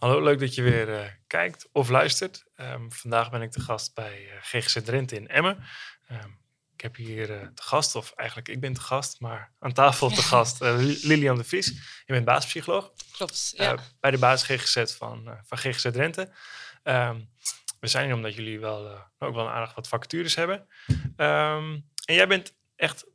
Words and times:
Hallo, 0.00 0.22
leuk 0.22 0.38
dat 0.38 0.54
je 0.54 0.62
weer 0.62 0.94
eh, 0.94 1.10
kijkt 1.26 1.68
of 1.72 1.88
luistert. 1.88 2.44
Ehm, 2.56 2.88
vandaag 2.88 3.30
ben 3.30 3.42
ik 3.42 3.50
te 3.50 3.60
gast 3.60 3.94
bij 3.94 4.24
uh, 4.24 4.32
GGZ 4.40 4.82
Drenthe 4.82 5.16
in 5.16 5.28
Emmen. 5.28 5.64
Ehm, 6.08 6.28
ik 6.74 6.80
heb 6.80 6.96
hier 6.96 7.30
uh, 7.30 7.46
te 7.46 7.62
gast, 7.62 7.94
of 7.94 8.12
eigenlijk 8.16 8.48
ik 8.48 8.60
ben 8.60 8.72
te 8.72 8.80
gast, 8.80 9.20
maar 9.20 9.52
aan 9.58 9.72
tafel 9.72 10.08
te 10.08 10.22
gast 10.32 10.60
Lilian 10.60 11.36
de 11.36 11.44
Vries. 11.44 11.66
Je 12.06 12.12
bent 12.12 12.24
basispsycholoog. 12.24 12.92
Klopt, 13.12 13.52
ja. 13.56 13.78
bij 14.00 14.10
de 14.10 14.18
basis 14.18 14.48
GGZ 14.48 14.96
van, 14.96 15.38
van 15.42 15.58
GGZ 15.58 15.90
Drenthe. 15.90 16.32
Um, 16.84 17.30
we 17.80 17.86
zijn 17.86 18.04
hier 18.04 18.14
omdat 18.14 18.34
jullie 18.34 18.60
wel, 18.60 18.88
ook 19.18 19.34
wel 19.34 19.44
een 19.46 19.52
aardig 19.52 19.74
wat 19.74 19.88
vacatures 19.88 20.34
hebben. 20.34 20.66
en 21.16 22.14
jij 22.14 22.26
bent 22.26 22.54
echt, 22.76 23.06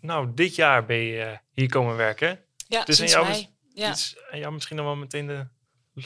nou, 0.00 0.34
dit 0.34 0.54
jaar 0.54 0.86
ben 0.86 0.96
je 0.96 1.38
hier 1.52 1.68
komen 1.68 1.96
werken. 1.96 2.44
Ja, 2.68 2.84
dus 2.84 2.96
sinds 2.96 3.14
mei. 3.14 3.48
Ja. 3.74 3.94
Aan 4.30 4.38
jou 4.38 4.52
misschien 4.52 4.76
dan 4.76 4.86
wel 4.86 4.96
meteen 4.96 5.26
de 5.26 5.46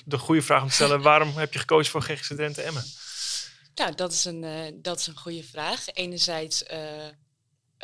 de 0.05 0.19
goede 0.19 0.43
vraag 0.43 0.63
om 0.63 0.69
te 0.69 0.75
stellen. 0.75 1.03
waarom 1.03 1.37
heb 1.37 1.53
je 1.53 1.59
gekozen 1.59 1.93
voor 1.93 2.03
GGZ 2.03 2.27
Drenthe 2.27 2.63
Emmen? 2.63 2.85
Nou, 3.75 3.95
dat 3.95 4.13
is 4.13 4.25
een, 4.25 4.43
uh, 4.43 4.67
dat 4.75 4.99
is 4.99 5.07
een 5.07 5.19
goede 5.19 5.45
vraag. 5.45 5.87
Enerzijds 5.93 6.63
uh, 6.63 7.07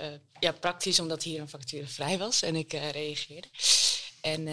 uh, 0.00 0.14
ja, 0.40 0.52
praktisch 0.52 1.00
omdat 1.00 1.22
hier 1.22 1.40
een 1.40 1.48
vacature 1.48 1.86
vrij 1.86 2.18
was 2.18 2.42
en 2.42 2.56
ik 2.56 2.72
reageerde. 2.72 3.48
En 4.20 4.48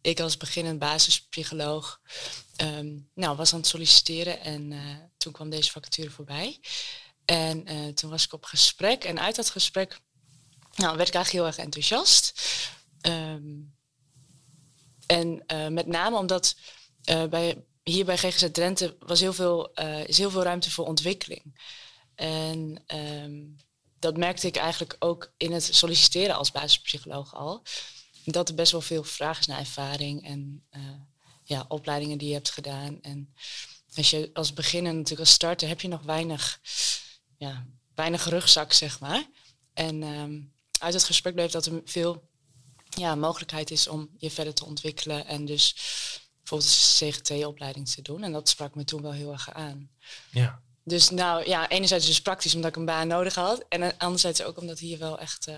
ik 0.00 0.20
als 0.20 0.36
beginnend 0.36 0.78
basispsycholoog 0.78 2.00
um, 2.62 3.10
nou, 3.14 3.36
was 3.36 3.52
aan 3.52 3.58
het 3.58 3.68
solliciteren 3.68 4.40
en 4.40 4.72
toen 5.16 5.32
kwam 5.32 5.50
deze 5.50 5.70
vacature 5.70 6.10
voorbij. 6.10 6.60
En 7.24 7.64
toen 7.94 8.10
was 8.10 8.24
ik 8.24 8.32
op 8.32 8.44
gesprek 8.44 9.04
en 9.04 9.20
uit 9.20 9.36
dat 9.36 9.50
gesprek 9.50 10.00
nou, 10.74 10.96
werd 10.96 11.08
ik 11.08 11.14
eigenlijk 11.14 11.30
heel 11.30 11.46
erg 11.46 11.56
enthousiast. 11.56 12.42
Um, 13.02 13.74
en 15.06 15.44
met 15.72 15.86
name 15.86 16.16
omdat 16.16 16.56
uh, 17.10 17.24
bij, 17.24 17.64
hier 17.82 18.04
bij 18.04 18.16
GGZ 18.16 18.50
Drenthe 18.52 18.96
was 18.98 19.20
heel 19.20 19.32
veel, 19.32 19.70
uh, 19.80 20.06
is 20.06 20.18
heel 20.18 20.30
veel 20.30 20.42
ruimte 20.42 20.70
voor 20.70 20.86
ontwikkeling. 20.86 21.60
En 22.14 22.84
um, 22.86 23.56
dat 23.98 24.16
merkte 24.16 24.46
ik 24.46 24.56
eigenlijk 24.56 24.96
ook 24.98 25.32
in 25.36 25.52
het 25.52 25.68
solliciteren 25.74 26.36
als 26.36 26.52
basispsycholoog 26.52 27.34
al. 27.34 27.62
Dat 28.24 28.48
er 28.48 28.54
best 28.54 28.72
wel 28.72 28.80
veel 28.80 29.04
vraag 29.04 29.38
is 29.38 29.46
naar 29.46 29.58
ervaring 29.58 30.26
en 30.26 30.64
uh, 30.76 30.82
ja, 31.44 31.64
opleidingen 31.68 32.18
die 32.18 32.28
je 32.28 32.34
hebt 32.34 32.50
gedaan. 32.50 32.98
En 33.02 33.34
als 33.96 34.10
je 34.10 34.30
als 34.32 34.52
beginner 34.52 34.92
natuurlijk 34.92 35.20
als 35.20 35.30
starter 35.30 35.68
heb 35.68 35.80
je 35.80 35.88
nog 35.88 36.02
weinig, 36.02 36.60
ja, 37.38 37.66
weinig 37.94 38.24
rugzak, 38.24 38.72
zeg 38.72 39.00
maar. 39.00 39.26
En 39.72 40.02
um, 40.02 40.52
uit 40.78 40.94
het 40.94 41.04
gesprek 41.04 41.34
bleef 41.34 41.50
dat 41.50 41.66
er 41.66 41.80
veel 41.84 42.28
ja, 42.88 43.14
mogelijkheid 43.14 43.70
is 43.70 43.88
om 43.88 44.10
je 44.18 44.30
verder 44.30 44.54
te 44.54 44.64
ontwikkelen. 44.64 45.26
En 45.26 45.44
dus 45.44 45.76
bijvoorbeeld 46.50 47.00
een 47.00 47.10
CGT-opleiding 47.10 47.88
te 47.88 48.02
doen. 48.02 48.22
En 48.22 48.32
dat 48.32 48.48
sprak 48.48 48.74
me 48.74 48.84
toen 48.84 49.02
wel 49.02 49.12
heel 49.12 49.32
erg 49.32 49.52
aan. 49.52 49.90
Ja. 50.30 50.60
Dus 50.84 51.10
nou 51.10 51.48
ja, 51.48 51.68
enerzijds 51.68 52.06
dus 52.06 52.22
praktisch 52.22 52.54
omdat 52.54 52.70
ik 52.70 52.76
een 52.76 52.84
baan 52.84 53.08
nodig 53.08 53.34
had. 53.34 53.64
En 53.68 53.98
anderzijds 53.98 54.42
ook 54.42 54.58
omdat 54.58 54.78
hier 54.78 54.98
wel 54.98 55.18
echt, 55.18 55.48
uh, 55.48 55.56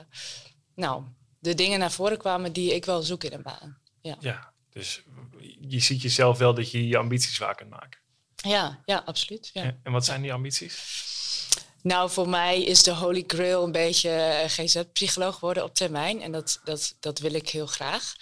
nou, 0.74 1.02
de 1.38 1.54
dingen 1.54 1.78
naar 1.78 1.92
voren 1.92 2.18
kwamen 2.18 2.52
die 2.52 2.74
ik 2.74 2.84
wel 2.84 3.02
zoek 3.02 3.24
in 3.24 3.32
een 3.32 3.42
baan. 3.42 3.78
Ja, 4.00 4.16
ja 4.20 4.52
dus 4.70 5.02
je 5.60 5.80
ziet 5.80 6.02
jezelf 6.02 6.38
wel 6.38 6.54
dat 6.54 6.70
je 6.70 6.88
je 6.88 6.96
ambities 6.96 7.38
waar 7.38 7.54
kunt 7.54 7.70
maken. 7.70 8.00
Ja, 8.36 8.82
ja, 8.84 9.02
absoluut. 9.06 9.50
Ja. 9.52 9.76
En 9.82 9.92
wat 9.92 10.04
zijn 10.04 10.22
die 10.22 10.32
ambities? 10.32 11.10
Nou, 11.82 12.10
voor 12.10 12.28
mij 12.28 12.62
is 12.62 12.82
de 12.82 12.94
holy 12.94 13.24
grail 13.26 13.64
een 13.64 13.72
beetje 13.72 14.10
eh, 14.10 14.48
GZ-psycholoog 14.48 15.40
worden 15.40 15.64
op 15.64 15.74
termijn. 15.74 16.20
En 16.20 16.32
dat, 16.32 16.60
dat, 16.64 16.96
dat 17.00 17.18
wil 17.18 17.34
ik 17.34 17.48
heel 17.48 17.66
graag. 17.66 18.14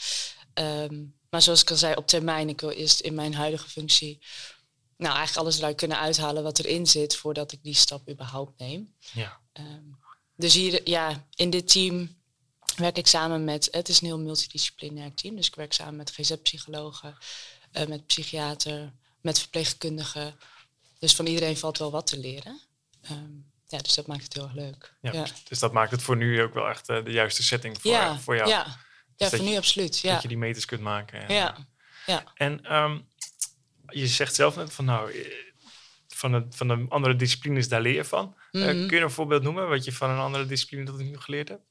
Um, 0.54 1.18
maar 1.30 1.42
zoals 1.42 1.60
ik 1.60 1.70
al 1.70 1.76
zei, 1.76 1.94
op 1.94 2.06
termijn, 2.06 2.48
ik 2.48 2.60
wil 2.60 2.70
eerst 2.70 3.00
in 3.00 3.14
mijn 3.14 3.34
huidige 3.34 3.68
functie 3.68 4.22
nou, 5.00 5.14
eigenlijk 5.14 5.36
alles 5.36 5.58
eruit 5.58 5.76
kunnen 5.76 5.98
uithalen 5.98 6.42
wat 6.42 6.58
erin 6.58 6.86
zit 6.86 7.16
voordat 7.16 7.52
ik 7.52 7.62
die 7.62 7.74
stap 7.74 8.08
überhaupt 8.08 8.58
neem. 8.58 8.94
Ja. 9.12 9.40
Um, 9.52 9.98
dus 10.36 10.54
hier, 10.54 10.88
ja, 10.88 11.26
in 11.34 11.50
dit 11.50 11.68
team 11.68 12.18
werk 12.76 12.96
ik 12.96 13.06
samen 13.06 13.44
met, 13.44 13.68
het 13.70 13.88
is 13.88 14.00
een 14.00 14.06
heel 14.06 14.18
multidisciplinair 14.18 15.14
team, 15.14 15.36
dus 15.36 15.46
ik 15.46 15.54
werk 15.54 15.72
samen 15.72 15.96
met 15.96 16.10
GZ-psychologen, 16.10 17.16
uh, 17.72 17.86
met 17.86 18.06
psychiater, 18.06 18.92
met 19.20 19.38
verpleegkundigen. 19.38 20.38
Dus 20.98 21.14
van 21.14 21.26
iedereen 21.26 21.56
valt 21.56 21.78
wel 21.78 21.90
wat 21.90 22.06
te 22.06 22.18
leren. 22.18 22.60
Um, 23.10 23.50
ja, 23.66 23.78
dus 23.78 23.94
dat 23.94 24.06
maakt 24.06 24.22
het 24.22 24.34
heel 24.34 24.42
erg 24.42 24.54
leuk. 24.54 24.94
Ja, 25.00 25.12
ja, 25.12 25.26
Dus 25.48 25.58
dat 25.58 25.72
maakt 25.72 25.90
het 25.90 26.02
voor 26.02 26.16
nu 26.16 26.42
ook 26.42 26.54
wel 26.54 26.68
echt 26.68 26.88
uh, 26.88 27.04
de 27.04 27.10
juiste 27.10 27.42
setting 27.42 27.80
voor, 27.80 27.90
ja, 27.90 28.18
voor 28.18 28.36
jou. 28.36 28.48
Ja, 28.48 28.78
ja, 29.20 29.28
voor 29.28 29.44
nu 29.44 29.56
absoluut. 29.56 29.98
Ja. 29.98 30.12
Dat 30.12 30.22
je 30.22 30.28
die 30.28 30.38
meters 30.38 30.64
kunt 30.64 30.80
maken. 30.80 31.28
En, 31.28 31.34
ja. 31.34 31.56
ja. 32.06 32.24
En 32.34 32.74
um, 32.76 33.08
je 33.86 34.06
zegt 34.06 34.34
zelf 34.34 34.56
net 34.56 34.72
van 34.72 34.84
nou, 34.84 35.12
eh, 35.12 35.26
van 36.08 36.32
de, 36.32 36.46
van 36.50 36.68
de 36.68 36.86
andere 36.88 37.16
disciplines, 37.16 37.68
daar 37.68 37.80
leer 37.80 37.94
je 37.94 38.04
van. 38.04 38.34
Mm 38.52 38.62
-hmm. 38.62 38.80
uh, 38.80 38.88
kun 38.88 38.96
je 38.96 39.04
een 39.04 39.10
voorbeeld 39.10 39.42
noemen 39.42 39.68
wat 39.68 39.84
je 39.84 39.92
van 39.92 40.10
een 40.10 40.18
andere 40.18 40.46
discipline 40.46 40.84
dat 40.84 40.98
nu 40.98 41.18
geleerd 41.18 41.48
hebt? 41.48 41.62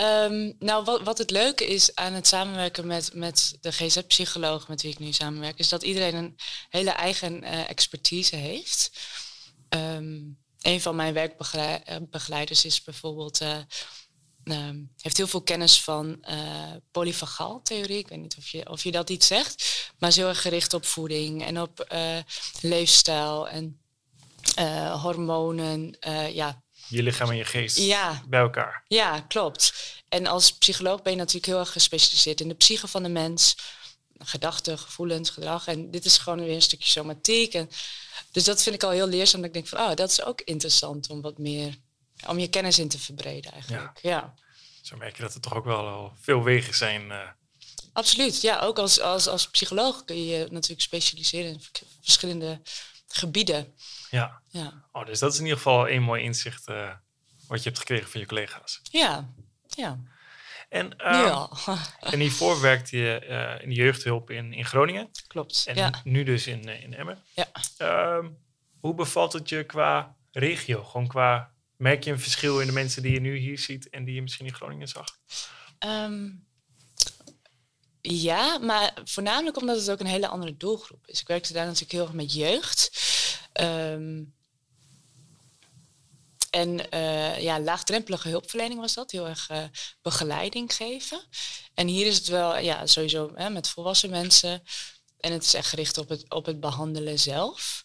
Um, 0.00 0.56
nou, 0.58 0.84
wat, 0.84 1.02
wat 1.02 1.18
het 1.18 1.30
leuke 1.30 1.66
is 1.66 1.94
aan 1.94 2.12
het 2.12 2.26
samenwerken 2.26 2.86
met, 2.86 3.10
met 3.14 3.58
de 3.60 3.72
GZ-psycholoog 3.72 4.68
met 4.68 4.82
wie 4.82 4.90
ik 4.90 4.98
nu 4.98 5.12
samenwerk, 5.12 5.58
is 5.58 5.68
dat 5.68 5.82
iedereen 5.82 6.14
een 6.14 6.36
hele 6.68 6.90
eigen 6.90 7.42
uh, 7.42 7.70
expertise 7.70 8.36
heeft. 8.36 8.90
Um, 9.68 10.38
een 10.60 10.80
van 10.80 10.96
mijn 10.96 11.14
werkbegeleiders 11.14 12.64
is 12.64 12.82
bijvoorbeeld 12.82 13.40
uh, 13.40 13.58
heeft 15.00 15.16
heel 15.16 15.26
veel 15.26 15.42
kennis 15.42 15.80
van 15.80 16.24
uh, 16.28 16.72
polyfagaaltheorie. 16.90 17.98
Ik 17.98 18.08
weet 18.08 18.20
niet 18.20 18.36
of 18.38 18.48
je, 18.48 18.68
of 18.70 18.82
je 18.82 18.90
dat 18.90 19.10
iets 19.10 19.26
zegt. 19.26 19.90
Maar 19.98 20.08
is 20.08 20.16
heel 20.16 20.28
erg 20.28 20.42
gericht 20.42 20.74
op 20.74 20.86
voeding 20.86 21.44
en 21.44 21.60
op 21.60 21.86
uh, 21.92 22.18
leefstijl 22.60 23.48
en 23.48 23.80
uh, 24.58 25.02
hormonen. 25.02 25.96
ja. 26.32 26.64
Je 26.88 27.02
lichaam 27.02 27.30
en 27.30 27.36
je 27.36 27.44
geest 27.44 27.78
ja. 27.78 28.22
bij 28.28 28.40
elkaar. 28.40 28.84
Ja, 28.88 29.20
klopt. 29.20 29.74
En 30.08 30.26
als 30.26 30.52
psycholoog 30.52 31.02
ben 31.02 31.12
je 31.12 31.18
natuurlijk 31.18 31.46
heel 31.46 31.58
erg 31.58 31.72
gespecialiseerd 31.72 32.40
in 32.40 32.48
de 32.48 32.54
psyche 32.54 32.88
van 32.88 33.02
de 33.02 33.08
mens. 33.08 33.56
Gedachten, 34.18 34.78
gevoelens, 34.78 35.30
gedrag. 35.30 35.66
En 35.66 35.90
dit 35.90 36.04
is 36.04 36.18
gewoon 36.18 36.38
weer 36.38 36.54
een 36.54 36.62
stukje 36.62 36.88
somatiek. 36.88 37.54
En, 37.54 37.70
dus 38.32 38.44
dat 38.44 38.62
vind 38.62 38.74
ik 38.74 38.82
al 38.82 38.90
heel 38.90 39.06
leerzaam. 39.06 39.40
Dat 39.40 39.48
ik 39.48 39.54
denk 39.54 39.68
van, 39.68 39.78
oh, 39.78 39.94
dat 39.94 40.10
is 40.10 40.24
ook 40.24 40.40
interessant 40.40 41.10
om 41.10 41.20
wat 41.20 41.38
meer 41.38 41.78
om 42.26 42.38
je 42.38 42.48
kennis 42.48 42.78
in 42.78 42.88
te 42.88 42.98
verbreden 42.98 43.52
eigenlijk. 43.52 43.98
Ja. 44.02 44.10
ja. 44.10 44.34
Zo 44.82 44.96
merk 44.96 45.16
je 45.16 45.22
dat 45.22 45.34
er 45.34 45.40
toch 45.40 45.54
ook 45.54 45.64
wel 45.64 46.12
veel 46.20 46.42
wegen 46.42 46.74
zijn. 46.74 47.06
Uh... 47.06 47.28
Absoluut, 47.92 48.40
ja. 48.40 48.60
Ook 48.60 48.78
als, 48.78 49.00
als, 49.00 49.28
als 49.28 49.50
psycholoog 49.50 50.04
kun 50.04 50.16
je 50.16 50.38
je 50.38 50.46
natuurlijk 50.50 50.80
specialiseren 50.80 51.50
in 51.50 51.60
verschillende 52.02 52.60
gebieden. 53.08 53.74
Ja. 54.10 54.40
ja. 54.50 54.84
Oh, 54.92 55.06
dus 55.06 55.18
dat 55.18 55.32
is 55.32 55.38
in 55.38 55.44
ieder 55.44 55.58
geval 55.58 55.88
een 55.88 56.02
mooi 56.02 56.22
inzicht 56.22 56.68
uh, 56.68 56.92
wat 57.48 57.58
je 57.58 57.68
hebt 57.68 57.78
gekregen 57.78 58.10
van 58.10 58.20
je 58.20 58.26
collega's. 58.26 58.80
Ja, 58.82 59.28
ja. 59.66 60.00
En, 60.68 60.94
ja. 60.98 61.50
en 62.12 62.20
hiervoor 62.20 62.60
werkte 62.60 62.96
je 62.96 63.26
uh, 63.28 63.62
in 63.62 63.68
de 63.68 63.74
jeugdhulp 63.74 64.30
in, 64.30 64.52
in 64.52 64.64
Groningen. 64.64 65.10
Klopt, 65.26 65.64
En 65.66 65.74
ja. 65.74 66.00
nu 66.04 66.22
dus 66.22 66.46
in, 66.46 66.64
in 66.64 66.94
Emmen. 66.94 67.22
Ja. 67.34 67.46
Um, 68.16 68.38
hoe 68.80 68.94
bevalt 68.94 69.32
het 69.32 69.48
je 69.48 69.64
qua 69.64 70.16
regio? 70.32 70.84
Gewoon 70.84 71.06
qua 71.06 71.52
Merk 71.76 72.04
je 72.04 72.10
een 72.10 72.20
verschil 72.20 72.60
in 72.60 72.66
de 72.66 72.72
mensen 72.72 73.02
die 73.02 73.12
je 73.12 73.20
nu 73.20 73.36
hier 73.36 73.58
ziet 73.58 73.88
en 73.88 74.04
die 74.04 74.14
je 74.14 74.22
misschien 74.22 74.46
in 74.46 74.54
Groningen 74.54 74.88
zag? 74.88 75.18
Um, 75.86 76.46
ja, 78.00 78.58
maar 78.58 78.94
voornamelijk 79.04 79.56
omdat 79.56 79.78
het 79.78 79.90
ook 79.90 80.00
een 80.00 80.06
hele 80.06 80.28
andere 80.28 80.56
doelgroep 80.56 81.06
is. 81.06 81.20
Ik 81.20 81.28
werkte 81.28 81.52
daar 81.52 81.64
natuurlijk 81.64 81.92
heel 81.92 82.02
erg 82.02 82.12
met 82.12 82.32
jeugd. 82.32 82.90
Um, 83.60 84.34
en 86.50 86.94
uh, 86.94 87.40
ja, 87.40 87.60
laagdrempelige 87.60 88.28
hulpverlening 88.28 88.80
was 88.80 88.94
dat. 88.94 89.10
Heel 89.10 89.28
erg 89.28 89.50
uh, 89.50 89.64
begeleiding 90.02 90.74
geven. 90.74 91.20
En 91.74 91.86
hier 91.86 92.06
is 92.06 92.16
het 92.16 92.26
wel 92.26 92.58
ja, 92.58 92.86
sowieso 92.86 93.30
hè, 93.34 93.50
met 93.50 93.68
volwassen 93.68 94.10
mensen. 94.10 94.62
En 95.20 95.32
het 95.32 95.42
is 95.42 95.54
echt 95.54 95.68
gericht 95.68 95.98
op 95.98 96.08
het, 96.08 96.30
op 96.30 96.46
het 96.46 96.60
behandelen 96.60 97.18
zelf. 97.18 97.84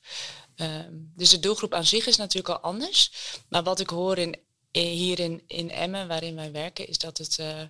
Um, 0.55 1.11
dus 1.15 1.29
de 1.29 1.39
doelgroep 1.39 1.73
aan 1.73 1.85
zich 1.85 2.07
is 2.07 2.15
natuurlijk 2.17 2.55
al 2.55 2.59
anders. 2.59 3.11
Maar 3.47 3.63
wat 3.63 3.79
ik 3.79 3.89
hoor 3.89 4.17
in, 4.17 4.39
hier 4.71 5.19
in, 5.19 5.43
in 5.47 5.71
Emmen, 5.71 6.07
waarin 6.07 6.35
wij 6.35 6.51
werken, 6.51 6.87
is 6.87 6.97
dat 6.97 7.17
het, 7.17 7.37
uh, 7.37 7.59
uh, 7.59 7.67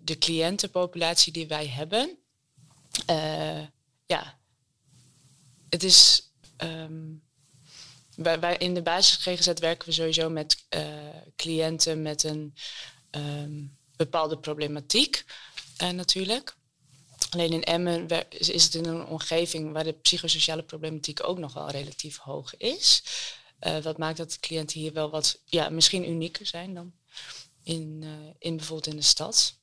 de 0.00 0.18
cliëntenpopulatie 0.18 1.32
die 1.32 1.46
wij 1.46 1.66
hebben, 1.66 2.18
ja, 4.06 4.38
het 5.68 5.82
is. 5.82 6.30
Um, 6.58 7.22
wij, 8.14 8.56
in 8.56 8.74
de 8.74 8.82
basis 8.82 9.16
GGZ 9.16 9.60
werken 9.60 9.88
we 9.88 9.94
sowieso 9.94 10.30
met 10.30 10.64
cliënten 11.36 12.02
met 12.02 12.22
een 12.22 12.54
um, 13.10 13.76
bepaalde 13.96 14.38
problematiek 14.38 15.24
natuurlijk. 15.78 16.56
Alleen 17.32 17.52
in 17.52 17.62
Emmen 17.62 18.08
is 18.28 18.64
het 18.64 18.74
in 18.74 18.84
een 18.84 19.04
omgeving 19.06 19.72
waar 19.72 19.84
de 19.84 19.92
psychosociale 19.92 20.62
problematiek 20.62 21.28
ook 21.28 21.38
nog 21.38 21.52
wel 21.52 21.70
relatief 21.70 22.18
hoog 22.18 22.56
is. 22.56 23.02
Uh, 23.60 23.78
wat 23.78 23.98
maakt 23.98 24.16
dat 24.16 24.32
de 24.32 24.40
cliënten 24.40 24.80
hier 24.80 24.92
wel 24.92 25.10
wat, 25.10 25.40
ja, 25.44 25.68
misschien 25.68 26.08
unieker 26.10 26.46
zijn 26.46 26.74
dan 26.74 26.92
in, 27.62 28.00
uh, 28.04 28.10
in 28.38 28.56
bijvoorbeeld 28.56 28.92
in 28.92 28.96
de 28.96 29.06
stad. 29.06 29.58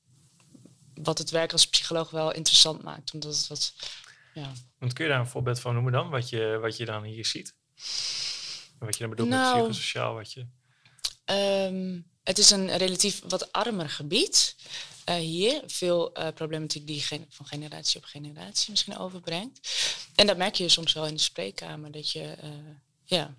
Wat 0.93 1.17
het 1.17 1.29
werk 1.29 1.51
als 1.51 1.67
psycholoog 1.67 2.09
wel 2.09 2.33
interessant 2.33 2.83
maakt, 2.83 3.13
omdat 3.13 3.37
het 3.37 3.47
wat 3.47 3.73
ja. 4.33 4.51
Want 4.77 4.93
kun 4.93 5.05
je 5.05 5.11
daar 5.11 5.19
een 5.19 5.27
voorbeeld 5.27 5.59
van 5.59 5.73
noemen 5.73 5.91
dan, 5.91 6.09
wat 6.09 6.29
je, 6.29 6.57
wat 6.61 6.77
je 6.77 6.85
dan 6.85 7.03
hier 7.03 7.25
ziet? 7.25 7.55
Wat 8.79 8.93
je 8.93 8.99
dan 8.99 9.09
bedoelt 9.09 9.29
met 9.29 9.39
Nou. 9.39 9.57
psychosociaal, 9.57 10.13
wat 10.13 10.33
je... 10.33 10.47
Ehm, 11.25 11.99
het 12.29 12.37
is 12.37 12.49
een 12.49 12.77
relatief 12.77 13.21
wat 13.27 13.51
armer 13.51 13.89
gebied. 13.89 14.55
eh, 15.05 15.15
hier 15.15 15.61
veel 15.67 16.13
eh, 16.13 16.27
problematiek 16.33 16.87
die 16.87 17.01
gen- 17.01 17.25
van 17.29 17.45
generatie 17.45 17.99
op 17.99 18.05
generatie 18.05 18.69
misschien 18.69 18.97
overbrengt. 18.97 19.59
En 20.15 20.27
dat 20.27 20.37
merk 20.37 20.55
je 20.55 20.69
soms 20.69 20.93
wel 20.93 21.05
in 21.05 21.13
de 21.13 21.21
spreekkamer. 21.21 21.91
Dat 21.91 22.11
je, 22.11 22.23
eh, 22.23 22.49
ja, 23.05 23.35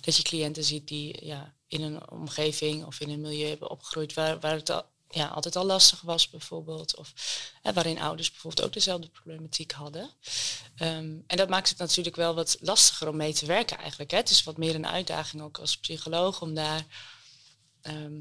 dat 0.00 0.16
je 0.16 0.22
cliënten 0.22 0.64
ziet 0.64 0.88
die 0.88 1.24
ja, 1.24 1.54
in 1.68 1.82
een 1.82 2.10
omgeving 2.10 2.84
of 2.84 3.00
in 3.00 3.10
een 3.10 3.20
milieu 3.20 3.48
hebben 3.48 3.70
opgegroeid 3.70 4.14
waar, 4.14 4.40
waar 4.40 4.54
het 4.54 4.70
al, 4.70 4.84
ja, 5.10 5.26
altijd 5.26 5.56
al 5.56 5.64
lastig 5.64 6.00
was 6.00 6.30
bijvoorbeeld. 6.30 6.96
Of 6.96 7.12
waarin 7.74 8.00
ouders 8.00 8.30
bijvoorbeeld 8.30 8.66
ook 8.66 8.72
dezelfde 8.72 9.08
problematiek 9.08 9.72
hadden. 9.72 10.10
Ehm, 10.76 11.16
en 11.26 11.36
dat 11.36 11.48
maakt 11.48 11.68
het 11.68 11.78
natuurlijk 11.78 12.16
wel 12.16 12.34
wat 12.34 12.56
lastiger 12.60 13.08
om 13.08 13.16
mee 13.16 13.32
te 13.32 13.46
werken 13.46 13.78
eigenlijk. 13.78 14.10
Hè. 14.10 14.16
Het 14.16 14.30
is 14.30 14.42
wat 14.44 14.56
meer 14.56 14.74
een 14.74 14.86
uitdaging 14.86 15.42
ook 15.42 15.58
als 15.58 15.76
psycholoog 15.78 16.40
om 16.40 16.54
daar 16.54 16.84
ehm, 17.82 18.20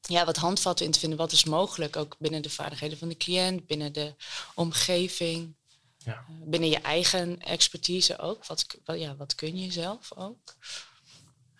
ja, 0.00 0.24
wat 0.24 0.36
handvatten 0.36 0.86
in 0.86 0.92
te 0.92 0.98
vinden. 0.98 1.18
Wat 1.18 1.32
is 1.32 1.44
mogelijk, 1.44 1.96
ook 1.96 2.16
binnen 2.18 2.42
de 2.42 2.50
vaardigheden 2.50 2.98
van 2.98 3.08
de 3.08 3.16
cliënt, 3.16 3.66
binnen 3.66 3.92
de 3.92 4.14
omgeving, 4.54 5.54
Ja. 5.98 6.12
eh, 6.12 6.48
binnen 6.48 6.68
je 6.68 6.78
eigen 6.80 7.40
expertise 7.40 8.18
ook. 8.18 8.46
Wat, 8.46 8.66
ja, 8.84 9.16
wat 9.16 9.34
kun 9.34 9.58
je 9.58 9.72
zelf 9.72 10.12
ook? 10.16 10.54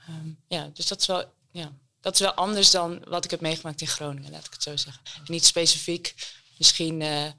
Ehm, 0.08 0.28
ja, 0.48 0.70
dus 0.75 0.86
dat 0.86 1.00
is 1.00 1.06
wel, 1.06 1.32
ja, 1.50 1.72
dat 2.00 2.14
is 2.14 2.20
wel 2.20 2.32
anders 2.34 2.70
dan 2.70 3.04
wat 3.08 3.25
ik 3.25 3.31
heb 3.31 3.40
meegemaakt 3.40 3.80
in 3.80 3.87
Groningen, 3.87 4.30
laat 4.30 4.46
ik 4.46 4.52
het 4.52 4.62
zo 4.62 4.76
zeggen. 4.76 5.02
Niet 5.26 5.44
specifiek 5.44 6.14
misschien 6.58 7.02
eh, 7.02 7.30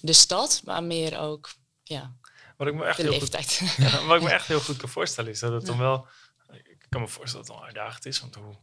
de 0.00 0.12
stad, 0.12 0.60
maar 0.64 0.82
meer 0.82 1.18
ook 1.18 1.50
ja, 1.82 2.16
Wat 2.56 2.66
ik 2.68 2.74
me 2.74 2.84
echt 2.84 2.96
de 2.96 3.02
heel 3.02 3.20
goed 3.20 3.32
leeftijd. 3.32 3.58
Ja, 3.92 4.04
wat 4.04 4.16
ik 4.16 4.22
me 4.22 4.30
echt 4.30 4.46
heel 4.46 4.60
goed 4.60 4.76
kan 4.76 4.88
voorstellen 4.88 5.30
is 5.30 5.38
dat 5.38 5.52
het 5.52 5.66
dan 5.66 5.78
wel. 5.78 6.06
Ik 6.52 6.86
kan 6.88 7.00
me 7.00 7.08
voorstellen 7.08 7.46
dat 7.46 7.54
het 7.54 7.64
wel 7.64 7.64
uitdagend 7.66 8.06
is. 8.06 8.20
Want 8.20 8.34
hoe, 8.34 8.54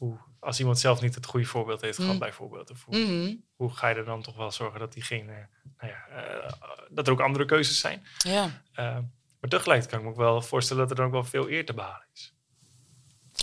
hoe, 0.00 0.18
als 0.40 0.58
iemand 0.60 0.78
zelf 0.78 1.00
niet 1.00 1.14
het 1.14 1.26
goede 1.26 1.46
voorbeeld 1.46 1.80
heeft 1.80 1.96
gehad, 1.96 2.12
Mm. 2.12 2.18
bijvoorbeeld. 2.18 2.70
Of 2.70 2.84
hoe, 2.84 2.98
Mhm, 2.98 3.34
hoe 3.54 3.74
ga 3.74 3.88
je 3.88 3.94
er 3.94 4.04
dan 4.04 4.22
toch 4.22 4.36
wel 4.36 4.50
zorgen 4.50 4.80
dat 4.80 4.92
diegene. 4.92 5.48
Nou 5.78 5.92
ja, 5.92 6.06
eh, 6.06 6.52
dat 6.90 7.06
er 7.06 7.12
ook 7.12 7.20
andere 7.20 7.44
keuzes 7.44 7.80
zijn. 7.80 8.06
Ja. 8.18 8.62
Eh, 8.72 8.98
maar 9.40 9.50
tegelijkertijd 9.50 9.86
kan 9.86 9.98
ik 9.98 10.04
me 10.04 10.10
ook 10.10 10.16
wel 10.30 10.42
voorstellen 10.42 10.82
dat 10.82 10.90
er 10.90 10.96
dan 10.96 11.06
ook 11.06 11.12
wel 11.12 11.24
veel 11.24 11.50
eer 11.50 11.64
te 11.66 11.74
behalen 11.74 12.06
is. 12.14 12.34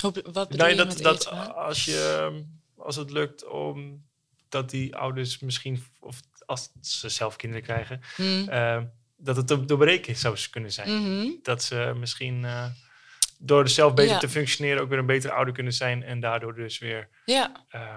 Wat 0.01 0.13
bedoel 0.13 0.45
Nou, 0.49 0.69
je 0.69 0.75
dat, 0.75 0.97
dat 0.97 1.27
als, 1.55 1.85
je, 1.85 2.27
ehm, 2.31 2.43
als 2.77 2.95
het 2.95 3.11
lukt 3.11 3.45
om 3.47 4.05
dat 4.49 4.69
die 4.69 4.95
ouders 4.95 5.39
misschien, 5.39 5.83
of 5.99 6.19
als 6.45 6.69
ze 6.81 7.09
zelf 7.09 7.35
kinderen 7.35 7.63
krijgen, 7.65 8.01
Mhm. 8.17 8.49
eh, 8.49 8.81
dat 9.17 9.35
het 9.35 9.47
te 9.47 9.65
doorbreken 9.65 10.15
zou 10.15 10.37
kunnen 10.49 10.71
zijn. 10.71 11.01
Mhm. 11.01 11.29
dat 11.43 11.63
ze 11.63 11.93
misschien 11.97 12.45
eh, 12.45 12.65
door 13.37 13.69
zelf 13.69 13.93
beter 13.93 14.13
Ja. 14.13 14.19
te 14.19 14.29
functioneren 14.29 14.81
ook 14.81 14.89
weer 14.89 14.97
een 14.99 15.05
betere 15.05 15.33
ouder 15.33 15.53
kunnen 15.53 15.73
zijn 15.73 16.03
en 16.03 16.19
daardoor 16.19 16.55
dus 16.55 16.77
weer 16.79 17.09
Ja, 17.25 17.65
eh, 17.69 17.95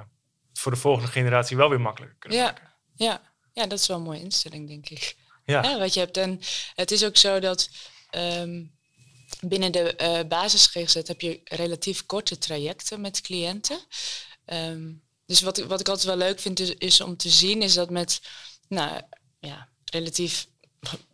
voor 0.53 0.73
de 0.73 0.79
volgende 0.79 1.09
generatie 1.11 1.57
wel 1.57 1.69
weer 1.69 1.81
makkelijker 1.81 2.19
kunnen 2.19 2.39
Ja. 2.39 2.45
maken. 2.45 2.75
ja. 2.95 3.23
ja, 3.53 3.67
dat 3.67 3.79
is 3.79 3.87
wel 3.87 3.97
een 3.97 4.03
mooie 4.03 4.21
instelling, 4.21 4.69
denk 4.69 4.89
ik. 4.89 5.17
Ja, 5.45 5.63
Ja, 5.63 5.79
wat 5.79 5.95
je 5.95 6.01
hebt. 6.01 6.17
En 6.17 6.41
het 6.75 6.91
is 6.91 7.05
ook 7.05 7.17
zo 7.17 7.39
dat 7.41 7.71
ehm, 8.11 8.65
binnen 9.41 9.73
de 9.73 10.25
basis 10.29 10.67
GGZ 10.67 10.95
heb 10.95 11.21
je 11.21 11.41
relatief 11.45 12.07
korte 12.07 12.39
trajecten 12.39 13.01
met 13.01 13.21
cliënten. 13.21 13.79
Ehm, 14.45 14.93
dus 15.27 15.41
wat, 15.41 15.59
ik- 15.59 15.65
wat 15.65 15.81
ik 15.81 15.89
altijd 15.89 16.07
wel 16.07 16.17
leuk 16.17 16.41
vind 16.41 16.61
is, 16.61 16.75
is 16.75 17.01
om 17.01 17.17
te 17.17 17.29
zien, 17.29 17.63
is 17.63 17.75
dat 17.75 17.91
met 17.91 18.21
nou, 18.69 19.01
ja, 19.41 19.69
relatief 19.85 20.47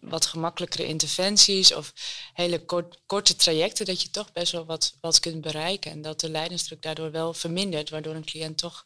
wat 0.00 0.26
gemakkelijkere 0.26 0.86
interventies 0.86 1.74
of 1.74 1.92
hele 2.32 2.64
kort, 2.64 2.98
korte 3.06 3.36
trajecten, 3.36 3.86
dat 3.86 4.02
je 4.02 4.10
toch 4.10 4.32
best 4.32 4.52
wel 4.52 4.64
wat, 4.64 4.96
wat 5.00 5.20
kunt 5.20 5.40
bereiken. 5.40 5.90
En 5.90 6.02
dat 6.02 6.20
de 6.20 6.30
lijdensdruk 6.30 6.82
daardoor 6.82 7.10
wel 7.10 7.34
vermindert, 7.34 7.90
waardoor 7.90 8.14
een 8.14 8.24
cliënt 8.24 8.58
toch 8.58 8.84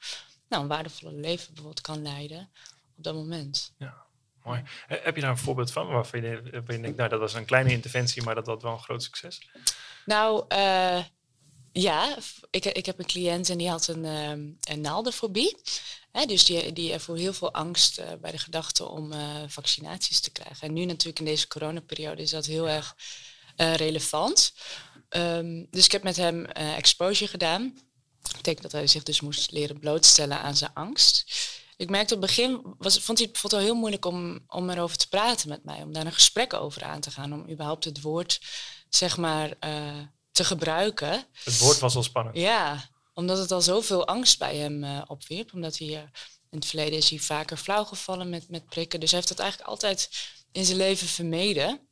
nou, 0.48 0.62
een 0.62 0.68
waardevolle 0.68 1.12
leven 1.12 1.46
bijvoorbeeld 1.46 1.80
kan 1.80 2.02
leiden 2.02 2.50
op 2.96 3.04
dat 3.04 3.14
moment. 3.14 3.72
mooi. 4.42 4.62
Eh, 4.88 4.98
heb 5.02 5.14
je 5.14 5.20
daar 5.20 5.30
een 5.30 5.38
voorbeeld 5.38 5.72
van 5.72 5.86
waarvan 5.86 6.22
je, 6.22 6.42
waarvan 6.50 6.74
je 6.74 6.80
denkt, 6.80 6.96
nou 6.96 7.08
dat 7.08 7.20
was 7.20 7.34
een 7.34 7.44
kleine 7.44 7.70
interventie, 7.70 8.22
maar 8.22 8.34
dat 8.34 8.46
was 8.46 8.62
wel 8.62 8.72
een 8.72 8.78
groot 8.78 9.02
succes? 9.02 9.48
Nou, 10.04 10.44
eh, 10.48 11.04
ja, 11.72 12.18
ik, 12.50 12.64
ik 12.64 12.86
heb 12.86 12.98
een 12.98 13.06
cliënt 13.06 13.48
en 13.48 13.58
die 13.58 13.68
had 13.68 13.86
een, 13.86 14.04
ehm, 14.04 14.48
een 14.60 14.80
naaldenfobie. 14.80 15.56
Hè, 16.12 16.26
dus 16.26 16.44
die, 16.44 16.72
die 16.72 16.92
ervoor 16.92 17.16
heel 17.16 17.32
veel 17.32 17.52
angst 17.52 17.98
eh, 17.98 18.06
bij 18.20 18.30
de 18.30 18.38
gedachte 18.38 18.88
om 18.88 19.12
eh, 19.12 19.42
vaccinaties 19.46 20.20
te 20.20 20.30
krijgen. 20.30 20.68
En 20.68 20.72
nu 20.72 20.84
natuurlijk 20.84 21.18
in 21.18 21.24
deze 21.24 21.48
coronaperiode 21.48 22.22
is 22.22 22.30
dat 22.30 22.46
heel 22.46 22.68
erg 22.68 22.96
eh, 23.56 23.74
relevant. 23.74 24.52
Ehm, 25.08 25.64
dus 25.70 25.84
ik 25.84 25.92
heb 25.92 26.02
met 26.02 26.16
hem 26.16 26.44
exposure 26.44 27.30
gedaan. 27.30 27.78
Dat 28.22 28.36
betekent 28.36 28.62
dat 28.62 28.72
hij 28.72 28.86
zich 28.86 29.02
dus 29.02 29.20
moest 29.20 29.50
leren 29.50 29.78
blootstellen 29.78 30.40
aan 30.40 30.56
zijn 30.56 30.74
angst. 30.74 31.24
Ik 31.76 31.90
merkte 31.90 32.14
op 32.14 32.20
het 32.20 32.30
begin, 32.30 32.74
was, 32.78 32.98
vond 32.98 33.18
hij 33.18 33.26
het 33.26 33.32
bijvoorbeeld 33.32 33.62
heel 33.62 33.80
moeilijk 33.80 34.04
om, 34.04 34.44
om 34.46 34.70
erover 34.70 34.96
te 34.96 35.08
praten 35.08 35.48
met 35.48 35.64
mij. 35.64 35.82
Om 35.82 35.92
daar 35.92 36.06
een 36.06 36.12
gesprek 36.12 36.52
over 36.52 36.84
aan 36.84 37.00
te 37.00 37.10
gaan. 37.10 37.32
Om 37.32 37.50
überhaupt 37.50 37.84
het 37.84 38.00
woord, 38.00 38.40
zeg 38.88 39.16
maar, 39.16 39.56
te 40.32 40.44
gebruiken. 40.44 41.26
Het 41.44 41.58
woord 41.58 41.78
was 41.78 41.96
al 41.96 42.02
spannend. 42.02 42.36
Ja, 42.36 42.88
omdat 43.14 43.38
het 43.38 43.50
al 43.50 43.60
zoveel 43.60 44.06
angst 44.06 44.38
bij 44.38 44.56
hem 44.56 44.84
eh, 44.84 45.02
opwierp. 45.06 45.52
Omdat 45.52 45.78
hij 45.78 45.88
eh, 45.88 46.02
in 46.50 46.58
het 46.58 46.66
verleden 46.66 46.98
is 46.98 47.10
hij 47.10 47.18
vaker 47.18 47.56
flauw 47.56 47.84
gevallen 47.84 48.28
met, 48.28 48.48
met 48.48 48.66
prikken. 48.66 49.00
Dus 49.00 49.10
hij 49.10 49.18
heeft 49.18 49.32
dat 49.32 49.40
eigenlijk 49.40 49.70
altijd 49.70 50.10
in 50.52 50.64
zijn 50.64 50.76
leven 50.76 51.06
vermeden. 51.06 51.88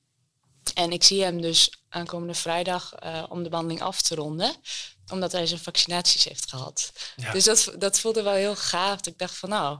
En 0.74 0.92
ik 0.92 1.04
zie 1.04 1.22
hem 1.22 1.40
dus 1.40 1.70
aankomende 1.88 2.34
vrijdag 2.34 2.94
eh, 2.94 3.24
om 3.28 3.42
de 3.42 3.48
behandeling 3.48 3.82
af 3.82 4.02
te 4.02 4.14
ronden. 4.14 4.54
Omdat 5.12 5.32
hij 5.32 5.46
zijn 5.46 5.60
vaccinaties 5.60 6.24
heeft 6.24 6.50
gehad. 6.50 6.92
Ja. 7.16 7.32
Dus 7.32 7.44
dat, 7.44 7.74
dat 7.78 8.00
voelde 8.00 8.22
wel 8.22 8.32
heel 8.32 8.56
gaaf. 8.56 9.06
Ik 9.06 9.18
dacht 9.18 9.36
van 9.36 9.48
nou, 9.48 9.78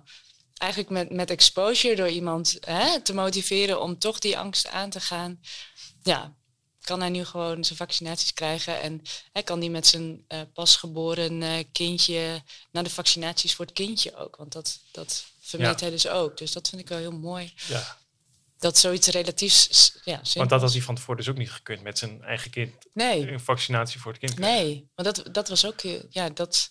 eigenlijk 0.55 0.90
met, 0.93 1.10
met 1.10 1.31
exposure 1.31 1.96
door 1.96 2.08
iemand 2.08 2.56
hè, 2.60 3.00
te 3.00 3.14
motiveren 3.14 3.81
om 3.81 3.99
toch 3.99 4.19
die 4.19 4.38
angst 4.38 4.66
aan 4.66 4.90
te 4.90 5.00
gaan. 5.00 5.40
Ja, 6.02 6.37
kan 6.88 7.00
hij 7.00 7.08
nu 7.08 7.25
gewoon 7.25 7.64
zijn 7.64 7.79
vaccinaties 7.79 8.32
krijgen. 8.32 8.81
En 8.81 9.02
hij 9.32 9.43
kan 9.43 9.61
die 9.61 9.70
met 9.70 9.87
zijn 9.87 10.25
eh, 10.29 10.40
pasgeboren 10.55 11.43
eh, 11.43 11.64
kindje 11.73 12.43
naar 12.73 12.82
de 12.85 12.90
vaccinaties 12.90 13.55
voor 13.55 13.64
het 13.64 13.75
kindje 13.75 14.17
ook. 14.17 14.37
Want 14.37 14.52
dat, 14.52 14.79
dat 14.93 15.25
vermeed 15.40 15.79
Ja. 15.81 15.81
hij 15.87 15.90
dus 15.90 16.08
ook. 16.08 16.37
Dus 16.37 16.52
dat 16.52 16.69
vind 16.69 16.81
ik 16.81 16.88
wel 16.88 16.99
heel 16.99 17.19
mooi. 17.19 17.52
Ja, 17.69 17.96
Dat 18.58 18.79
zoiets 18.79 19.06
relatief 19.08 19.52
s- 19.52 19.98
ja, 20.05 20.20
want 20.34 20.51
dat 20.51 20.60
had 20.60 20.72
hij 20.72 20.82
van 20.82 20.94
tevoren 20.94 21.17
dus 21.17 21.29
ook 21.29 21.36
niet 21.36 21.51
gekund 21.51 21.82
met 21.82 21.98
zijn 21.98 22.22
eigen 22.22 22.51
kind. 22.51 22.74
Nee, 22.93 23.31
Een 23.32 23.41
vaccinatie 23.41 24.01
voor 24.01 24.13
het 24.13 24.20
kind. 24.20 24.39
nee. 24.39 24.89
Want 24.94 25.17
dat, 25.17 25.34
dat 25.34 25.48
was 25.48 25.67
ook... 25.67 25.81
Ja, 26.10 26.29
dat 26.31 26.70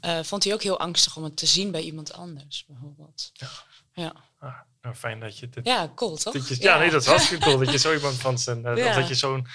eh, 0.00 0.22
vond 0.22 0.44
hij 0.44 0.52
ook 0.52 0.62
heel 0.62 0.78
angstig 0.78 1.16
om 1.16 1.24
het 1.24 1.36
te 1.36 1.46
zien 1.46 1.70
bij 1.70 1.80
iemand 1.82 2.12
anders, 2.12 2.64
bijvoorbeeld. 2.66 3.30
Ja. 3.32 3.50
Ja, 3.96 4.12
Ah, 4.40 4.54
nou, 4.82 4.94
fijn 4.94 5.20
dat 5.20 5.38
je 5.38 5.48
dit 5.48 5.66
ja 5.66 5.92
cool, 5.94 6.16
toch? 6.16 6.32
Dat 6.32 6.48
je, 6.48 6.56
ja, 6.60 6.78
nee, 6.78 6.90
dat 6.90 7.00
is 7.02 7.08
hartstikke 7.08 7.44
cool 7.44 7.58
dat 7.58 7.70
je 7.72 7.78
zo 7.78 7.92
iemand 7.98 8.14
van 8.20 8.38
zijn, 8.38 8.66
eh, 8.66 8.76
Ja. 8.76 8.94
dat 8.94 9.08
je 9.08 9.14
zo'n, 9.14 9.46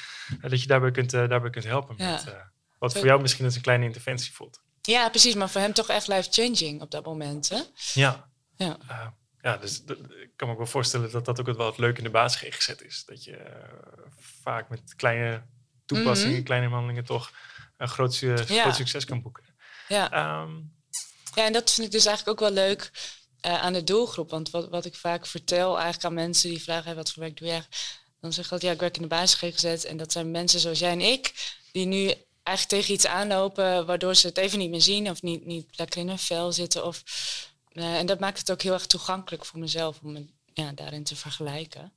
eh, 0.41 0.49
dat 0.49 0.61
je 0.61 0.67
daarbij 0.67 0.91
kunt, 0.91 1.13
eh, 1.13 1.29
daarbij 1.29 1.49
kunt 1.49 1.65
helpen 1.65 1.95
met, 1.97 2.25
wat 2.79 2.93
voor 2.93 3.05
jou 3.05 3.21
misschien 3.21 3.45
als 3.45 3.55
een 3.55 3.61
kleine 3.61 3.85
interventie 3.85 4.33
voelt. 4.33 4.61
Ja, 4.81 5.09
precies. 5.09 5.35
Maar 5.35 5.49
voor 5.49 5.61
hem 5.61 5.73
toch 5.73 5.89
echt 5.89 6.07
life-changing 6.07 6.81
op 6.81 6.91
dat 6.91 7.05
moment, 7.05 7.49
hè? 7.49 7.61
Ja. 7.93 8.29
Ja. 8.55 8.77
Ja, 9.41 9.57
dus 9.57 9.83
ik 9.85 10.29
kan 10.35 10.47
me 10.47 10.53
ook 10.53 10.57
wel 10.59 10.67
voorstellen 10.67 11.11
dat 11.11 11.25
dat 11.25 11.39
ook 11.39 11.55
wel 11.57 11.65
het 11.65 11.77
leuke 11.77 11.97
in 11.97 12.03
de 12.03 12.09
basis 12.09 12.55
gezet 12.55 12.81
is. 12.81 13.03
Dat 13.05 13.23
je 13.23 13.37
vaak 14.41 14.69
met 14.69 14.95
kleine 14.95 15.43
toepassingen, 15.85 16.35
Mhm. 16.35 16.43
kleine 16.43 16.67
handelingen 16.69 17.05
toch 17.05 17.31
een 17.77 17.87
groot, 17.87 18.17
groot 18.17 18.75
succes 18.75 19.05
kan 19.05 19.21
boeken. 19.21 19.43
Ja. 19.87 20.11
Ehm, 20.11 20.51
Ja, 21.33 21.45
en 21.45 21.53
dat 21.53 21.71
vind 21.73 21.87
ik 21.87 21.93
dus 21.93 22.05
eigenlijk 22.05 22.41
ook 22.41 22.47
wel 22.49 22.55
leuk 22.65 22.91
eh, 23.41 23.61
aan 23.61 23.73
de 23.73 23.83
doelgroep. 23.83 24.29
Want 24.29 24.49
wat, 24.49 24.69
wat 24.69 24.85
ik 24.85 24.95
vaak 24.95 25.25
vertel 25.25 25.75
eigenlijk 25.75 26.05
aan 26.05 26.13
mensen 26.13 26.49
die 26.49 26.61
vragen, 26.61 26.85
hey, 26.85 26.95
wat 26.95 27.11
voor 27.11 27.21
werk 27.23 27.37
doe 27.37 27.47
je 27.47 27.53
eigenlijk? 27.53 27.99
Dan 28.19 28.33
zeg 28.33 28.45
ik 28.45 28.51
altijd, 28.51 28.69
ja, 28.69 28.75
ik 28.75 28.81
werk 28.81 28.95
in 28.95 29.01
de 29.01 29.07
basis 29.07 29.39
GGZ. 29.39 29.83
En 29.85 29.97
dat 29.97 30.11
zijn 30.11 30.31
mensen 30.31 30.59
zoals 30.59 30.79
jij 30.79 30.91
en 30.91 31.01
ik, 31.01 31.33
die 31.71 31.85
nu 31.85 32.13
eigenlijk 32.43 32.81
tegen 32.81 32.93
iets 32.93 33.07
aanlopen 33.07 33.85
waardoor 33.85 34.15
ze 34.15 34.27
het 34.27 34.37
even 34.37 34.59
niet 34.59 34.69
meer 34.69 34.81
zien 34.81 35.09
of 35.09 35.21
niet, 35.21 35.45
niet 35.45 35.77
lekker 35.77 36.01
in 36.01 36.07
hun 36.07 36.19
vel 36.19 36.51
zitten. 36.51 36.85
Of, 36.85 37.03
eh, 37.71 37.97
en 37.97 38.05
dat 38.05 38.19
maakt 38.19 38.39
het 38.39 38.51
ook 38.51 38.61
heel 38.61 38.73
erg 38.73 38.85
toegankelijk 38.85 39.45
voor 39.45 39.59
mezelf 39.59 39.99
om 40.01 40.11
me 40.11 40.25
ja, 40.53 40.71
daarin 40.71 41.03
te 41.03 41.15
vergelijken. 41.15 41.93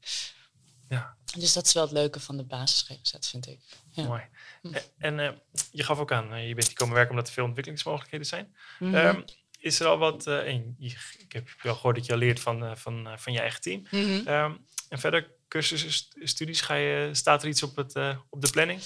ja, 0.88 1.16
Dus 1.36 1.52
dat 1.52 1.66
is 1.66 1.72
wel 1.72 1.82
het 1.82 1.92
leuke 1.92 2.20
van 2.20 2.36
de 2.36 2.42
basis 2.44 2.82
GGZ, 2.82 3.28
vind 3.28 3.46
ik. 3.46 3.60
Ja. 3.90 4.04
mooi. 4.06 4.22
Eh, 4.62 4.80
En 4.98 5.20
eh, 5.20 5.30
je 5.70 5.84
gaf 5.84 5.98
ook 5.98 6.12
aan, 6.12 6.46
je 6.46 6.54
bent 6.54 6.66
hier 6.66 6.76
komen 6.76 6.94
werken 6.94 7.10
omdat 7.12 7.26
er 7.26 7.32
veel 7.34 7.44
ontwikkelingsmogelijkheden 7.44 8.26
zijn. 8.26 8.54
Mhm. 8.78 8.94
Ehm, 8.94 9.20
is 9.64 9.80
er 9.80 9.86
al 9.86 9.98
wat, 9.98 10.26
eh, 10.26 10.38
en 10.46 10.74
je- 10.78 10.96
ik 11.18 11.32
heb 11.32 11.48
wel 11.62 11.74
gehoord 11.74 11.96
dat 11.96 12.06
je 12.06 12.12
al 12.12 12.18
leert 12.18 12.40
van, 12.40 12.64
eh, 12.64 12.70
van, 12.74 13.06
eh, 13.06 13.12
van 13.16 13.32
je 13.32 13.40
eigen 13.40 13.60
team. 13.60 13.86
Mhm. 13.90 14.26
Ehm, 14.26 14.52
en 14.88 14.98
verder, 14.98 15.30
cursussen, 15.48 15.92
st- 15.92 16.14
studies, 16.22 16.60
ga 16.60 16.74
je, 16.74 17.08
staat 17.12 17.42
er 17.42 17.48
iets 17.48 17.62
op, 17.62 17.76
het, 17.76 17.94
op 18.30 18.40
de 18.40 18.50
planning? 18.50 18.80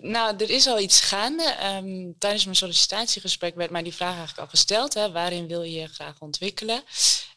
Nou, 0.00 0.36
er 0.36 0.50
is 0.50 0.66
al 0.66 0.80
iets 0.80 1.00
gaande. 1.00 1.42
Ehm, 1.44 2.10
tijdens 2.18 2.44
mijn 2.44 2.56
sollicitatiegesprek 2.56 3.54
werd 3.54 3.70
mij 3.70 3.82
die 3.82 3.94
vraag 3.94 4.08
eigenlijk 4.16 4.38
al 4.38 4.46
gesteld. 4.46 4.94
Hè, 4.94 5.12
waarin 5.12 5.46
wil 5.48 5.62
je 5.62 5.80
je 5.80 5.88
graag 5.88 6.18
ontwikkelen? 6.20 6.82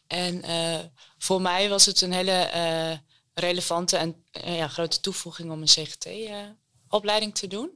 En 0.06 0.42
voor 1.18 1.40
mij 1.42 1.68
was 1.68 1.86
het 1.86 2.00
een 2.00 2.12
hele 2.12 2.50
relevante 3.34 3.96
en 3.96 4.24
ja, 4.44 4.68
grote 4.68 5.00
toevoeging 5.00 5.50
om 5.50 5.60
een 5.60 5.66
CGT-opleiding 5.66 7.34
te 7.34 7.46
doen. 7.46 7.70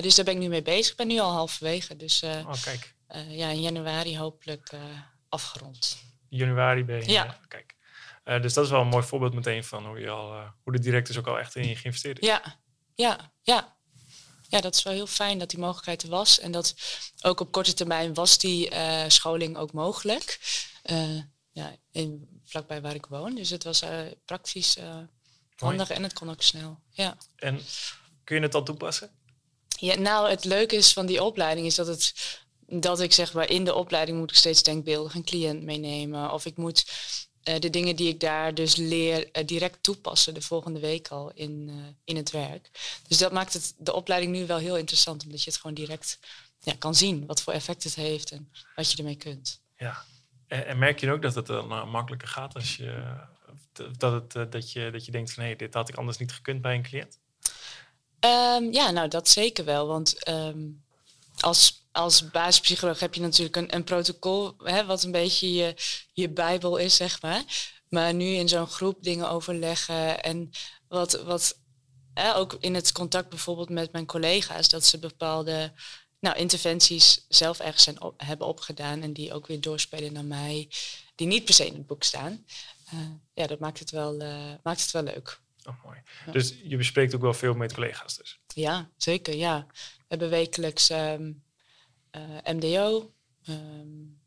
dus 0.00 0.14
daar 0.14 0.24
ben 0.24 0.34
ik 0.34 0.40
nu 0.40 0.48
mee 0.48 0.62
bezig. 0.62 0.90
Ik 0.90 0.96
ben 0.96 1.06
nu 1.06 1.18
al 1.18 1.30
halverwege. 1.32 1.96
Dus 1.96 2.22
oh, 2.22 2.52
kijk. 2.64 2.94
Ja, 3.28 3.48
in 3.48 3.60
januari 3.60 4.18
hopelijk 4.18 4.70
afgerond. 5.28 5.98
Januari 6.28 6.84
ben 6.84 7.00
je. 7.00 7.10
Ja. 7.10 7.38
Kijk. 7.48 7.74
dus 8.24 8.54
dat 8.54 8.64
is 8.64 8.70
wel 8.70 8.80
een 8.80 8.86
mooi 8.86 9.04
voorbeeld 9.04 9.34
meteen 9.34 9.64
van 9.64 9.86
hoe, 9.86 9.98
je 10.00 10.10
al, 10.10 10.52
hoe 10.62 10.72
de 10.72 10.80
directors 10.80 11.18
ook 11.18 11.26
al 11.26 11.38
echt 11.38 11.54
in 11.54 11.68
je 11.68 11.76
geïnvesteerd 11.76 12.18
is. 12.18 12.26
Ja, 12.26 12.42
ja, 12.94 13.32
ja 13.42 13.76
ja, 14.48 14.60
dat 14.60 14.74
is 14.74 14.82
wel 14.82 14.92
heel 14.92 15.06
fijn 15.06 15.38
dat 15.38 15.50
die 15.50 15.58
mogelijkheid 15.58 16.02
er 16.02 16.08
was. 16.08 16.40
En 16.40 16.52
dat 16.52 16.74
ook 17.20 17.40
op 17.40 17.52
korte 17.52 17.74
termijn 17.74 18.14
was 18.14 18.38
die 18.38 18.70
uh, 18.70 19.04
scholing 19.08 19.56
ook 19.56 19.72
mogelijk. 19.72 20.38
Uh, 20.90 21.20
ja, 21.52 21.76
in, 21.90 22.40
vlakbij 22.44 22.80
waar 22.80 22.94
ik 22.94 23.06
woon. 23.06 23.34
Dus 23.34 23.50
het 23.50 23.64
was 23.64 23.82
uh, 23.82 24.00
praktisch 24.24 24.76
handig 25.56 25.90
en 25.90 26.02
het 26.02 26.12
kon 26.12 26.30
ook 26.30 26.42
snel. 26.42 26.80
Ja. 26.90 27.16
En 27.36 27.60
kun 28.24 28.36
je 28.36 28.42
het 28.42 28.54
al 28.54 28.62
toepassen? 28.62 29.10
Ja, 29.78 29.94
nou, 29.98 30.30
het 30.30 30.44
leuke 30.44 30.76
is 30.76 30.92
van 30.92 31.06
die 31.06 31.22
opleiding 31.22 31.66
is 31.66 31.74
dat 31.74 31.86
het 31.86 32.14
dat 32.66 33.00
ik 33.00 33.12
zeg 33.12 33.32
maar 33.32 33.50
in 33.50 33.64
de 33.64 33.74
opleiding 33.74 34.18
moet 34.18 34.30
ik 34.30 34.36
steeds 34.36 34.62
denkbeeldig 34.62 35.14
een 35.14 35.24
cliënt 35.24 35.62
meenemen. 35.62 36.32
Of 36.32 36.46
ik 36.46 36.56
moet 36.56 36.90
uh, 37.44 37.58
de 37.58 37.70
dingen 37.70 37.96
die 37.96 38.08
ik 38.08 38.20
daar 38.20 38.54
dus 38.54 38.76
leer 38.76 39.28
uh, 39.32 39.46
direct 39.46 39.82
toepassen 39.82 40.34
de 40.34 40.42
volgende 40.42 40.80
week 40.80 41.08
al 41.08 41.32
in, 41.34 41.68
uh, 41.68 41.86
in 42.04 42.16
het 42.16 42.30
werk. 42.30 42.70
Dus 43.08 43.18
dat 43.18 43.32
maakt 43.32 43.52
het, 43.52 43.74
de 43.78 43.92
opleiding 43.92 44.32
nu 44.32 44.46
wel 44.46 44.58
heel 44.58 44.76
interessant, 44.76 45.24
omdat 45.24 45.42
je 45.42 45.50
het 45.50 45.60
gewoon 45.60 45.76
direct 45.76 46.18
ja, 46.60 46.74
kan 46.78 46.94
zien 46.94 47.26
wat 47.26 47.42
voor 47.42 47.52
effect 47.52 47.84
het 47.84 47.94
heeft 47.94 48.30
en 48.30 48.52
wat 48.74 48.90
je 48.90 48.96
ermee 48.96 49.16
kunt. 49.16 49.60
Ja, 49.76 50.04
en, 50.46 50.66
en 50.66 50.78
merk 50.78 51.00
je 51.00 51.12
ook 51.12 51.22
dat 51.22 51.34
het 51.34 51.46
dan 51.46 51.88
makkelijker 51.88 52.28
gaat 52.28 52.54
als 52.54 52.76
je 52.76 53.24
dat, 53.98 54.32
het, 54.34 54.52
dat, 54.52 54.72
je, 54.72 54.90
dat 54.90 55.04
je 55.04 55.12
denkt 55.12 55.32
van 55.32 55.42
hé, 55.42 55.48
hey, 55.48 55.58
dit 55.58 55.74
had 55.74 55.88
ik 55.88 55.96
anders 55.96 56.18
niet 56.18 56.32
gekund 56.32 56.62
bij 56.62 56.74
een 56.74 56.82
cliënt? 56.82 57.18
Um, 58.20 58.72
ja, 58.72 58.90
nou 58.90 59.08
dat 59.08 59.28
zeker 59.28 59.64
wel, 59.64 59.86
want 59.86 60.28
um, 60.28 60.84
als 61.40 61.86
als 61.96 62.30
basispsycholoog 62.30 63.00
heb 63.00 63.14
je 63.14 63.20
natuurlijk 63.20 63.56
een, 63.56 63.74
een 63.74 63.84
protocol, 63.84 64.54
hè, 64.58 64.84
wat 64.84 65.02
een 65.02 65.10
beetje 65.10 65.52
je, 65.52 65.74
je 66.12 66.28
bijbel 66.28 66.76
is, 66.76 66.96
zeg 66.96 67.22
maar. 67.22 67.42
Maar 67.88 68.14
nu 68.14 68.24
in 68.24 68.48
zo'n 68.48 68.66
groep 68.66 69.02
dingen 69.02 69.30
overleggen 69.30 70.22
en 70.22 70.50
wat, 70.88 71.22
wat 71.22 71.58
hè, 72.14 72.36
ook 72.36 72.56
in 72.60 72.74
het 72.74 72.92
contact 72.92 73.28
bijvoorbeeld 73.28 73.68
met 73.68 73.92
mijn 73.92 74.06
collega's, 74.06 74.68
dat 74.68 74.84
ze 74.84 74.98
bepaalde 74.98 75.72
nou, 76.20 76.36
interventies 76.36 77.24
zelf 77.28 77.58
ergens 77.58 77.82
zijn 77.82 77.98
hebben 78.16 78.46
opgedaan 78.46 79.02
en 79.02 79.12
die 79.12 79.32
ook 79.32 79.46
weer 79.46 79.60
doorspelen 79.60 80.12
naar 80.12 80.24
mij, 80.24 80.68
die 81.14 81.26
niet 81.26 81.44
per 81.44 81.54
se 81.54 81.66
in 81.66 81.74
het 81.74 81.86
boek 81.86 82.02
staan. 82.02 82.44
Uh, 82.94 83.00
ja, 83.34 83.46
dat 83.46 83.58
maakt 83.58 83.78
het 83.78 83.90
wel, 83.90 84.22
uh, 84.22 84.52
maakt 84.62 84.80
het 84.80 84.90
wel 84.90 85.02
leuk. 85.02 85.40
Oh, 85.64 85.84
mooi. 85.84 85.98
Ja. 86.26 86.32
Dus 86.32 86.54
je 86.62 86.76
bespreekt 86.76 87.14
ook 87.14 87.20
wel 87.20 87.34
veel 87.34 87.54
met 87.54 87.72
collega's 87.72 88.16
dus? 88.16 88.38
Ja, 88.56 88.90
zeker. 88.96 89.34
Ja. 89.34 89.66
We 89.74 90.04
hebben 90.08 90.30
wekelijks 90.30 90.90
um, 90.90 91.42
uh, 92.16 92.54
MDO, 92.54 93.12
um, 93.48 94.20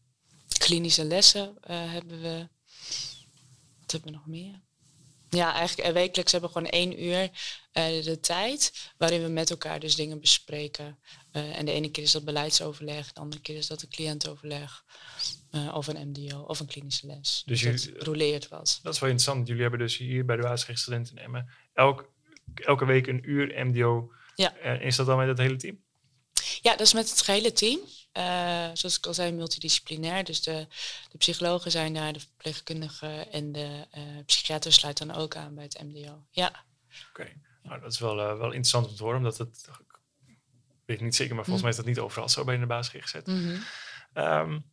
klinische 0.57 1.03
lessen 1.03 1.57
uh, 1.69 1.91
hebben 1.91 2.21
we. 2.21 2.47
Wat 3.79 3.91
hebben 3.91 4.11
we 4.11 4.17
nog 4.17 4.27
meer? 4.27 4.61
Ja, 5.29 5.53
eigenlijk 5.53 5.93
wekelijks 5.93 6.31
hebben 6.31 6.49
we 6.49 6.55
gewoon 6.57 6.71
één 6.71 7.03
uur 7.03 7.21
uh, 7.21 8.03
de 8.03 8.19
tijd 8.21 8.91
waarin 8.97 9.21
we 9.21 9.27
met 9.27 9.49
elkaar 9.49 9.79
dus 9.79 9.95
dingen 9.95 10.19
bespreken. 10.19 10.99
en 11.31 11.65
de 11.65 11.71
ene 11.71 11.91
keer 11.91 12.03
is 12.03 12.11
dat 12.11 12.25
beleidsoverleg, 12.25 13.13
de 13.13 13.19
andere 13.19 13.41
keer 13.41 13.57
is 13.57 13.67
dat 13.67 13.81
een 13.81 13.89
cliëntoverleg. 13.89 14.83
of 15.73 15.87
een 15.87 16.09
MDO 16.09 16.39
of 16.39 16.59
een 16.59 16.67
klinische 16.67 17.07
les. 17.07 17.43
Dus, 17.45 17.61
dus 17.61 17.83
je, 17.83 17.99
roleert 17.99 18.47
wat. 18.47 18.79
Dat 18.83 18.93
is 18.93 18.99
wel 18.99 19.09
interessant. 19.09 19.47
Jullie 19.47 19.61
hebben 19.61 19.79
dus 19.79 19.97
hier 19.97 20.25
bij 20.25 20.35
de 20.35 20.41
waterrechtsstudenten 20.41 21.17
in 21.17 21.23
Emmen 21.23 21.49
elk, 21.73 22.11
elke 22.55 22.85
week 22.85 23.07
een 23.07 23.29
uur 23.29 23.65
MDO. 23.65 24.11
Ja. 24.41 24.53
is 24.79 24.95
dat 24.95 25.05
dan 25.05 25.17
met 25.17 25.27
het 25.27 25.37
hele 25.37 25.55
team? 25.55 25.83
Ja, 26.61 26.71
dat 26.71 26.79
is 26.79 26.93
met 26.93 27.09
het 27.09 27.21
gehele 27.21 27.51
team. 27.51 27.79
Uh, 28.17 28.69
zoals 28.73 28.97
ik 28.97 29.05
al 29.05 29.13
zei, 29.13 29.31
multidisciplinair. 29.31 30.23
Dus 30.23 30.43
de, 30.43 30.67
de 31.11 31.17
psychologen 31.17 31.71
zijn 31.71 31.93
daar, 31.93 32.13
de 32.13 32.19
verpleegkundigen 32.19 33.31
en 33.31 33.51
de 33.51 33.87
uh, 33.97 34.03
psychiater 34.25 34.73
sluiten 34.73 35.07
dan 35.07 35.15
ook 35.15 35.35
aan 35.35 35.55
bij 35.55 35.63
het 35.63 35.83
MDO. 35.83 36.25
Ja. 36.29 36.47
Oké, 36.47 37.21
okay. 37.21 37.35
nou, 37.63 37.81
dat 37.81 37.93
is 37.93 37.99
wel, 37.99 38.19
uh, 38.19 38.37
wel 38.37 38.51
interessant 38.51 38.87
om 38.87 38.95
te 38.95 39.03
horen, 39.03 39.17
omdat 39.17 39.37
het, 39.37 39.67
ik 40.27 40.85
weet 40.85 41.01
niet 41.01 41.15
zeker, 41.15 41.35
maar 41.35 41.45
volgens 41.45 41.65
mm. 41.65 41.69
mij 41.69 41.79
is 41.79 41.85
dat 41.85 41.95
niet 41.95 42.05
overal 42.05 42.29
zo 42.29 42.43
bij 42.43 42.55
in 42.55 42.61
de 42.61 42.67
basis 42.67 43.01
gezet. 43.01 43.27
Mm 43.27 43.43
-hmm. 43.43 43.63
um, 44.23 44.65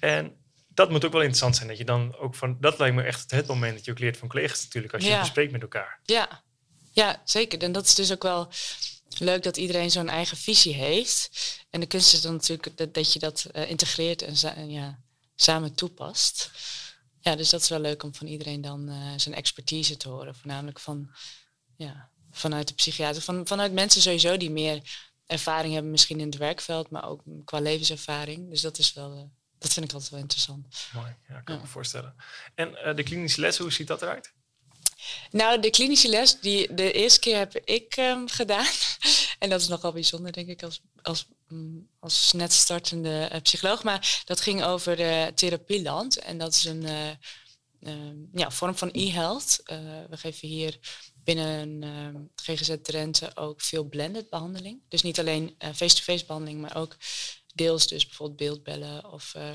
en 0.00 0.36
dat 0.68 0.90
moet 0.90 1.04
ook 1.04 1.12
wel 1.12 1.20
interessant 1.20 1.56
zijn, 1.56 1.68
dat 1.68 1.78
je 1.78 1.84
dan 1.84 2.16
ook 2.16 2.34
van, 2.34 2.56
dat 2.60 2.78
lijkt 2.78 2.96
me 2.96 3.02
echt 3.02 3.30
het 3.30 3.46
moment 3.46 3.74
dat 3.74 3.84
je 3.84 3.90
ook 3.90 3.98
leert 3.98 4.16
van 4.16 4.28
collega's 4.28 4.62
natuurlijk, 4.62 4.94
als 4.94 5.04
je 5.04 5.10
ja. 5.10 5.20
bespreekt 5.20 5.52
met 5.52 5.62
elkaar. 5.62 6.00
Ja. 6.02 6.42
Ja, 6.90 7.22
zeker. 7.24 7.62
En 7.62 7.72
dat 7.72 7.86
is 7.86 7.94
dus 7.94 8.12
ook 8.12 8.22
wel 8.22 8.48
leuk 9.18 9.42
dat 9.42 9.56
iedereen 9.56 9.90
zo'n 9.90 10.08
eigen 10.08 10.36
visie 10.36 10.74
heeft. 10.74 11.30
En 11.70 11.80
de 11.80 11.86
kunst 11.86 12.12
is 12.12 12.20
dan 12.20 12.32
natuurlijk 12.32 12.76
dat, 12.76 12.94
dat 12.94 13.12
je 13.12 13.18
dat 13.18 13.46
uh, 13.52 13.70
integreert 13.70 14.22
en 14.22 14.70
ja, 14.70 14.98
samen 15.34 15.74
toepast. 15.74 16.50
Ja, 17.20 17.36
dus 17.36 17.50
dat 17.50 17.62
is 17.62 17.68
wel 17.68 17.80
leuk 17.80 18.02
om 18.02 18.14
van 18.14 18.26
iedereen 18.26 18.60
dan 18.60 18.90
uh, 18.90 19.12
zijn 19.16 19.34
expertise 19.34 19.96
te 19.96 20.08
horen. 20.08 20.34
Voornamelijk 20.34 20.80
van, 20.80 21.10
ja, 21.76 22.10
vanuit 22.30 22.68
de 22.68 22.74
psychiater. 22.74 23.22
Van, 23.22 23.46
vanuit 23.46 23.72
mensen 23.72 24.02
sowieso 24.02 24.36
die 24.36 24.50
meer 24.50 25.08
ervaring 25.26 25.72
hebben 25.72 25.90
misschien 25.90 26.20
in 26.20 26.26
het 26.26 26.36
werkveld, 26.36 26.90
maar 26.90 27.08
ook 27.08 27.22
qua 27.44 27.60
levenservaring. 27.60 28.50
Dus 28.50 28.60
dat 28.60 28.78
is 28.78 28.92
wel, 28.92 29.16
uh, 29.16 29.22
dat 29.58 29.72
vind 29.72 29.86
ik 29.86 29.92
altijd 29.92 30.10
wel 30.10 30.20
interessant. 30.20 30.66
Mooi, 30.92 31.16
ja, 31.28 31.40
kan 31.40 31.54
ja. 31.54 31.60
me 31.60 31.66
voorstellen. 31.66 32.14
En 32.54 32.96
de 32.96 33.02
klinische 33.02 33.40
lessen, 33.40 33.64
hoe 33.64 33.72
ziet 33.72 33.86
dat 33.86 34.02
eruit? 34.02 34.32
Nou, 35.30 35.60
de 35.60 35.70
klinische 35.70 36.08
les, 36.08 36.40
die 36.40 36.74
de 36.74 36.92
eerste 36.92 37.20
keer 37.20 37.36
heb 37.36 37.56
ik 37.64 37.96
um, 37.96 38.28
gedaan. 38.28 38.66
en 39.38 39.50
dat 39.50 39.60
is 39.60 39.68
nogal 39.68 39.92
bijzonder, 39.92 40.32
denk 40.32 40.48
ik, 40.48 40.62
als, 40.62 40.80
als, 41.02 41.26
mm, 41.48 41.88
als 42.00 42.32
net 42.32 42.52
startende 42.52 43.28
uh, 43.32 43.40
psycholoog. 43.40 43.82
Maar 43.82 44.22
dat 44.24 44.40
ging 44.40 44.64
over 44.64 44.96
de 44.96 45.32
therapieland. 45.34 46.18
En 46.18 46.38
dat 46.38 46.54
is 46.54 46.64
een 46.64 46.82
uh, 46.82 47.08
uh, 47.80 48.12
ja, 48.32 48.50
vorm 48.50 48.76
van 48.76 48.88
e-health. 48.92 49.62
we 50.10 50.16
geven 50.16 50.48
hier 50.48 50.78
binnen 51.24 51.82
ehm, 51.82 52.16
GGZ 52.34 52.74
Drenthe 52.82 53.36
ook 53.36 53.60
veel 53.60 53.84
blended 53.84 54.30
behandeling. 54.30 54.80
Dus 54.88 55.02
niet 55.02 55.18
alleen 55.18 55.56
face-to-face 55.74 56.26
behandeling, 56.26 56.60
maar 56.60 56.76
ook 56.76 56.96
deels 57.54 57.86
dus 57.86 58.06
bijvoorbeeld 58.06 58.38
beeldbellen 58.38 59.12
of 59.12 59.34
uh, 59.36 59.54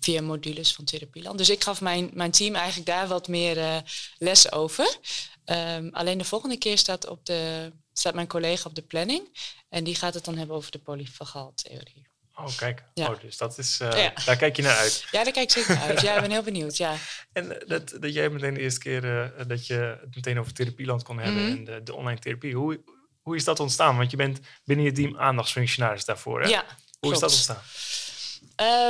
via 0.00 0.22
modules 0.22 0.74
van 0.74 0.84
Therapieland. 0.84 1.38
Dus 1.38 1.50
ik 1.50 1.62
gaf 1.62 1.80
mijn, 1.80 2.10
mijn 2.12 2.30
team 2.30 2.54
eigenlijk 2.54 2.86
daar 2.86 3.08
wat 3.08 3.28
meer 3.28 3.56
uh, 3.56 3.76
les 4.18 4.52
over. 4.52 4.96
Um, 5.44 5.88
alleen 5.92 6.18
de 6.18 6.24
volgende 6.24 6.58
keer 6.58 6.78
staat, 6.78 7.08
op 7.08 7.26
de, 7.26 7.72
staat 7.92 8.14
mijn 8.14 8.26
collega 8.26 8.68
op 8.68 8.74
de 8.74 8.82
planning 8.82 9.52
en 9.68 9.84
die 9.84 9.94
gaat 9.94 10.14
het 10.14 10.24
dan 10.24 10.36
hebben 10.36 10.56
over 10.56 10.70
de 10.70 10.78
polyfagaaltheorie. 10.78 12.10
Oh, 12.34 12.56
kijk. 12.56 12.84
Ja. 12.94 13.10
Oh, 13.10 13.20
dus 13.20 13.36
dat 13.36 13.58
is, 13.58 13.80
uh, 13.80 13.92
ja. 13.92 14.12
daar 14.24 14.36
kijk 14.36 14.56
je 14.56 14.62
naar 14.62 14.76
uit. 14.76 15.06
Ja, 15.10 15.24
daar 15.24 15.32
kijk 15.32 15.44
ik 15.44 15.50
zeker 15.50 15.74
naar 15.74 15.88
uit. 15.88 16.00
Ja, 16.00 16.14
ik 16.14 16.20
ben 16.20 16.30
heel 16.30 16.42
benieuwd, 16.42 16.76
ja. 16.76 16.96
En 17.32 17.62
dat, 17.66 17.96
dat 18.00 18.14
jij 18.14 18.28
meteen 18.28 18.54
de 18.54 18.60
eerste 18.60 18.80
keer 18.80 19.32
dat 19.46 19.66
je 19.66 19.74
het 19.74 20.14
meteen 20.14 20.38
over 20.38 20.52
Therapieland 20.52 21.02
kon 21.02 21.18
hebben 21.18 21.42
mm 21.42 21.48
-hmm. 21.48 21.56
en 21.56 21.64
de, 21.64 21.82
de 21.82 21.94
online 21.94 22.18
therapie. 22.20 22.54
Hoe, 22.54 22.80
hoe 23.22 23.36
is 23.36 23.44
dat 23.44 23.60
ontstaan? 23.60 23.96
Want 23.96 24.10
je 24.10 24.16
bent 24.16 24.40
binnen 24.64 24.84
je 24.84 24.92
team 24.92 25.18
aandachtsfunctionaris 25.18 26.04
daarvoor, 26.04 26.42
hè? 26.42 26.48
Ja, 26.48 26.64
hoe 27.06 27.12
is 27.12 27.18
dat 27.18 27.30
ontstaan? 27.30 27.62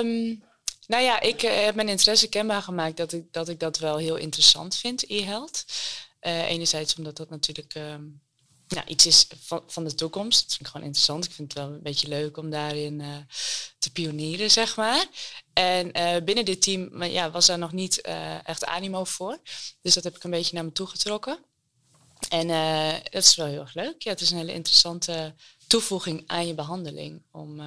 Um, 0.07 0.45
nou 0.87 1.03
ja, 1.03 1.21
ik 1.21 1.43
uh, 1.43 1.65
heb 1.65 1.75
mijn 1.75 1.89
interesse 1.89 2.29
kenbaar 2.29 2.63
gemaakt 2.63 2.97
dat 2.97 3.13
ik 3.13 3.33
dat, 3.33 3.49
ik 3.49 3.61
dat 3.61 3.79
wel 3.79 3.97
heel 3.97 4.17
interessant 4.17 4.77
vind, 4.77 5.11
e-health. 5.11 5.65
Uh, 6.21 6.51
enerzijds 6.51 6.95
omdat 6.95 7.17
dat 7.17 7.31
natuurlijk 7.31 7.75
um, 7.75 8.21
nou, 8.69 8.87
iets 8.87 9.07
is 9.07 9.27
van, 9.41 9.63
van 9.67 9.85
de 9.85 9.95
toekomst. 9.95 10.41
Dat 10.41 10.49
vind 10.49 10.61
ik 10.61 10.67
gewoon 10.67 10.87
interessant. 10.87 11.25
Ik 11.25 11.33
vind 11.33 11.53
het 11.53 11.63
wel 11.63 11.73
een 11.73 11.83
beetje 11.83 12.09
leuk 12.09 12.37
om 12.37 12.51
daarin 12.51 13.01
uh, 13.01 13.17
te 13.79 13.91
pionieren, 13.91 14.51
zeg 14.51 14.77
maar. 14.77 15.07
En 15.53 15.93
binnen 16.25 16.45
dit 16.45 16.63
team 16.63 17.05
ja, 17.05 17.31
was 17.31 17.47
daar 17.47 17.59
nog 17.59 17.73
niet 17.73 18.01
echt 18.45 18.65
animo 18.65 19.05
voor. 19.05 19.39
Dus 19.83 19.95
dat 19.95 20.05
heb 20.05 20.17
ik 20.17 20.25
een 20.25 20.31
beetje 20.31 20.55
naar 20.55 20.65
me 20.65 20.73
toe 20.73 20.87
getrokken. 20.87 21.39
En 22.29 22.49
dat 23.11 23.23
is 23.23 23.35
wel 23.35 23.47
heel 23.47 23.61
erg 23.61 23.75
leuk. 23.75 24.03
Ja, 24.03 24.11
het 24.11 24.21
is 24.21 24.31
een 24.31 24.37
hele 24.37 24.53
interessante 24.53 25.35
toevoeging 25.73 26.25
aan 26.27 26.47
je 26.47 26.55
behandeling. 26.55 27.23
Om, 27.31 27.61
uh, 27.61 27.67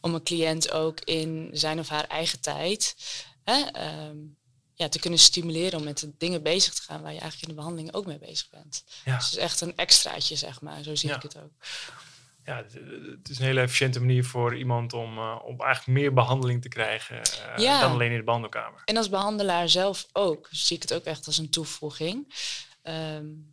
om 0.00 0.14
een 0.14 0.22
cliënt 0.22 0.70
ook 0.70 1.00
in 1.00 1.50
zijn 1.52 1.78
of 1.78 1.88
haar 1.88 2.04
eigen 2.04 2.40
tijd 2.40 2.96
hè, 3.44 3.58
um, 4.08 4.36
ja, 4.74 4.88
te 4.88 4.98
kunnen 4.98 5.18
stimuleren 5.18 5.78
om 5.78 5.84
met 5.84 5.98
de 5.98 6.12
dingen 6.18 6.42
bezig 6.42 6.74
te 6.74 6.82
gaan 6.82 7.02
waar 7.02 7.12
je 7.12 7.20
eigenlijk 7.20 7.42
in 7.42 7.48
de 7.48 7.60
behandeling 7.60 7.94
ook 7.94 8.06
mee 8.06 8.18
bezig 8.18 8.50
bent. 8.50 8.84
Ja. 9.04 9.16
Dus 9.16 9.24
het 9.24 9.34
is 9.34 9.38
echt 9.38 9.60
een 9.60 9.76
extraatje, 9.76 10.36
zeg 10.36 10.60
maar. 10.60 10.82
Zo 10.82 10.94
zie 10.94 11.08
ja. 11.08 11.16
ik 11.16 11.22
het 11.22 11.38
ook. 11.38 11.52
Ja, 12.44 12.56
het 12.56 13.28
is 13.28 13.38
een 13.38 13.44
hele 13.44 13.60
efficiënte 13.60 14.00
manier 14.00 14.24
voor 14.24 14.56
iemand 14.56 14.92
om, 14.92 15.18
uh, 15.18 15.38
om 15.44 15.60
eigenlijk 15.60 15.98
meer 15.98 16.12
behandeling 16.12 16.62
te 16.62 16.68
krijgen 16.68 17.16
uh, 17.16 17.56
ja. 17.56 17.80
dan 17.80 17.90
alleen 17.92 18.10
in 18.10 18.16
de 18.16 18.24
behandelkamer. 18.24 18.82
En 18.84 18.96
als 18.96 19.08
behandelaar 19.08 19.68
zelf 19.68 20.06
ook, 20.12 20.48
zie 20.50 20.76
ik 20.76 20.82
het 20.82 20.94
ook 20.94 21.04
echt 21.04 21.26
als 21.26 21.38
een 21.38 21.50
toevoeging. 21.50 22.34
Um, 22.82 23.51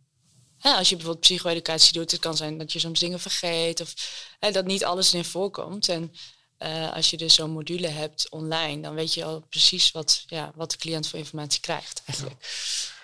ja, 0.60 0.76
als 0.76 0.88
je 0.88 0.96
bijvoorbeeld 0.96 1.26
psycho-educatie 1.26 1.92
doet, 1.92 2.10
het 2.10 2.20
kan 2.20 2.36
zijn 2.36 2.58
dat 2.58 2.72
je 2.72 2.78
soms 2.78 3.00
dingen 3.00 3.20
vergeet 3.20 3.80
of 3.80 3.94
hè, 4.38 4.50
dat 4.50 4.64
niet 4.64 4.84
alles 4.84 5.12
erin 5.12 5.24
voorkomt. 5.24 5.88
En 5.88 6.12
uh, 6.58 6.92
als 6.92 7.10
je 7.10 7.16
dus 7.16 7.34
zo'n 7.34 7.50
module 7.50 7.88
hebt 7.88 8.30
online, 8.30 8.82
dan 8.82 8.94
weet 8.94 9.14
je 9.14 9.24
al 9.24 9.40
precies 9.40 9.90
wat, 9.90 10.24
ja, 10.26 10.52
wat 10.54 10.70
de 10.70 10.76
cliënt 10.76 11.08
voor 11.08 11.18
informatie 11.18 11.60
krijgt 11.60 12.02
eigenlijk. 12.06 12.40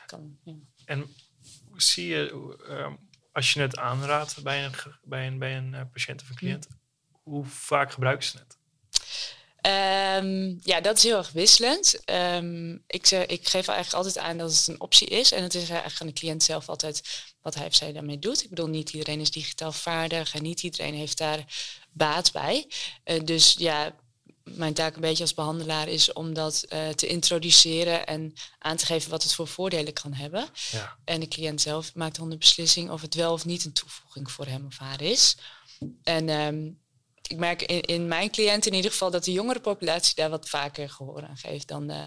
kan. 0.07 0.39
Ja. 0.45 0.55
En 0.85 1.15
zie 1.77 2.07
je, 2.07 2.57
ehm, 2.69 2.95
als 3.33 3.53
je 3.53 3.61
het 3.61 3.77
aanraadt 3.77 4.43
bij 4.43 4.65
een, 4.65 4.73
bij 5.03 5.27
een, 5.27 5.39
bij 5.39 5.57
een 5.57 5.75
eh, 5.75 5.83
patiënt 5.93 6.23
of 6.23 6.29
een 6.29 6.37
cliënt, 6.37 6.67
hoe 7.23 7.45
vaak 7.45 7.93
gebruiken 7.93 8.27
ze 8.27 8.39
het? 8.39 8.56
Ehm, 9.67 10.55
ja, 10.63 10.81
dat 10.81 10.97
is 10.97 11.03
heel 11.03 11.17
erg 11.17 11.31
wisselend. 11.33 12.05
Ehm, 12.05 12.73
ik, 12.87 13.07
zeg, 13.07 13.27
ik 13.27 13.49
geef 13.49 13.69
eigenlijk 13.69 13.93
altijd 14.05 14.25
aan 14.25 14.39
dat 14.39 14.53
het 14.57 14.67
een 14.67 14.81
optie 14.81 15.07
is. 15.09 15.33
En 15.33 15.43
het 15.43 15.55
is 15.55 15.69
eigenlijk 15.69 16.01
aan 16.01 16.07
de 16.07 16.13
cliënt 16.13 16.43
zelf 16.43 16.69
altijd 16.69 17.03
wat 17.43 17.55
hij 17.55 17.67
of 17.67 17.75
zij 17.75 17.93
daarmee 17.93 18.19
doet. 18.19 18.43
Ik 18.43 18.49
bedoel, 18.49 18.67
niet 18.67 18.91
iedereen 18.91 19.21
is 19.21 19.31
digitaal 19.31 19.73
vaardig 19.73 20.35
en 20.35 20.43
niet 20.43 20.63
iedereen 20.63 20.95
heeft 20.95 21.19
daar 21.19 21.45
baat 21.91 22.33
bij. 22.33 22.69
Eh, 23.05 23.25
dus 23.25 23.55
ja, 23.59 23.95
mijn 24.45 24.75
taak 24.75 24.95
een 24.95 25.01
beetje 25.01 25.23
als 25.23 25.35
behandelaar 25.35 25.89
is 25.89 26.13
om 26.13 26.35
dat 26.35 26.63
eh, 26.63 26.89
te 26.89 27.07
introduceren 27.07 28.07
en 28.07 28.35
aan 28.59 28.77
te 28.77 28.87
geven 28.87 29.11
wat 29.11 29.23
het 29.23 29.35
voor 29.35 29.49
voordelen 29.49 29.93
kan 29.93 30.13
hebben. 30.13 30.49
Ja, 30.71 30.97
En 31.05 31.21
de 31.21 31.29
cliënt 31.29 31.61
zelf 31.61 31.95
maakt 31.95 32.17
dan 32.17 32.31
de 32.31 32.39
beslissing 32.39 32.91
of 32.91 33.01
het 33.01 33.15
wel 33.15 33.33
of 33.33 33.45
niet 33.45 33.65
een 33.65 33.73
toevoeging 33.73 34.31
voor 34.31 34.47
hem 34.47 34.67
of 34.67 34.79
haar 34.79 35.03
is. 35.03 35.37
En 36.03 36.29
ehm, 36.29 36.69
ik 37.29 37.37
merk 37.37 37.63
in, 37.63 37.81
in 37.81 38.09
mijn 38.09 38.31
cliënten 38.31 38.71
in 38.71 38.77
ieder 38.77 38.91
geval 38.91 39.11
dat 39.11 39.25
de 39.25 39.33
jongere 39.33 39.61
populatie 39.61 40.15
daar 40.15 40.31
wat 40.31 40.49
vaker 40.49 40.91
gehoor 40.91 41.27
aan 41.27 41.37
geeft 41.37 41.69
dan 41.69 41.87
de, 41.87 42.07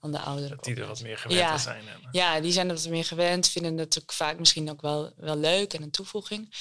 dan 0.00 0.12
de 0.12 0.18
oudere 0.20 0.48
dat 0.54 0.64
die 0.64 0.76
er 0.76 0.86
wat 0.86 1.02
meer 1.02 1.18
gewend 1.18 1.40
Ja. 1.40 1.58
zijn. 1.58 1.84
Ja, 2.12 2.40
die 2.40 2.52
zijn 2.52 2.68
er 2.68 2.74
wat 2.74 2.88
meer 2.88 3.04
gewend, 3.04 3.48
vinden 3.48 3.78
het 3.78 3.98
ook 4.02 4.12
vaak 4.12 4.38
misschien 4.38 4.70
ook 4.70 4.80
wel, 4.80 5.12
wel 5.16 5.36
leuk 5.36 5.72
en 5.72 5.82
een 5.82 5.90
toevoeging. 5.90 6.54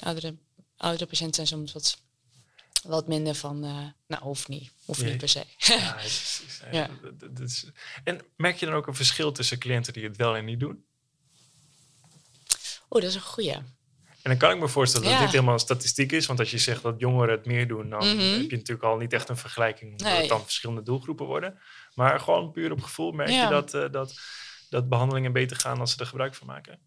Oudere, 0.00 0.36
oudere 0.76 1.06
patiënten 1.06 1.34
zijn 1.46 1.46
soms 1.46 1.72
wat, 1.72 1.98
wat 2.82 3.08
minder 3.08 3.34
van, 3.34 3.64
eh, 3.64 3.86
nou, 4.06 4.22
hoeft 4.22 4.48
niet, 4.48 4.70
hoeft 4.84 5.00
Nee. 5.00 5.08
niet 5.10 5.18
per 5.18 5.28
se. 5.28 5.44
ja, 6.70 6.90
dat 7.18 7.40
is- 7.40 7.70
en 8.04 8.20
merk 8.36 8.56
je 8.56 8.66
dan 8.66 8.74
ook 8.74 8.86
een 8.86 8.94
verschil 8.94 9.32
tussen 9.32 9.58
cliënten 9.58 9.92
die 9.92 10.04
het 10.04 10.16
wel 10.16 10.36
en 10.36 10.44
niet 10.44 10.60
doen? 10.60 10.84
Oeh, 12.90 13.02
dat 13.02 13.10
is 13.10 13.14
een 13.14 13.20
goeie. 13.20 13.56
En 14.26 14.32
dan 14.32 14.40
kan 14.40 14.50
ik 14.56 14.58
me 14.62 14.68
voorstellen 14.68 15.10
dat 15.10 15.18
dit 15.18 15.30
helemaal 15.30 15.52
een 15.54 15.58
statistiek 15.60 16.12
is. 16.12 16.26
Want 16.26 16.38
als 16.38 16.50
je 16.50 16.58
zegt 16.58 16.82
dat 16.82 16.94
jongeren 16.98 17.34
het 17.36 17.46
meer 17.46 17.68
doen, 17.68 17.90
dan 17.90 17.98
Mhm. 18.06 18.18
heb 18.40 18.50
je 18.50 18.56
natuurlijk 18.56 18.82
al 18.86 18.96
niet 18.96 19.12
echt 19.12 19.28
een 19.28 19.36
vergelijking. 19.36 19.90
Omdat 19.90 20.06
Nee. 20.08 20.18
het 20.20 20.28
dan 20.28 20.42
verschillende 20.42 20.82
doelgroepen 20.82 21.26
worden. 21.26 21.58
Maar 21.94 22.20
gewoon 22.20 22.52
puur 22.52 22.72
op 22.72 22.82
gevoel 22.82 23.12
merk 23.12 23.28
je 23.30 23.46
dat, 23.48 23.74
eh, 23.74 23.84
dat, 23.90 24.14
dat 24.70 24.88
behandelingen 24.88 25.32
beter 25.32 25.56
gaan 25.56 25.80
als 25.80 25.92
ze 25.92 25.98
er 25.98 26.06
gebruik 26.06 26.34
van 26.34 26.46
maken. 26.46 26.78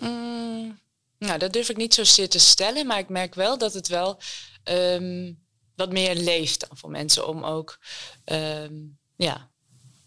Mm, 0.00 0.78
nou, 1.18 1.38
dat 1.38 1.52
durf 1.52 1.68
ik 1.68 1.76
niet 1.76 1.94
zozeer 1.94 2.28
te 2.28 2.38
stellen, 2.38 2.86
maar 2.86 2.98
ik 2.98 3.08
merk 3.08 3.34
wel 3.34 3.58
dat 3.58 3.74
het 3.74 3.88
wel 3.88 4.20
ehm, 4.64 5.32
wat 5.76 5.92
meer 5.92 6.14
leeft 6.14 6.68
dan 6.68 6.76
voor 6.78 6.90
mensen 6.90 7.26
om 7.28 7.44
ook 7.44 7.78
ehm, 8.24 8.74
ja, 9.16 9.50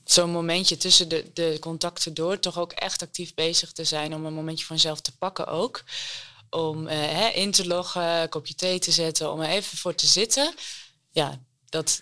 zo'n 0.04 0.30
momentje 0.32 0.78
tussen 0.78 1.10
de, 1.10 1.30
de 1.34 1.58
contacten 1.60 2.14
door 2.14 2.40
toch 2.40 2.58
ook 2.60 2.72
echt 2.72 3.02
actief 3.02 3.34
bezig 3.34 3.72
te 3.72 3.84
zijn 3.84 4.14
om 4.14 4.26
een 4.26 4.34
momentje 4.34 4.66
van 4.66 4.80
zelf 4.80 5.02
te 5.02 5.18
pakken 5.18 5.48
ook. 5.48 5.84
Om 6.50 6.88
eh, 6.88 6.98
hè, 6.98 7.28
in 7.28 7.52
te 7.52 7.68
loggen, 7.68 8.04
een 8.04 8.30
kopje 8.30 8.56
thee 8.56 8.80
te 8.80 8.92
zetten, 8.92 9.32
om 9.32 9.40
er 9.42 9.50
even 9.50 9.78
voor 9.78 9.96
te 9.96 10.08
zitten. 10.08 10.54
Ja, 11.12 11.40
dat, 11.70 12.02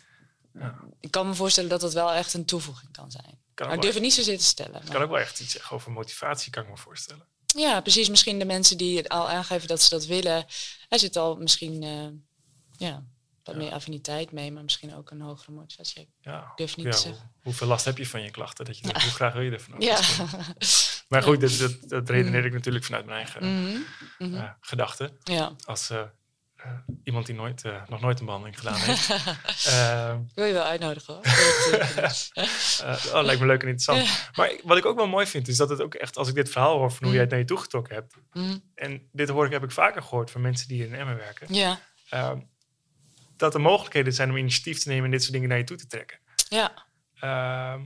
Ja. 0.53 0.79
ik 0.99 1.11
kan 1.11 1.27
me 1.27 1.33
voorstellen 1.35 1.69
dat 1.69 1.81
dat 1.81 1.93
wel 1.93 2.13
echt 2.13 2.33
een 2.33 2.45
toevoeging 2.45 2.91
kan 2.91 3.11
zijn. 3.11 3.39
Kan 3.53 3.67
Maar 3.67 3.75
ik 3.75 3.81
durf 3.81 3.93
het 3.93 4.03
niet 4.03 4.13
zozeer 4.13 4.37
te 4.37 4.43
stellen. 4.43 4.81
kan 4.83 4.93
maar- 4.93 5.01
ook 5.03 5.09
wel 5.09 5.19
echt 5.19 5.39
iets 5.39 5.51
zeggen 5.51 5.75
over 5.75 5.91
motivatie, 5.91 6.51
kan 6.51 6.63
ik 6.63 6.69
me 6.69 6.77
voorstellen. 6.77 7.27
ja, 7.45 7.81
precies. 7.81 8.09
Misschien 8.09 8.39
de 8.39 8.45
mensen 8.45 8.77
die 8.77 8.97
het 8.97 9.09
al 9.09 9.29
aangeven 9.29 9.67
dat 9.67 9.81
ze 9.81 9.89
dat 9.89 10.05
willen. 10.05 10.45
Er 10.89 10.99
zit 10.99 11.15
al 11.15 11.35
misschien 11.35 11.83
eh, 11.83 12.07
ja, 12.87 13.03
wat 13.43 13.55
Ja. 13.55 13.61
meer 13.61 13.71
affiniteit 13.71 14.31
mee, 14.31 14.51
maar 14.51 14.63
misschien 14.63 14.95
ook 14.95 15.11
een 15.11 15.21
hogere 15.21 15.51
motivatie. 15.51 16.01
Ik 16.01 16.07
Ja. 16.21 16.51
durf 16.55 16.75
niet 16.77 16.85
Ja, 16.85 16.91
te 16.91 16.97
hoe- 16.97 17.07
zeggen. 17.07 17.31
hoeveel 17.41 17.67
last 17.67 17.85
heb 17.85 17.97
je 17.97 18.07
van 18.07 18.21
je 18.21 18.31
klachten? 18.31 18.65
Dat 18.65 18.77
je 18.77 18.83
denkt, 18.83 19.01
hoe 19.03 19.11
graag 19.11 19.33
wil 19.33 19.41
je 19.41 19.51
ervan? 19.51 19.79
Ja. 19.79 19.99
Maar 21.07 21.23
goed, 21.23 21.41
dat, 21.41 21.57
dat, 21.57 21.89
dat 21.89 22.09
redeneer 22.09 22.45
ik 22.45 22.53
natuurlijk 22.53 22.85
vanuit 22.85 23.05
mijn 23.05 23.17
eigen 23.17 23.43
Mhm, 23.61 23.77
mhm. 24.19 24.35
eh, 24.43 24.49
gedachten. 24.59 25.17
ja. 25.23 25.51
Als 25.65 25.89
eh, 25.89 25.99
eh, 26.55 26.71
iemand 27.03 27.25
die 27.25 27.35
nooit, 27.35 27.63
nog 27.87 28.01
nooit 28.01 28.19
een 28.19 28.25
behandeling 28.25 28.57
gedaan 28.59 28.75
heeft. 28.75 29.09
Ehm, 29.73 30.19
wil 30.35 30.45
je 30.45 30.53
wel 30.53 30.63
uitnodigen 30.63 31.13
hoor. 31.13 31.23
Oh, 33.13 33.23
lijkt 33.23 33.41
me 33.41 33.45
leuk 33.47 33.61
en 33.63 33.67
interessant. 33.67 34.29
Maar 34.35 34.59
wat 34.63 34.77
ik 34.77 34.85
ook 34.85 34.97
wel 34.97 35.07
mooi 35.07 35.25
vind, 35.27 35.47
is 35.47 35.57
dat 35.57 35.69
het 35.69 35.81
ook 35.81 35.93
echt, 35.93 36.17
als 36.17 36.27
ik 36.27 36.35
dit 36.35 36.49
verhaal 36.49 36.77
hoor 36.77 36.89
van 36.91 36.97
hoe 36.99 37.07
Mm. 37.07 37.13
jij 37.13 37.21
het 37.21 37.29
naar 37.29 37.39
je 37.39 37.45
toe 37.45 37.57
getrokken 37.57 37.95
hebt. 37.95 38.15
Mhm, 38.33 38.57
En 38.75 39.09
dit 39.11 39.29
hoor 39.29 39.45
ik, 39.45 39.51
heb 39.51 39.63
ik 39.63 39.71
vaker 39.71 40.01
gehoord 40.01 40.31
van 40.31 40.41
mensen 40.41 40.67
die 40.67 40.85
in 40.87 40.93
Emmen 40.95 41.17
werken. 41.17 41.53
ja, 41.53 41.79
ehm, 42.09 42.39
dat 43.37 43.53
er 43.53 43.61
mogelijkheden 43.61 44.13
zijn 44.13 44.29
om 44.29 44.37
initiatief 44.37 44.79
te 44.79 44.87
nemen 44.89 45.05
en 45.05 45.11
dit 45.11 45.21
soort 45.21 45.33
dingen 45.33 45.49
naar 45.49 45.57
je 45.57 45.63
toe 45.63 45.77
te 45.77 45.87
trekken. 45.87 46.19
ja. 46.49 46.85
Ehm, 47.19 47.81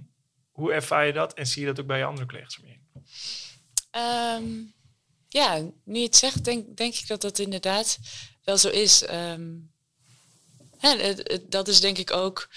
hoe 0.51 0.73
ervaar 0.73 1.05
je 1.05 1.13
dat 1.13 1.34
en 1.34 1.47
zie 1.47 1.62
je 1.62 1.67
dat 1.67 1.79
ook 1.79 1.86
bij 1.88 1.97
je 1.97 2.03
andere 2.05 2.27
collega's 2.27 2.60
om 2.60 2.65
je 2.65 2.71
heen? 2.71 2.89
Ehm, 3.91 4.63
ja, 5.27 5.71
nu 5.83 5.99
je 5.99 6.05
het 6.05 6.15
zegt, 6.15 6.43
denk, 6.43 6.77
denk 6.77 6.95
ik 6.95 7.07
dat 7.07 7.21
dat 7.21 7.39
inderdaad 7.39 7.97
wel 8.43 8.57
zo 8.57 8.69
is. 8.69 9.03
Ehm, 9.03 9.49
hè, 10.77 11.15
dat 11.49 11.67
is 11.67 11.79
denk 11.79 11.97
ik 11.97 12.11
ook. 12.11 12.49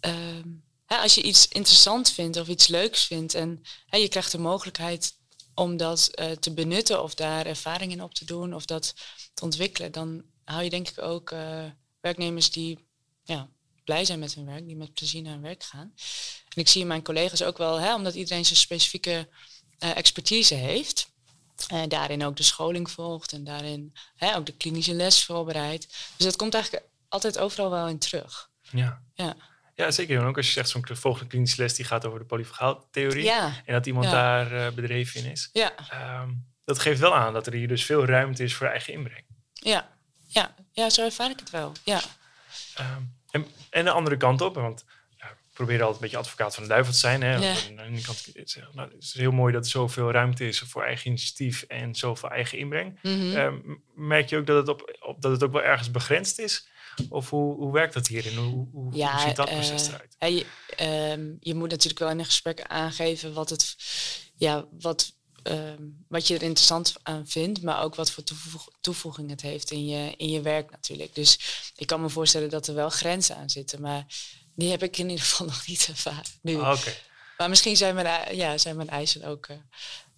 ehm, 0.00 0.48
hè, 0.86 0.96
als 0.96 1.14
je 1.14 1.22
iets 1.22 1.48
interessant 1.48 2.10
vindt 2.10 2.36
of 2.36 2.48
iets 2.48 2.66
leuks 2.66 3.04
vindt 3.04 3.34
en 3.34 3.62
hè, 3.86 3.96
je 3.98 4.08
krijgt 4.08 4.32
de 4.32 4.38
mogelijkheid 4.38 5.14
om 5.54 5.76
dat 5.76 6.08
eh, 6.08 6.30
te 6.30 6.52
benutten 6.54 7.02
of 7.02 7.14
daar 7.14 7.46
ervaring 7.46 7.92
in 7.92 8.02
op 8.02 8.14
te 8.14 8.24
doen 8.24 8.54
of 8.54 8.64
dat 8.64 8.94
te 9.34 9.44
ontwikkelen, 9.44 9.92
dan 9.92 10.24
hou 10.44 10.62
je 10.62 10.70
denk 10.70 10.88
ik 10.88 11.02
ook 11.02 11.30
eh, 11.30 11.64
werknemers 12.00 12.50
die 12.50 12.78
ja, 13.24 13.48
blij 13.84 14.04
zijn 14.04 14.18
met 14.18 14.34
hun 14.34 14.46
werk, 14.46 14.66
die 14.66 14.76
met 14.76 14.94
plezier 14.94 15.22
naar 15.22 15.32
hun 15.32 15.42
werk 15.42 15.62
gaan. 15.62 15.92
En 16.48 16.60
ik 16.60 16.68
zie 16.68 16.84
mijn 16.84 17.02
collega's 17.02 17.42
ook 17.42 17.58
wel, 17.58 17.80
hè, 17.80 17.94
omdat 17.94 18.14
iedereen 18.14 18.44
zijn 18.44 18.58
specifieke 18.58 19.28
expertise 19.90 20.54
heeft. 20.54 21.10
En 21.68 21.88
daarin 21.88 22.24
ook 22.24 22.36
de 22.36 22.42
scholing 22.42 22.90
volgt 22.90 23.32
en 23.32 23.44
daarin 23.44 23.94
hè, 24.16 24.36
ook 24.36 24.46
de 24.46 24.56
klinische 24.56 24.94
les 24.94 25.24
voorbereidt. 25.24 25.86
Dus 26.16 26.26
dat 26.26 26.36
komt 26.36 26.54
eigenlijk 26.54 26.84
altijd 27.08 27.38
overal 27.38 27.70
wel 27.70 27.88
in 27.88 27.98
terug. 27.98 28.50
Ja. 28.70 29.02
Ja. 29.14 29.36
Ja, 29.74 29.90
zeker. 29.90 30.18
En 30.20 30.24
ook 30.26 30.36
als 30.36 30.46
je 30.46 30.52
zegt 30.52 30.68
zo'n 30.68 30.84
volgende 30.92 31.28
klinische 31.28 31.62
les 31.62 31.74
die 31.74 31.84
gaat 31.84 32.06
over 32.06 32.18
de 32.18 32.24
polyfagaaltheorie. 32.24 33.24
Ja, 33.24 33.52
En 33.64 33.72
dat 33.72 33.86
iemand 33.86 34.06
Ja. 34.06 34.12
daar 34.12 34.52
eh, 34.66 34.72
bedreven 34.72 35.24
in 35.24 35.30
is. 35.30 35.48
ja, 35.52 35.72
Ehm, 35.90 36.30
dat 36.64 36.78
geeft 36.78 37.00
wel 37.00 37.14
aan 37.14 37.32
dat 37.32 37.46
er 37.46 37.52
hier 37.52 37.68
dus 37.68 37.84
veel 37.84 38.04
ruimte 38.04 38.42
is 38.42 38.54
voor 38.54 38.66
eigen 38.66 38.92
inbreng. 38.92 39.24
ja, 39.52 39.88
ja, 40.26 40.54
ja, 40.72 40.90
zo 40.90 41.04
ervaar 41.04 41.30
ik 41.30 41.38
het 41.38 41.50
wel. 41.50 41.72
Ja, 41.84 42.00
Ehm, 42.74 43.02
en, 43.30 43.46
en 43.70 43.84
de 43.84 43.90
andere 43.90 44.16
kant 44.16 44.40
op, 44.40 44.54
want 44.54 44.84
proberen 45.64 45.86
altijd 45.86 46.02
een 46.02 46.10
beetje 46.10 46.24
advocaat 46.28 46.54
van 46.54 46.62
de 46.62 46.68
duivel 46.68 46.92
te 46.92 46.98
zijn. 46.98 47.22
Hè? 47.22 47.36
Ja. 47.36 47.54
Aan 47.68 47.76
de 47.76 47.82
ene 47.82 48.00
kant 48.00 48.32
nou, 48.74 48.88
het 48.88 49.02
is 49.02 49.14
heel 49.14 49.32
mooi 49.32 49.52
dat 49.52 49.64
er 49.64 49.70
zoveel 49.70 50.10
ruimte 50.10 50.48
is 50.48 50.58
voor 50.58 50.82
eigen 50.82 51.06
initiatief 51.06 51.62
en 51.62 51.94
zoveel 51.94 52.30
eigen 52.30 52.58
inbreng. 52.58 52.98
Mhm. 53.02 53.36
Ehm, 53.36 53.56
merk 53.94 54.28
je 54.28 54.36
ook 54.36 54.46
dat 54.46 54.56
het, 54.56 54.68
op, 54.68 54.96
op, 55.00 55.22
dat 55.22 55.32
het 55.32 55.42
ook 55.42 55.52
wel 55.52 55.62
ergens 55.62 55.90
begrensd 55.90 56.38
is? 56.38 56.66
Of 57.08 57.30
hoe, 57.30 57.54
hoe 57.54 57.72
werkt 57.72 57.94
dat 57.94 58.06
hierin? 58.06 58.36
Hoe, 58.36 58.68
hoe, 58.72 58.94
Ja, 58.94 59.12
hoe 59.12 59.20
ziet 59.20 59.36
dat 59.36 59.50
proces 59.50 59.86
eh, 59.86 59.94
eruit? 59.94 60.14
hè, 60.18 60.26
je, 60.26 60.46
ehm, 60.76 61.34
je 61.40 61.54
moet 61.54 61.70
natuurlijk 61.70 62.00
wel 62.00 62.10
in 62.10 62.18
een 62.18 62.24
gesprek 62.24 62.62
aangeven 62.62 63.32
wat, 63.32 63.50
het, 63.50 63.76
ja, 64.34 64.66
wat, 64.80 65.14
ehm, 65.42 65.82
wat 66.08 66.26
je 66.26 66.34
er 66.34 66.42
interessant 66.42 66.94
aan 67.02 67.26
vindt, 67.26 67.62
maar 67.62 67.82
ook 67.82 67.94
wat 67.94 68.10
voor 68.10 68.24
toevoeg- 68.24 68.68
toevoeging 68.80 69.30
het 69.30 69.40
heeft 69.40 69.70
in 69.70 69.86
je, 69.86 70.14
in 70.16 70.28
je 70.30 70.40
werk 70.40 70.70
natuurlijk. 70.70 71.14
Dus 71.14 71.38
ik 71.76 71.86
kan 71.86 72.00
me 72.00 72.08
voorstellen 72.08 72.50
dat 72.50 72.66
er 72.66 72.74
wel 72.74 72.90
grenzen 72.90 73.36
aan 73.36 73.50
zitten, 73.50 73.80
maar 73.80 74.06
die 74.54 74.70
heb 74.70 74.82
ik 74.82 74.98
in 74.98 75.08
ieder 75.08 75.24
geval 75.24 75.46
nog 75.52 75.66
niet 75.66 75.86
ervaren. 75.88 76.24
Nu. 76.42 76.60
Ah, 76.60 76.78
Oké. 76.78 76.94
Maar 77.38 77.48
misschien 77.48 77.76
zijn 77.76 77.94
mijn, 77.94 78.36
ja, 78.36 78.58
zijn 78.58 78.76
mijn 78.76 78.88
eisen 78.88 79.24
ook. 79.24 79.46
eh, 79.46 79.56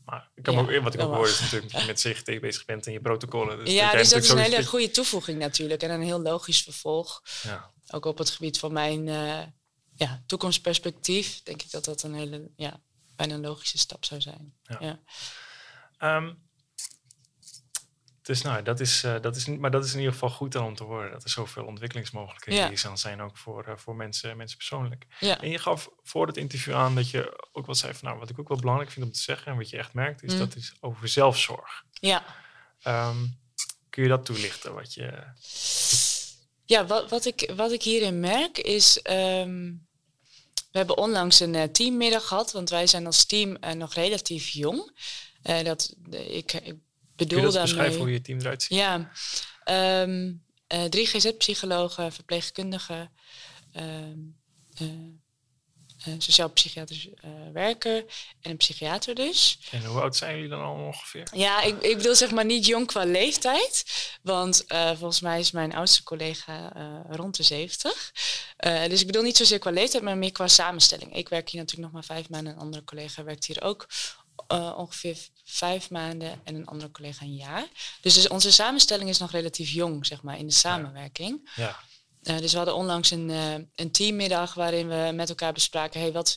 Maar 0.04 0.28
ik 0.34 0.42
kan 0.42 0.54
Ja, 0.54 0.60
ook, 0.60 0.66
wat 0.82 0.94
ik 0.94 1.00
dat 1.00 1.08
ook 1.08 1.14
hoor 1.14 1.28
is 1.28 1.40
natuurlijk 1.40 1.72
dat 1.72 1.80
je 1.80 1.86
met 1.86 2.00
CGT 2.00 2.40
bezig 2.40 2.64
bent 2.64 2.86
en 2.86 2.92
je 2.92 3.00
protocollen. 3.00 3.58
Dus 3.64 3.68
ja, 3.74 3.90
jij 3.90 4.00
dus 4.00 4.08
dat 4.08 4.22
is 4.22 4.28
een 4.28 4.38
hele 4.38 4.64
goede 4.66 4.90
toevoeging 4.90 5.38
natuurlijk 5.38 5.82
en 5.82 5.90
een 5.90 6.02
heel 6.02 6.20
logisch 6.20 6.62
vervolg. 6.62 7.22
Ja. 7.42 7.70
Ook 7.90 8.04
op 8.04 8.18
het 8.18 8.30
gebied 8.30 8.58
van 8.58 8.72
mijn 8.72 9.08
eh, 9.08 9.40
ja, 9.94 10.22
toekomstperspectief 10.26 11.42
denk 11.42 11.62
ik 11.62 11.70
dat 11.70 11.84
dat 11.84 12.02
een 12.02 12.14
hele, 12.14 12.50
ja, 12.56 12.80
bijna 13.16 13.34
een 13.34 13.40
logische 13.40 13.78
stap 13.78 14.04
zou 14.04 14.20
zijn. 14.20 14.54
Ja. 14.62 14.76
Ja. 14.80 15.00
Ehm, 15.98 16.32
dus 18.22 18.42
nou, 18.42 18.62
dat 18.62 18.80
is, 18.80 19.02
eh, 19.04 19.20
dat 19.20 19.36
is, 19.36 19.46
maar 19.46 19.70
dat 19.70 19.84
is 19.84 19.92
in 19.92 19.98
ieder 19.98 20.12
geval 20.12 20.30
goed 20.30 20.52
dan 20.52 20.64
om 20.64 20.74
te 20.74 20.84
horen. 20.84 21.10
Dat 21.10 21.22
er 21.24 21.30
zoveel 21.30 21.64
ontwikkelingsmogelijkheden 21.64 22.60
Ja. 22.60 22.68
hier 22.68 22.78
zijn, 22.78 22.96
zijn 22.98 23.20
ook 23.20 23.36
voor, 23.36 23.64
eh, 23.64 23.76
voor 23.76 23.96
mensen, 23.96 24.36
mensen 24.36 24.56
persoonlijk. 24.56 25.06
Ja. 25.20 25.40
En 25.40 25.50
je 25.50 25.58
gaf 25.58 25.88
voor 26.02 26.26
het 26.26 26.36
interview 26.36 26.74
aan 26.74 26.94
dat 26.94 27.10
je 27.10 27.48
ook 27.52 27.66
wel 27.66 27.74
zei 27.74 27.94
van 27.94 28.08
nou, 28.08 28.18
wat 28.20 28.30
ik 28.30 28.38
ook 28.38 28.48
wel 28.48 28.58
belangrijk 28.58 28.90
vind 28.90 29.06
om 29.06 29.12
te 29.12 29.20
zeggen 29.20 29.52
en 29.52 29.58
wat 29.58 29.70
je 29.70 29.76
echt 29.76 29.92
merkt, 29.94 30.22
is 30.22 30.32
Mm. 30.32 30.38
dat 30.38 30.56
is 30.56 30.74
over 30.80 31.08
zelfzorg. 31.08 31.84
ja. 31.92 32.24
Ehm, 32.82 33.26
kun 33.90 34.02
je 34.02 34.08
dat 34.08 34.24
toelichten? 34.24 34.74
Wat 34.74 34.94
je, 34.94 35.24
Ja, 36.64 36.86
wat, 36.86 37.10
wat, 37.10 37.24
ik, 37.24 37.52
wat 37.56 37.72
ik 37.72 37.82
hierin 37.82 38.20
merk 38.20 38.58
is. 38.58 39.02
ehm, 39.02 39.72
we 40.74 40.80
hebben 40.80 40.98
onlangs 40.98 41.40
een 41.40 41.54
eh, 41.54 41.62
teammiddag 41.62 42.26
gehad, 42.26 42.52
want 42.52 42.70
wij 42.70 42.86
zijn 42.86 43.06
als 43.06 43.24
team 43.24 43.56
eh, 43.56 43.72
nog 43.72 43.94
relatief 43.94 44.48
jong. 44.48 44.98
Eh, 45.42 45.64
dat, 45.64 45.94
ik, 46.10 46.30
ik 46.30 46.46
kun 46.46 46.82
bedoel 47.16 47.38
je 47.38 47.44
dat 47.44 47.52
daarmee. 47.52 47.72
beschrijven 47.74 48.00
hoe 48.00 48.12
je 48.12 48.20
team 48.20 48.38
eruit 48.38 48.62
ziet? 48.62 48.78
Ja, 48.78 49.10
ehm, 49.64 50.32
eh, 50.66 50.84
drie 50.84 51.06
GZ-psychologen, 51.06 52.12
verpleegkundigen, 52.12 53.12
ehm, 53.72 54.18
eh, 56.04 56.12
uh, 56.12 56.14
sociaal-psychiatrisch 56.18 57.06
uh, 57.06 57.30
werker 57.52 58.04
en 58.40 58.50
een 58.50 58.56
psychiater 58.56 59.14
dus. 59.14 59.58
En 59.70 59.84
hoe 59.84 60.00
oud 60.00 60.16
zijn 60.16 60.34
jullie 60.34 60.50
dan 60.50 60.62
al 60.62 60.74
ongeveer? 60.74 61.28
Ja, 61.32 61.62
ik, 61.62 61.82
ik 61.82 61.96
bedoel 61.96 62.14
zeg 62.14 62.30
maar 62.30 62.44
niet 62.44 62.66
jong 62.66 62.86
qua 62.86 63.04
leeftijd. 63.04 63.84
Want 64.22 64.64
uh, 64.68 64.88
volgens 64.88 65.20
mij 65.20 65.38
is 65.38 65.50
mijn 65.50 65.74
oudste 65.74 66.02
collega 66.02 66.72
rond 67.08 67.36
de 67.36 67.42
70. 67.42 68.12
dus 68.88 69.00
ik 69.00 69.06
bedoel 69.06 69.22
niet 69.22 69.36
zozeer 69.36 69.58
qua 69.58 69.70
leeftijd, 69.70 70.02
maar 70.02 70.16
meer 70.16 70.32
qua 70.32 70.48
samenstelling. 70.48 71.16
Ik 71.16 71.28
werk 71.28 71.48
hier 71.48 71.60
natuurlijk 71.60 71.92
nog 71.92 72.02
maar 72.02 72.16
vijf 72.16 72.28
maanden. 72.28 72.52
Een 72.52 72.58
andere 72.58 72.84
collega 72.84 73.24
werkt 73.24 73.46
hier 73.46 73.62
ook 73.62 73.86
ongeveer 74.76 75.16
vijf 75.44 75.90
maanden. 75.90 76.40
En 76.44 76.54
een 76.54 76.66
andere 76.66 76.90
collega 76.90 77.24
een 77.24 77.34
jaar. 77.34 77.66
Dus, 78.00 78.14
dus, 78.14 78.28
onze 78.28 78.52
samenstelling 78.52 79.08
is 79.08 79.18
nog 79.18 79.30
relatief 79.30 79.70
jong, 79.70 80.06
zeg 80.06 80.22
maar, 80.22 80.38
in 80.38 80.46
de 80.46 80.52
samenwerking. 80.52 81.50
ja. 81.54 81.64
ja. 81.64 81.78
Uh, 82.24 82.38
dus 82.38 82.50
we 82.50 82.56
hadden 82.56 82.74
onlangs 82.74 83.10
een, 83.10 83.28
uh, 83.28 83.54
een 83.74 83.90
teammiddag 83.90 84.54
waarin 84.54 84.88
we 84.88 85.10
met 85.14 85.28
elkaar 85.28 85.52
bespraken: 85.52 86.00
hey, 86.00 86.12
wat, 86.12 86.36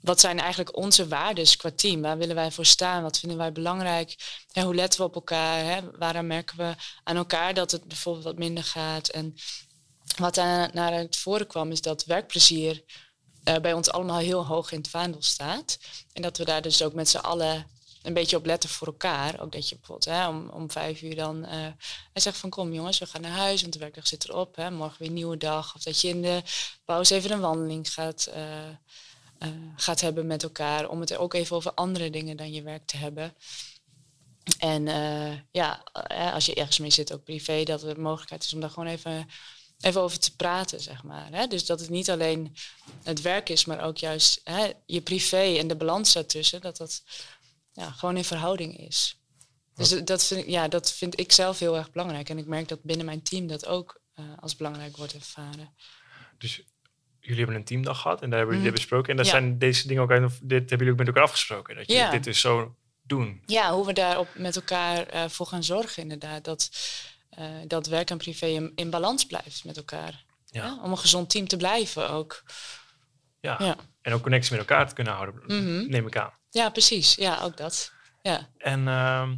wat 0.00 0.20
zijn 0.20 0.38
eigenlijk 0.38 0.76
onze 0.76 1.08
waarden 1.08 1.56
qua 1.56 1.70
team? 1.76 2.02
Waar 2.02 2.18
willen 2.18 2.34
wij 2.34 2.50
voor 2.50 2.66
staan? 2.66 3.02
Wat 3.02 3.18
vinden 3.18 3.38
wij 3.38 3.52
belangrijk? 3.52 4.16
Ja, 4.48 4.62
hoe 4.62 4.74
letten 4.74 5.00
we 5.00 5.06
op 5.06 5.14
elkaar? 5.14 5.64
Hè? 5.64 5.80
Waarom 5.98 6.26
merken 6.26 6.56
we 6.56 6.74
aan 7.02 7.16
elkaar 7.16 7.54
dat 7.54 7.70
het 7.70 7.84
bijvoorbeeld 7.84 8.24
wat 8.24 8.38
minder 8.38 8.64
gaat? 8.64 9.08
En 9.08 9.34
wat 10.16 10.34
daar 10.34 10.70
naar 10.72 10.92
het 10.92 11.16
voren 11.16 11.46
kwam, 11.46 11.70
is 11.70 11.80
dat 11.80 12.04
werkplezier 12.04 12.84
uh, 13.44 13.56
bij 13.56 13.72
ons 13.72 13.90
allemaal 13.90 14.18
heel 14.18 14.46
hoog 14.46 14.72
in 14.72 14.78
het 14.78 14.88
vaandel 14.88 15.22
staat. 15.22 15.78
En 16.12 16.22
dat 16.22 16.38
we 16.38 16.44
daar 16.44 16.62
dus 16.62 16.82
ook 16.82 16.92
met 16.92 17.08
z'n 17.08 17.16
allen 17.16 17.66
een 18.02 18.14
beetje 18.14 18.36
op 18.36 18.46
letten 18.46 18.70
voor 18.70 18.86
elkaar. 18.86 19.40
Ook 19.40 19.52
dat 19.52 19.68
je 19.68 19.76
bijvoorbeeld 19.76 20.16
hè, 20.16 20.28
om, 20.28 20.48
om 20.48 20.70
vijf 20.70 21.02
uur 21.02 21.16
dan 21.16 21.36
uh, 21.36 21.50
hij 21.50 22.22
zegt 22.22 22.36
van 22.36 22.50
kom 22.50 22.72
jongens, 22.72 22.98
we 22.98 23.06
gaan 23.06 23.20
naar 23.20 23.30
huis, 23.30 23.60
want 23.60 23.72
de 23.72 23.78
werkdag 23.78 24.06
zit 24.06 24.28
erop. 24.28 24.56
Hè, 24.56 24.70
morgen 24.70 24.98
weer 24.98 25.08
een 25.08 25.14
nieuwe 25.14 25.36
dag. 25.36 25.74
Of 25.74 25.82
dat 25.82 26.00
je 26.00 26.08
in 26.08 26.22
de 26.22 26.42
pauze 26.84 27.14
even 27.14 27.30
een 27.30 27.40
wandeling 27.40 27.92
gaat, 27.92 28.30
uh, 28.36 29.48
gaat 29.76 30.00
hebben 30.00 30.26
met 30.26 30.42
elkaar. 30.42 30.88
Om 30.88 31.00
het 31.00 31.16
ook 31.16 31.34
even 31.34 31.56
over 31.56 31.74
andere 31.74 32.10
dingen 32.10 32.36
dan 32.36 32.52
je 32.52 32.62
werk 32.62 32.86
te 32.86 32.96
hebben. 32.96 33.34
En 34.58 34.84
ja, 35.50 35.82
als 36.32 36.46
je 36.46 36.54
ergens 36.54 36.78
mee 36.78 36.90
zit, 36.90 37.12
ook 37.12 37.24
privé, 37.24 37.62
dat 37.62 37.82
er 37.82 38.00
mogelijkheid 38.00 38.44
is 38.44 38.54
om 38.54 38.60
daar 38.60 38.70
gewoon 38.70 38.88
even, 38.88 39.28
even 39.80 40.00
over 40.00 40.18
te 40.18 40.36
praten, 40.36 40.80
zeg 40.80 41.02
maar. 41.02 41.28
Hè? 41.32 41.46
Dus 41.46 41.66
dat 41.66 41.80
het 41.80 41.90
niet 41.90 42.10
alleen 42.10 42.56
het 43.02 43.20
werk 43.20 43.48
is, 43.48 43.64
maar 43.64 43.84
ook 43.84 43.96
juist 43.96 44.40
hè, 44.44 44.72
je 44.86 45.00
privé 45.00 45.56
en 45.58 45.68
de 45.68 45.76
balans 45.76 46.12
daartussen. 46.12 46.60
Dat 46.60 46.76
dat 46.76 47.02
ja, 47.72 47.90
gewoon 47.90 48.16
in 48.16 48.24
verhouding 48.24 48.78
is. 48.78 49.22
Dus 49.74 50.04
dat 50.04 50.26
vind, 50.26 50.40
ik, 50.40 50.46
ja, 50.46 50.68
dat 50.68 50.92
vind 50.92 51.20
ik 51.20 51.32
zelf 51.32 51.58
heel 51.58 51.76
erg 51.76 51.90
belangrijk. 51.90 52.28
En 52.28 52.38
ik 52.38 52.46
merk 52.46 52.68
dat 52.68 52.82
binnen 52.82 53.06
mijn 53.06 53.22
team 53.22 53.46
dat 53.46 53.66
ook 53.66 54.00
uh, 54.14 54.24
als 54.40 54.56
belangrijk 54.56 54.96
wordt 54.96 55.14
ervaren. 55.14 55.74
Dus 56.38 56.62
jullie 57.20 57.38
hebben 57.38 57.56
een 57.56 57.64
teamdag 57.64 58.00
gehad 58.00 58.22
en 58.22 58.30
daar 58.30 58.38
hebben 58.38 58.56
jullie 58.56 58.70
mm. 58.70 58.74
dit 58.74 58.86
besproken. 58.86 59.10
En 59.10 59.16
daar 59.16 59.26
zijn 59.26 59.58
deze 59.58 59.86
dingen 59.86 60.02
ook 60.02 60.10
uit, 60.10 60.38
dit 60.42 60.58
hebben 60.58 60.78
jullie 60.78 60.92
ook 60.92 60.98
met 60.98 61.06
elkaar 61.06 61.22
afgesproken. 61.22 61.76
Dat 61.76 61.86
je 61.86 61.94
ja. 61.94 62.10
dit 62.10 62.24
dus 62.24 62.40
zo 62.40 62.76
doen. 63.02 63.42
Ja, 63.46 63.72
hoe 63.72 63.86
we 63.86 63.92
daarop 63.92 64.28
met 64.34 64.56
elkaar 64.56 65.14
uh, 65.14 65.28
voor 65.28 65.46
gaan 65.46 65.64
zorgen 65.64 66.02
inderdaad. 66.02 66.44
Dat, 66.44 66.70
uh, 67.38 67.46
dat 67.66 67.86
werk 67.86 68.10
en 68.10 68.18
privé 68.18 68.46
in, 68.46 68.72
in 68.74 68.90
balans 68.90 69.26
blijft 69.26 69.64
met 69.64 69.76
elkaar. 69.76 70.24
Ja. 70.46 70.64
ja. 70.64 70.80
Om 70.82 70.90
een 70.90 70.98
gezond 70.98 71.30
team 71.30 71.46
te 71.48 71.56
blijven 71.56 72.10
ook. 72.10 72.42
Ja. 73.40 73.56
ja. 73.58 73.76
En 74.00 74.12
ook 74.12 74.22
connectie 74.22 74.50
met 74.56 74.60
elkaar 74.60 74.88
te 74.88 74.94
kunnen 74.94 75.12
houden, 75.12 75.34
mm 75.34 75.64
-hmm. 75.64 75.90
neem 75.90 76.06
ik 76.06 76.16
aan. 76.16 76.40
Ja, 76.52 76.70
precies. 76.70 77.14
Ja, 77.14 77.40
ook 77.40 77.56
dat. 77.56 77.92
Ja. 78.22 78.48
En 78.58 78.86
uh, 78.86 79.28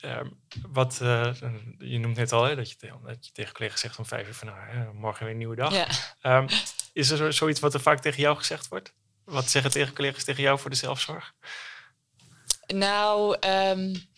uh, 0.00 0.20
wat, 0.68 0.98
uh, 1.02 1.34
je 1.78 1.98
noemt 1.98 2.16
net 2.16 2.32
al 2.32 2.44
hè, 2.44 2.56
dat, 2.56 2.70
je 2.70 2.76
te, 2.76 2.92
dat 3.04 3.26
je 3.26 3.32
tegen 3.32 3.54
collega's 3.54 3.80
zegt 3.80 3.98
om 3.98 4.06
vijf 4.06 4.26
uur 4.26 4.34
van 4.34 4.48
nou, 4.48 4.94
morgen 4.94 5.22
weer 5.22 5.32
een 5.32 5.38
nieuwe 5.38 5.56
dag. 5.56 5.74
Ja. 5.74 6.38
Um, 6.38 6.46
is 6.92 7.10
er 7.10 7.32
zoiets 7.32 7.60
wat 7.60 7.74
er 7.74 7.80
vaak 7.80 8.00
tegen 8.00 8.20
jou 8.20 8.36
gezegd 8.36 8.68
wordt? 8.68 8.94
Wat 9.24 9.50
zeggen 9.50 9.70
tegen 9.70 9.94
collega's 9.94 10.24
tegen 10.24 10.42
jou 10.42 10.58
voor 10.58 10.70
de 10.70 10.76
zelfzorg? 10.76 11.34
Nou, 12.66 13.36
um, 13.48 14.08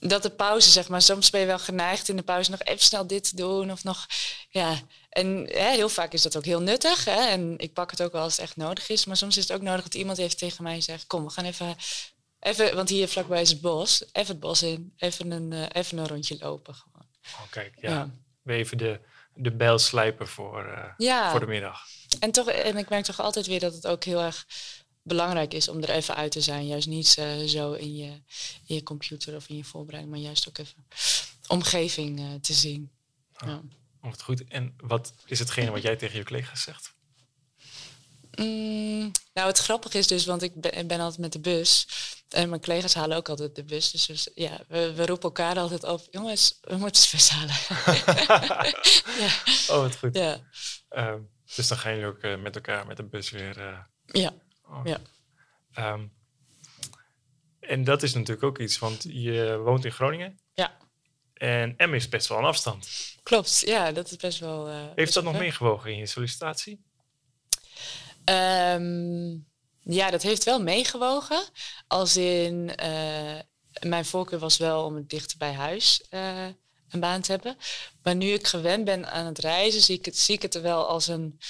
dat 0.00 0.22
de 0.22 0.30
pauze, 0.30 0.70
zeg 0.70 0.88
maar. 0.88 1.02
Soms 1.02 1.30
ben 1.30 1.40
je 1.40 1.46
wel 1.46 1.58
geneigd 1.58 2.08
in 2.08 2.16
de 2.16 2.22
pauze 2.22 2.50
nog 2.50 2.62
even 2.62 2.84
snel 2.84 3.06
dit 3.06 3.28
te 3.28 3.36
doen. 3.36 3.70
Of 3.70 3.84
nog, 3.84 4.06
ja. 4.48 4.74
En 5.08 5.48
hè, 5.52 5.70
heel 5.70 5.88
vaak 5.88 6.12
is 6.12 6.22
dat 6.22 6.36
ook 6.36 6.44
heel 6.44 6.60
nuttig. 6.60 7.04
Hè? 7.04 7.26
En 7.26 7.58
ik 7.58 7.72
pak 7.72 7.90
het 7.90 8.02
ook 8.02 8.12
wel 8.12 8.22
als 8.22 8.36
het 8.36 8.44
echt 8.44 8.56
nodig 8.56 8.88
is. 8.88 9.04
Maar 9.04 9.16
soms 9.16 9.36
is 9.36 9.48
het 9.48 9.56
ook 9.56 9.62
nodig 9.62 9.82
dat 9.82 9.94
iemand 9.94 10.18
even 10.18 10.36
tegen 10.36 10.62
mij 10.62 10.80
zegt... 10.80 11.06
kom, 11.06 11.24
we 11.24 11.30
gaan 11.30 11.44
even, 11.44 11.76
even 12.40 12.74
want 12.74 12.88
hier 12.88 13.08
vlakbij 13.08 13.40
is 13.40 13.50
het 13.50 13.60
bos. 13.60 14.04
Even 14.12 14.30
het 14.30 14.40
bos 14.40 14.62
in. 14.62 14.92
Even 14.96 15.30
een, 15.30 15.52
uh, 15.52 15.66
even 15.72 15.98
een 15.98 16.08
rondje 16.08 16.36
lopen 16.40 16.74
gewoon. 16.74 17.06
Oh, 17.24 17.50
kijk, 17.50 17.74
ja. 17.80 17.90
ja. 17.90 18.10
Even 18.52 18.78
de, 18.78 19.00
de 19.34 19.52
bijl 19.52 19.78
slijpen 19.78 20.28
voor, 20.28 20.66
uh, 20.66 20.84
ja. 20.96 21.30
voor 21.30 21.40
de 21.40 21.46
middag. 21.46 21.86
En, 22.20 22.30
toch, 22.30 22.48
en 22.48 22.76
ik 22.76 22.88
merk 22.88 23.04
toch 23.04 23.20
altijd 23.20 23.46
weer 23.46 23.60
dat 23.60 23.74
het 23.74 23.86
ook 23.86 24.04
heel 24.04 24.20
erg 24.20 24.46
belangrijk 25.08 25.54
is 25.54 25.68
om 25.68 25.82
er 25.82 25.90
even 25.90 26.16
uit 26.16 26.32
te 26.32 26.40
zijn. 26.40 26.66
Juist 26.66 26.88
niet 26.88 27.16
uh, 27.18 27.46
zo 27.46 27.72
in 27.72 27.96
je, 27.96 28.10
in 28.66 28.74
je 28.74 28.82
computer 28.82 29.36
of 29.36 29.48
in 29.48 29.56
je 29.56 29.64
voorbereiding, 29.64 30.14
maar 30.14 30.24
juist 30.24 30.48
ook 30.48 30.58
even 30.58 30.86
omgeving 31.46 32.20
uh, 32.20 32.26
te 32.40 32.52
zien. 32.52 32.90
Oh, 33.42 33.48
ja. 33.48 33.62
Wat 34.00 34.22
goed. 34.22 34.44
En 34.44 34.74
wat 34.76 35.12
is 35.26 35.38
hetgene 35.38 35.70
wat 35.70 35.82
jij 35.82 35.96
tegen 35.96 36.18
je 36.18 36.24
collega's 36.24 36.62
zegt? 36.62 36.96
Mm, 38.34 39.10
nou, 39.32 39.48
het 39.48 39.58
grappige 39.58 39.98
is 39.98 40.06
dus, 40.06 40.26
want 40.26 40.42
ik 40.42 40.54
ben, 40.54 40.86
ben, 40.86 41.00
altijd 41.00 41.20
met 41.20 41.32
de 41.32 41.40
bus. 41.40 41.88
En 42.28 42.48
mijn 42.48 42.60
collega's 42.60 42.94
halen 42.94 43.16
ook 43.16 43.28
altijd 43.28 43.54
de 43.54 43.64
bus. 43.64 43.90
Dus, 43.90 44.06
dus 44.06 44.28
ja, 44.34 44.60
we, 44.68 44.92
we, 44.94 45.06
roepen 45.06 45.24
elkaar 45.24 45.58
altijd 45.58 45.84
op. 45.84 46.06
Jongens, 46.10 46.58
we 46.60 46.76
moeten 46.76 47.02
de 47.02 47.08
bus 47.12 47.28
halen. 47.28 47.54
ja. 49.24 49.30
Oh, 49.74 49.80
wat 49.80 49.96
goed. 49.96 50.16
Ja. 50.16 50.40
Uh, 50.90 51.14
dus 51.54 51.68
dan 51.68 51.78
gaan 51.78 51.92
jullie 51.92 52.06
ook 52.06 52.22
uh, 52.22 52.36
met 52.36 52.54
elkaar 52.54 52.86
met 52.86 52.96
de 52.96 53.02
bus 53.02 53.30
weer... 53.30 53.86
Ja. 54.06 54.34
Ja. 54.84 55.00
Um, 55.92 56.12
en 57.60 57.84
dat 57.84 58.02
is 58.02 58.14
natuurlijk 58.14 58.42
ook 58.42 58.58
iets, 58.58 58.78
want 58.78 59.02
je 59.02 59.60
woont 59.64 59.84
in 59.84 59.92
Groningen. 59.92 60.38
Ja. 60.54 60.76
En 61.34 61.74
M 61.76 61.94
is 61.94 62.08
best 62.08 62.28
wel 62.28 62.38
een 62.38 62.44
afstand. 62.44 62.88
Klopt, 63.22 63.62
ja, 63.66 63.92
dat 63.92 64.10
is 64.10 64.16
best 64.16 64.38
wel. 64.38 64.68
Uh, 64.70 64.84
Heeft 64.94 65.14
dat 65.14 65.24
nog 65.24 65.38
meegewogen 65.38 65.90
in 65.90 65.98
je 65.98 66.06
sollicitatie? 66.06 66.84
Um, 68.24 69.46
ja, 69.80 70.10
dat 70.10 70.22
heeft 70.22 70.44
wel 70.44 70.62
meegewogen. 70.62 71.42
Als 71.86 72.16
in, 72.16 72.72
uh, 72.82 73.38
mijn 73.80 74.04
voorkeur 74.04 74.38
was 74.38 74.56
wel 74.56 74.84
om 74.84 74.94
het 74.94 75.10
dichter 75.10 75.38
bij 75.38 75.52
huis 75.52 76.04
uh, 76.10 76.46
een 76.88 77.00
baan 77.00 77.20
te 77.20 77.32
hebben. 77.32 77.56
Maar 78.02 78.16
nu 78.16 78.26
ik 78.26 78.46
gewend 78.46 78.84
ben 78.84 79.10
aan 79.10 79.26
het 79.26 79.38
reizen, 79.38 79.82
zie 79.82 79.98
ik 79.98 80.04
het, 80.04 80.18
zie 80.18 80.34
ik 80.34 80.42
het 80.42 80.54
er 80.54 80.62
wel 80.62 80.86
als 80.86 81.06
een 81.06 81.40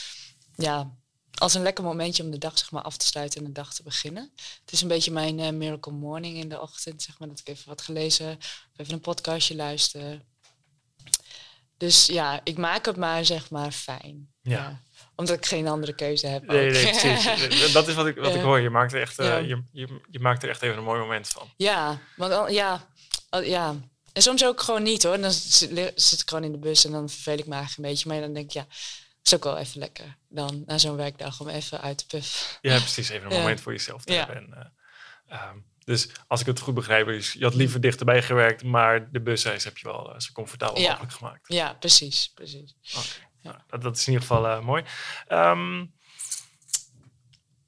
ja, 0.57 0.98
als 1.39 1.55
een 1.55 1.63
lekker 1.63 1.85
momentje 1.85 2.23
om 2.23 2.31
de 2.31 2.39
dag 2.39 2.59
zeg 2.59 2.71
maar, 2.71 2.83
af 2.83 2.97
te 2.97 3.07
sluiten 3.07 3.41
en 3.41 3.47
de 3.47 3.53
dag 3.53 3.75
te 3.75 3.83
beginnen. 3.83 4.33
Het 4.61 4.73
is 4.73 4.83
een 4.83 4.89
beetje 4.89 5.11
mijn 5.11 5.39
uh, 5.39 5.51
miracle 5.51 5.93
morning 5.93 6.37
in 6.37 6.49
de 6.49 6.61
ochtend, 6.61 7.03
zeg 7.03 7.19
maar, 7.19 7.29
dat 7.29 7.39
ik 7.39 7.49
even 7.49 7.69
wat 7.69 7.83
gelezen, 7.83 8.37
of 8.39 8.77
even 8.77 8.93
een 8.93 9.01
podcastje 9.01 9.55
luister. 9.55 10.21
Dus 11.77 12.07
ja, 12.07 12.41
ik 12.45 12.57
maak 12.57 12.87
het 12.87 12.97
maar 12.97 13.25
zeg 13.25 13.51
maar 13.51 13.71
fijn. 13.71 14.33
Ja. 14.43 14.81
omdat 15.17 15.37
ik 15.37 15.47
geen 15.47 15.69
andere 15.69 15.95
keuze 15.95 16.27
heb. 16.27 16.47
Nee, 16.47 16.71
nee, 16.71 16.83
precies. 16.91 17.73
dat 17.73 17.89
is 17.89 17.95
wat 17.95 18.07
ik, 18.07 18.17
wat 18.17 18.35
ik 18.35 18.41
hoor. 18.41 18.61
Je 18.61 18.71
maakt, 18.71 18.93
er 18.93 19.01
echt, 19.01 19.21
uh, 19.21 19.41
je, 19.49 19.63
je, 19.73 20.01
je, 20.11 20.21
maakt 20.21 20.43
er 20.43 20.49
echt 20.49 20.63
even 20.63 20.77
een 20.77 20.85
mooi 20.85 21.01
moment 21.01 21.29
van. 21.29 21.51
Ja, 21.57 22.01
want 22.17 22.53
ja, 22.53 22.89
ja. 23.43 23.77
En 24.13 24.23
soms 24.23 24.45
ook 24.45 24.61
gewoon 24.61 24.83
niet 24.83 25.03
hoor. 25.03 25.21
Dan 25.21 25.33
zit 25.33 26.21
ik 26.21 26.29
gewoon 26.29 26.45
in 26.45 26.53
de 26.53 26.59
bus 26.59 26.85
en 26.85 26.93
dan 26.93 27.09
verveel 27.09 27.39
ik 27.39 27.47
me 27.47 27.55
eigenlijk 27.55 27.77
een 27.77 27.95
beetje. 27.95 28.09
Maar 28.09 28.21
dan 28.21 28.33
denk 28.33 28.47
ik, 28.47 28.53
ja, 28.53 28.67
is 29.33 29.35
ook 29.35 29.45
wel 29.45 29.59
even 29.59 29.79
lekker 29.79 30.17
dan 30.29 30.63
na 30.67 30.79
zo'n 30.79 30.97
werkdag 30.97 31.41
om 31.41 31.49
even 31.49 31.81
uit 31.81 31.99
te 31.99 32.07
puffen. 32.07 32.59
Ja, 32.61 32.77
precies. 32.77 33.09
Even 33.09 33.31
een 33.31 33.39
moment 33.43 33.61
voor 33.61 33.73
jezelf 33.73 34.05
te 34.05 34.13
hebben. 34.13 34.37
En, 34.37 34.73
uh, 35.31 35.49
um, 35.49 35.65
dus 35.85 36.09
als 36.27 36.41
ik 36.41 36.47
het 36.47 36.61
goed 36.61 36.75
begrijp, 36.75 37.09
is 37.09 37.33
je 37.33 37.45
had 37.45 37.55
liever 37.55 37.81
dichterbij 37.81 38.23
gewerkt, 38.23 38.65
maar 38.65 39.11
de 39.11 39.21
busreis 39.21 39.65
heb 39.65 39.79
je 39.79 39.87
wel 39.87 40.13
uh, 40.15 40.19
zo 40.19 40.33
comfortabel 40.33 40.81
ja. 40.81 40.89
mogelijk 40.89 41.13
gemaakt. 41.13 41.53
Ja, 41.53 41.73
precies. 41.73 42.31
precies. 42.35 42.75
Okay. 42.97 43.27
Nou, 43.43 43.57
dat, 43.67 43.83
dat, 43.83 43.97
is 43.97 44.07
in 44.07 44.13
ieder 44.13 44.27
geval 44.27 44.47
uh, 44.47 44.61
mooi. 44.61 44.85
Um, 45.29 45.93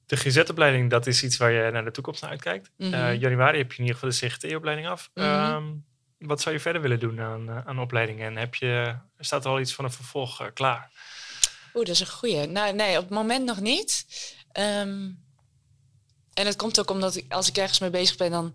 de 0.05 0.17
GZ-opleiding, 0.17 0.89
dat 0.89 1.07
is 1.07 1.23
iets 1.23 1.37
waar 1.37 1.51
je 1.51 1.71
naar 1.71 1.83
de 1.83 1.91
toekomst 1.91 2.21
naar 2.21 2.31
uitkijkt. 2.31 2.71
Mm 2.77 2.93
-hmm. 2.93 3.13
januari 3.13 3.57
heb 3.57 3.71
je 3.71 3.77
in 3.77 3.85
ieder 3.85 3.99
geval 3.99 4.09
de 4.09 4.27
CGT-opleiding 4.27 4.87
af. 4.87 5.09
Mm 5.13 5.23
-hmm. 5.23 5.53
um, 5.53 5.85
wat 6.17 6.41
zou 6.41 6.55
je 6.55 6.61
verder 6.61 6.81
willen 6.81 6.99
doen 6.99 7.21
aan, 7.21 7.65
aan 7.65 7.79
opleidingen? 7.79 8.25
En 8.25 8.37
heb 8.37 8.55
je, 8.55 8.95
staat 9.19 9.45
er 9.45 9.51
al 9.51 9.59
iets 9.59 9.73
van 9.73 9.85
een 9.85 9.91
vervolg 9.91 10.53
klaar? 10.53 10.91
Oeh, 11.73 11.85
dat 11.85 11.95
is 11.95 11.99
een 11.99 12.07
goeie. 12.07 12.45
Nou, 12.45 12.73
nee, 12.73 12.97
op 12.97 13.03
het 13.03 13.13
moment 13.13 13.45
nog 13.45 13.59
niet. 13.59 14.05
Um, 14.59 15.23
en 16.33 16.45
het 16.45 16.55
komt 16.55 16.79
ook 16.79 16.89
omdat 16.89 17.15
ik, 17.15 17.33
als 17.33 17.47
ik 17.47 17.57
ergens 17.57 17.79
mee 17.79 17.89
bezig 17.89 18.17
ben, 18.17 18.31
dan 18.31 18.53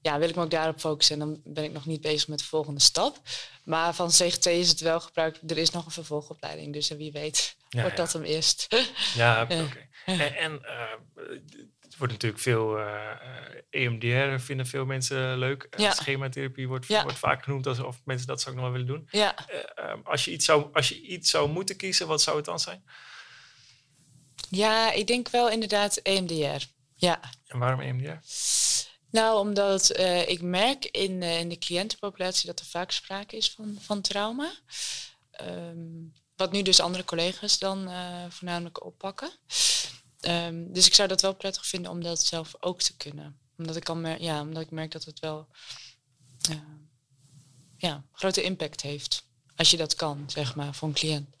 ja, 0.00 0.18
wil 0.18 0.28
ik 0.28 0.34
me 0.34 0.42
ook 0.42 0.50
daarop 0.50 0.80
focussen. 0.80 1.20
En 1.20 1.26
dan 1.26 1.40
ben 1.44 1.64
ik 1.64 1.72
nog 1.72 1.86
niet 1.86 2.00
bezig 2.00 2.28
met 2.28 2.38
de 2.38 2.44
volgende 2.44 2.80
stap. 2.80 3.20
Maar 3.64 3.94
van 3.94 4.08
CGT 4.08 4.46
is 4.46 4.68
het 4.68 4.80
wel 4.80 5.00
gebruikt. 5.00 5.50
Er 5.50 5.58
is 5.58 5.70
nog 5.70 5.84
een 5.84 5.90
vervolgopleiding. 5.90 6.72
Dus 6.72 6.88
wie 6.88 7.12
weet 7.12 7.56
ja, 7.68 7.80
wordt 7.80 7.96
ja. 7.96 8.02
dat 8.02 8.12
hem 8.12 8.22
eerst. 8.22 8.66
Ja, 9.14 9.42
oké. 9.42 9.54
Okay. 9.54 9.88
En, 10.18 10.36
en 10.36 10.60
uh, 10.62 11.38
wordt 11.98 12.12
natuurlijk 12.12 12.42
veel 12.42 12.78
uh, 12.78 13.10
eh, 13.10 13.84
EMDR 13.84 14.42
vinden 14.42 14.66
veel 14.66 14.84
mensen 14.84 15.38
leuk. 15.38 15.62
Eh, 15.62 15.80
ja. 15.80 15.92
Schematherapie 15.92 16.68
wordt, 16.68 16.86
ja. 16.86 17.02
wordt 17.02 17.18
vaak 17.18 17.42
genoemd 17.44 17.66
alsof 17.66 18.00
mensen 18.04 18.26
dat 18.26 18.40
zou 18.40 18.54
ook 18.54 18.60
nog 18.60 18.70
wel 18.70 18.80
willen 18.80 18.94
doen. 18.94 19.08
Ja. 19.10 19.34
Uh, 19.78 19.94
als, 20.04 20.24
je 20.24 20.30
iets 20.30 20.44
zou, 20.44 20.68
als 20.72 20.88
je 20.88 21.00
iets 21.00 21.30
zou 21.30 21.48
moeten 21.48 21.76
kiezen, 21.76 22.06
wat 22.06 22.22
zou 22.22 22.36
het 22.36 22.44
dan 22.44 22.60
zijn? 22.60 22.84
Ja, 24.50 24.92
ik 24.92 25.06
denk 25.06 25.28
wel 25.28 25.50
inderdaad 25.50 25.96
EMDR. 25.96 26.64
Ja. 26.94 27.20
En 27.46 27.58
waarom 27.58 27.80
EMDR? 27.80 28.18
Nou, 29.10 29.38
omdat 29.38 29.98
uh, 29.98 30.28
ik 30.28 30.40
merk 30.40 30.84
in, 30.84 31.22
in 31.22 31.48
de 31.48 31.58
cliëntenpopulatie 31.58 32.46
dat 32.46 32.60
er 32.60 32.66
vaak 32.66 32.90
sprake 32.90 33.36
is 33.36 33.50
van, 33.50 33.78
van 33.80 34.00
trauma. 34.00 34.52
Um, 35.40 36.12
wat 36.36 36.52
nu 36.52 36.62
dus 36.62 36.80
andere 36.80 37.04
collega's 37.04 37.58
dan 37.58 37.90
voornamelijk 38.30 38.84
oppakken. 38.84 39.30
Um, 40.20 40.72
dus 40.72 40.86
ik 40.86 40.94
zou 40.94 41.08
dat 41.08 41.20
wel 41.20 41.34
prettig 41.34 41.66
vinden 41.66 41.90
om 41.90 42.02
dat 42.02 42.24
zelf 42.24 42.54
ook 42.60 42.82
te 42.82 42.96
kunnen. 42.96 43.38
Omdat 43.56 43.76
ik, 43.76 43.84
kan 43.84 44.00
mer 44.00 44.22
ja, 44.22 44.40
omdat 44.40 44.62
ik 44.62 44.70
merk 44.70 44.90
dat 44.90 45.04
het 45.04 45.20
wel 45.20 45.48
ja, 47.76 48.04
grote 48.12 48.42
impact 48.42 48.80
heeft. 48.80 49.26
Als 49.56 49.70
je 49.70 49.76
dat 49.76 49.94
kan, 49.94 50.24
zeg 50.26 50.54
maar, 50.54 50.74
voor 50.74 50.88
een 50.88 50.94
cliënt. 50.94 51.36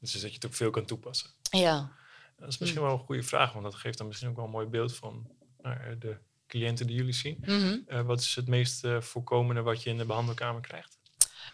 Dus 0.00 0.12
dat 0.12 0.20
je 0.20 0.34
het 0.34 0.46
ook 0.46 0.54
veel 0.54 0.70
kan 0.70 0.84
toepassen. 0.84 1.30
Ja. 1.50 1.92
Dat 2.38 2.48
is 2.48 2.58
misschien 2.58 2.82
wel 2.82 2.92
een 2.92 3.04
goede 3.04 3.22
vraag, 3.22 3.52
want 3.52 3.64
dat 3.64 3.74
geeft 3.74 3.98
dan 3.98 4.06
misschien 4.06 4.28
ook 4.28 4.36
wel 4.36 4.44
een 4.44 4.50
mooi 4.50 4.66
beeld 4.66 4.94
van 4.94 5.30
nou, 5.62 5.98
de 5.98 6.18
cliënten 6.46 6.86
die 6.86 6.96
jullie 6.96 7.12
zien. 7.12 7.36
Mm 7.40 7.60
-hmm. 7.60 7.84
uh, 7.88 8.06
wat 8.06 8.20
is 8.20 8.34
het 8.34 8.46
meest 8.46 8.84
uh, 8.84 9.00
voorkomende 9.00 9.62
wat 9.62 9.82
je 9.82 9.90
in 9.90 9.96
de 9.96 10.04
behandelkamer 10.04 10.60
krijgt? 10.60 10.98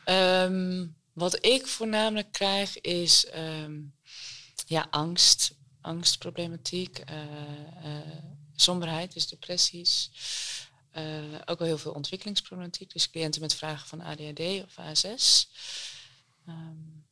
Um, 0.04 0.96
wat 1.12 1.44
ik 1.46 1.66
voornamelijk 1.66 2.32
krijg 2.32 2.80
is 2.80 3.32
um, 3.34 3.94
ja, 4.66 4.86
angst, 4.90 5.58
angstproblematiek, 5.80 7.10
uh, 7.10 7.16
somberheid, 8.54 9.12
dus 9.12 9.28
depressies. 9.28 10.10
ook 11.44 11.58
wel 11.58 11.68
heel 11.68 11.78
veel 11.78 11.92
ontwikkelingsproblematiek, 11.92 12.92
dus 12.92 13.10
cliënten 13.10 13.40
met 13.40 13.54
vragen 13.54 13.88
van 13.88 14.00
ADHD 14.00 14.40
of 14.40 14.78
ASS. 14.78 15.48
Um, 16.48 17.06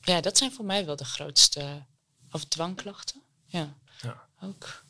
ja, 0.00 0.20
dat 0.20 0.38
zijn 0.38 0.52
voor 0.52 0.64
mij 0.64 0.86
wel 0.86 0.96
de 0.96 1.04
grootste, 1.04 1.86
of 2.30 2.44
dwangklachten. 2.44 3.22
Ja, 3.46 3.74
ja. 4.00 4.28
ook. 4.40 4.83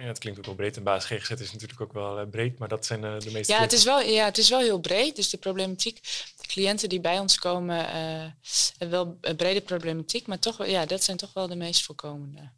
Ja, 0.00 0.06
het 0.06 0.18
klinkt 0.18 0.38
ook 0.38 0.46
wel 0.46 0.54
breed. 0.54 0.76
En 0.76 0.82
basis 0.82 1.18
GGZ 1.18 1.40
is 1.40 1.52
natuurlijk 1.52 1.80
ook 1.80 1.92
wel 1.92 2.20
uh, 2.20 2.28
breed, 2.30 2.58
maar 2.58 2.68
dat 2.68 2.86
zijn 2.86 3.04
uh, 3.04 3.18
de 3.18 3.30
meeste. 3.30 3.52
Ja 3.52 3.60
het, 3.60 3.72
is 3.72 3.84
wel, 3.84 4.00
ja, 4.00 4.24
het 4.24 4.38
is 4.38 4.48
wel 4.48 4.60
heel 4.60 4.80
breed. 4.80 5.16
Dus 5.16 5.30
de 5.30 5.38
problematiek, 5.38 6.02
de 6.40 6.46
cliënten 6.46 6.88
die 6.88 7.00
bij 7.00 7.18
ons 7.18 7.38
komen, 7.38 7.86
hebben 8.78 8.90
wel 8.90 9.18
een 9.20 9.36
brede 9.36 9.60
problematiek, 9.60 10.26
maar 10.26 10.38
toch, 10.38 10.66
ja, 10.66 10.86
dat 10.86 11.04
zijn 11.04 11.16
toch 11.16 11.32
wel 11.32 11.48
de 11.48 11.56
meest 11.56 11.84
voorkomende. 11.84 12.50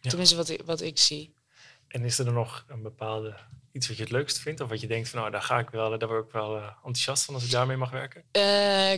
Ja. 0.00 0.08
Tenminste, 0.08 0.36
wat 0.36 0.48
ik, 0.48 0.62
wat 0.64 0.80
ik 0.80 0.98
zie. 0.98 1.34
En 1.88 2.04
is 2.04 2.18
er 2.18 2.24
dan 2.24 2.34
nog 2.34 2.64
een 2.68 2.82
bepaalde 2.82 3.36
iets 3.72 3.88
wat 3.88 3.96
je 3.96 4.02
het 4.02 4.12
leukst 4.12 4.38
vindt? 4.38 4.60
Of 4.60 4.68
wat 4.68 4.80
je 4.80 4.86
denkt 4.86 5.08
van, 5.08 5.18
nou, 5.18 5.30
daar 5.30 5.42
ga 5.42 5.58
ik 5.58 5.70
wel, 5.70 5.98
daar 5.98 6.08
word 6.08 6.26
ik 6.26 6.32
wel 6.32 6.56
enthousiast 6.56 7.24
van 7.24 7.34
als 7.34 7.44
ik 7.44 7.50
daarmee 7.50 7.76
mag 7.76 7.90
werken? 7.90 8.24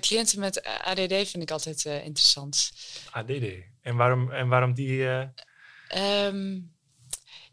cliënten 0.00 0.40
met 0.40 0.62
ADD 0.62 1.12
vind 1.12 1.42
ik 1.42 1.50
altijd 1.50 1.84
interessant. 1.84 2.70
ADD. 3.10 3.44
En 3.80 3.96
waarom, 3.96 4.32
en 4.32 4.48
waarom 4.48 4.74
die? 4.74 5.06
Um, 5.96 6.72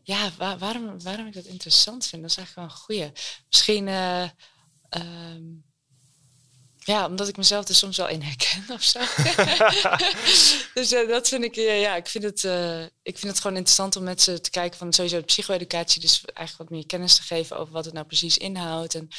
ja, 0.07 0.31
waar, 0.37 0.57
waarom, 0.57 1.01
waarom 1.01 1.27
ik 1.27 1.33
dat 1.33 1.45
interessant 1.45 2.05
vind, 2.05 2.21
dat 2.21 2.31
is 2.31 2.37
eigenlijk 2.37 2.67
wel 2.67 2.77
een 2.77 2.83
goeie. 2.83 3.11
Misschien, 3.49 3.87
uh, 3.87 4.29
um, 4.89 5.63
ja, 6.77 7.05
omdat 7.05 7.27
ik 7.27 7.37
mezelf 7.37 7.67
er 7.67 7.75
soms 7.75 7.97
wel 7.97 8.07
in 8.07 8.21
herken 8.21 8.63
of 8.75 8.83
zo. 8.83 8.99
dus 10.79 10.91
uh, 10.91 11.07
dat 11.07 11.27
vind 11.27 11.43
ik, 11.43 11.55
uh, 11.55 11.81
ja, 11.81 11.95
ik 11.95 12.07
vind, 12.07 12.23
het, 12.23 12.43
ik 13.03 13.17
vind 13.17 13.31
het 13.31 13.39
gewoon 13.39 13.57
interessant 13.57 13.95
om 13.95 14.03
met 14.03 14.21
ze 14.21 14.41
te 14.41 14.49
kijken 14.49 14.77
van 14.77 14.93
sowieso 14.93 15.17
de 15.17 15.25
psycho-educatie, 15.25 16.01
dus 16.01 16.21
eigenlijk 16.25 16.69
wat 16.69 16.79
meer 16.79 16.85
kennis 16.87 17.15
te 17.15 17.23
geven 17.23 17.57
over 17.57 17.73
wat 17.73 17.85
het 17.85 17.93
nou 17.93 18.05
precies 18.05 18.37
inhoudt. 18.37 18.95
En 18.95 19.09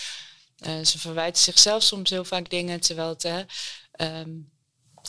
ze 0.86 0.98
verwijten 0.98 1.42
zichzelf 1.42 1.82
soms 1.82 2.10
heel 2.10 2.24
vaak 2.24 2.50
dingen, 2.50 2.80
terwijl 2.80 3.08
het... 3.08 3.46
Um, 4.00 4.56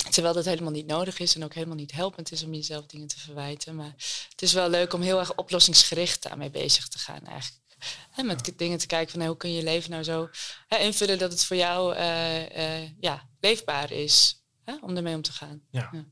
Terwijl 0.09 0.33
dat 0.33 0.45
helemaal 0.45 0.71
niet 0.71 0.88
nodig 0.88 1.19
is 1.19 1.35
en 1.35 1.43
ook 1.43 1.53
helemaal 1.53 1.75
niet 1.75 1.91
helpend 1.91 2.31
is 2.31 2.43
om 2.43 2.53
jezelf 2.53 2.85
dingen 2.85 3.07
te 3.07 3.19
verwijten. 3.19 3.75
Maar 3.75 3.93
het 4.29 4.41
is 4.41 4.53
wel 4.53 4.69
leuk 4.69 4.93
om 4.93 5.01
heel 5.01 5.19
erg 5.19 5.35
oplossingsgericht 5.35 6.23
daarmee 6.23 6.49
bezig 6.49 6.88
te 6.88 6.99
gaan 6.99 7.25
eigenlijk. 7.25 7.59
En 8.15 8.25
met 8.25 8.45
ja. 8.45 8.53
dingen 8.57 8.77
te 8.77 8.88
kijken 8.88 9.12
van 9.12 9.27
hoe 9.27 9.38
kun 9.38 9.49
je 9.49 9.57
je 9.57 9.63
leven 9.63 9.91
nou 9.91 10.03
zo 10.03 10.29
invullen 10.67 11.17
dat 11.17 11.31
het 11.31 11.43
voor 11.43 11.57
jou 11.57 11.95
uh, 11.95 12.57
uh, 12.57 12.99
ja, 12.99 13.29
leefbaar 13.39 13.91
is 13.91 14.43
hè, 14.63 14.77
om 14.81 14.95
ermee 14.95 15.15
om 15.15 15.21
te 15.21 15.31
gaan. 15.31 15.62
Ja. 15.71 15.89
ja. 15.91 16.05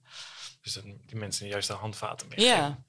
Dus 0.62 0.74
dat 0.74 0.84
die 0.84 1.18
mensen 1.18 1.48
juist 1.48 1.68
de 1.68 1.74
handvaten 1.74 2.28
mee. 2.28 2.46
Ja. 2.46 2.84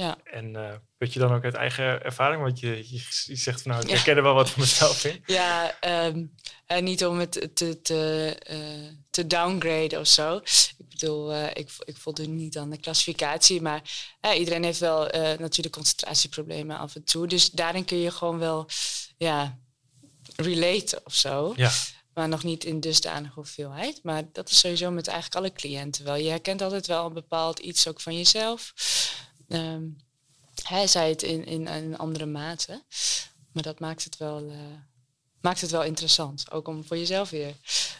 Ja. 0.00 0.18
En 0.24 0.54
uh, 0.54 0.74
weet 0.98 1.12
je 1.12 1.18
dan 1.18 1.32
ook 1.32 1.44
uit 1.44 1.54
eigen 1.54 2.02
ervaring? 2.02 2.42
Want 2.42 2.60
je, 2.60 2.76
je, 2.76 3.02
je 3.24 3.36
zegt 3.36 3.62
van 3.62 3.70
nou, 3.70 3.84
ik 3.84 3.90
herken 3.90 4.16
er 4.16 4.22
wel 4.22 4.34
wat 4.34 4.50
van 4.50 4.60
mezelf 4.60 5.04
in. 5.04 5.22
Ja, 5.40 5.74
um, 6.06 6.34
en 6.66 6.84
niet 6.84 7.04
om 7.04 7.18
het 7.18 7.50
te, 7.54 7.82
te, 7.82 8.36
uh, 8.50 8.88
te 9.10 9.26
downgraden 9.26 10.00
of 10.00 10.06
zo. 10.06 10.36
Ik 10.78 10.88
bedoel, 10.88 11.32
uh, 11.32 11.46
ik, 11.46 11.70
ik 11.84 11.96
voldoen 11.96 12.36
niet 12.36 12.58
aan 12.58 12.70
de 12.70 12.80
klassificatie. 12.80 13.62
Maar 13.62 13.82
iedereen 14.34 14.64
heeft 14.64 14.78
wel 14.78 15.08
natuurlijk 15.38 15.74
concentratieproblemen 15.74 16.78
af 16.78 16.94
en 16.94 17.04
toe. 17.04 17.26
Dus 17.26 17.50
daarin 17.50 17.84
kun 17.84 17.98
je 17.98 18.10
gewoon 18.10 18.38
wel 18.38 18.68
ja, 19.16 19.58
relaten 20.36 21.00
of 21.06 21.14
zo. 21.14 21.52
Ja. 21.56 21.70
Maar 22.14 22.28
nog 22.28 22.44
niet 22.44 22.64
in 22.64 22.80
dusdanige 22.80 23.34
hoeveelheid. 23.34 24.00
Maar 24.02 24.22
dat 24.32 24.50
is 24.50 24.58
sowieso 24.58 24.90
met 24.90 25.06
eigenlijk 25.06 25.36
alle 25.36 25.52
cliënten 25.52 26.04
wel. 26.04 26.16
Je 26.16 26.28
herkent 26.28 26.62
altijd 26.62 26.86
wel 26.86 27.06
een 27.06 27.12
bepaald 27.12 27.58
iets 27.58 27.88
ook 27.88 28.00
van 28.00 28.16
jezelf. 28.16 28.72
Um, 29.52 29.96
hij 30.62 30.86
zei 30.86 31.10
het 31.10 31.22
in, 31.22 31.44
in 31.44 31.66
een 31.66 31.98
andere 31.98 32.26
mate. 32.26 32.82
Maar 33.52 33.62
dat 33.62 33.80
maakt 33.80 34.04
het 34.04 34.16
wel 34.16 34.52
maakt 35.40 35.60
het 35.60 35.70
wel 35.70 35.84
interessant. 35.84 36.50
Ook 36.50 36.68
om 36.68 36.84
voor 36.84 36.96
jezelf 36.96 37.30
weer 37.30 37.54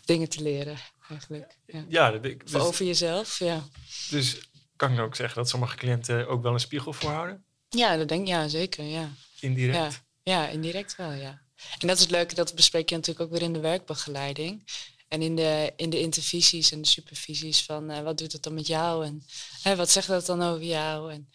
dingen 0.05 0.29
te 0.29 0.43
leren, 0.43 0.77
eigenlijk. 1.09 1.57
Ja, 1.67 1.85
ja 1.89 2.11
dus, 2.11 2.55
over 2.55 2.85
jezelf, 2.85 3.39
ja. 3.39 3.65
Dus 4.11 4.51
kan 4.77 4.93
ik 4.93 4.99
ook 4.99 5.17
zeggen 5.17 5.37
dat 5.37 5.49
sommige 5.49 5.77
cliënten 5.77 6.29
ook 6.29 6.43
wel 6.43 6.53
een 6.53 6.61
spiegel 6.61 6.93
voorhouden? 6.93 7.45
Ja, 7.69 7.97
dat 7.97 8.09
denk 8.09 8.21
ik, 8.21 8.29
ja, 8.29 8.49
zeker, 8.49 8.85
ja. 8.85 9.09
Indirect? 9.41 10.03
Ja, 10.23 10.43
ja, 10.43 10.49
indirect 10.49 10.97
wel, 10.97 11.13
ja. 11.13 11.43
En 11.79 11.87
dat 11.87 11.97
is 11.97 12.03
het 12.03 12.11
leuke, 12.11 12.35
dat 12.35 12.55
bespreek 12.55 12.89
je 12.89 12.95
natuurlijk 12.95 13.25
ook 13.25 13.33
weer 13.33 13.43
in 13.43 13.53
de 13.53 13.61
werkbegeleiding. 13.61 14.65
En 15.11 15.23
in 15.23 15.37
de, 15.37 15.73
in 15.77 15.91
de 15.91 16.01
intervisies 16.01 16.73
en 16.73 16.83
de 16.83 16.89
supervisies 16.89 17.65
van 17.65 17.91
uh, 17.91 18.01
wat 18.01 18.19
doet 18.19 18.33
het 18.33 18.43
dan 18.43 18.55
met 18.55 18.67
jou 18.67 19.05
en 19.05 19.27
hè, 19.63 19.77
wat 19.77 19.91
zegt 19.91 20.07
dat 20.07 20.27
dan 20.27 20.43
over 20.43 20.65
jou. 20.65 21.13
En 21.13 21.31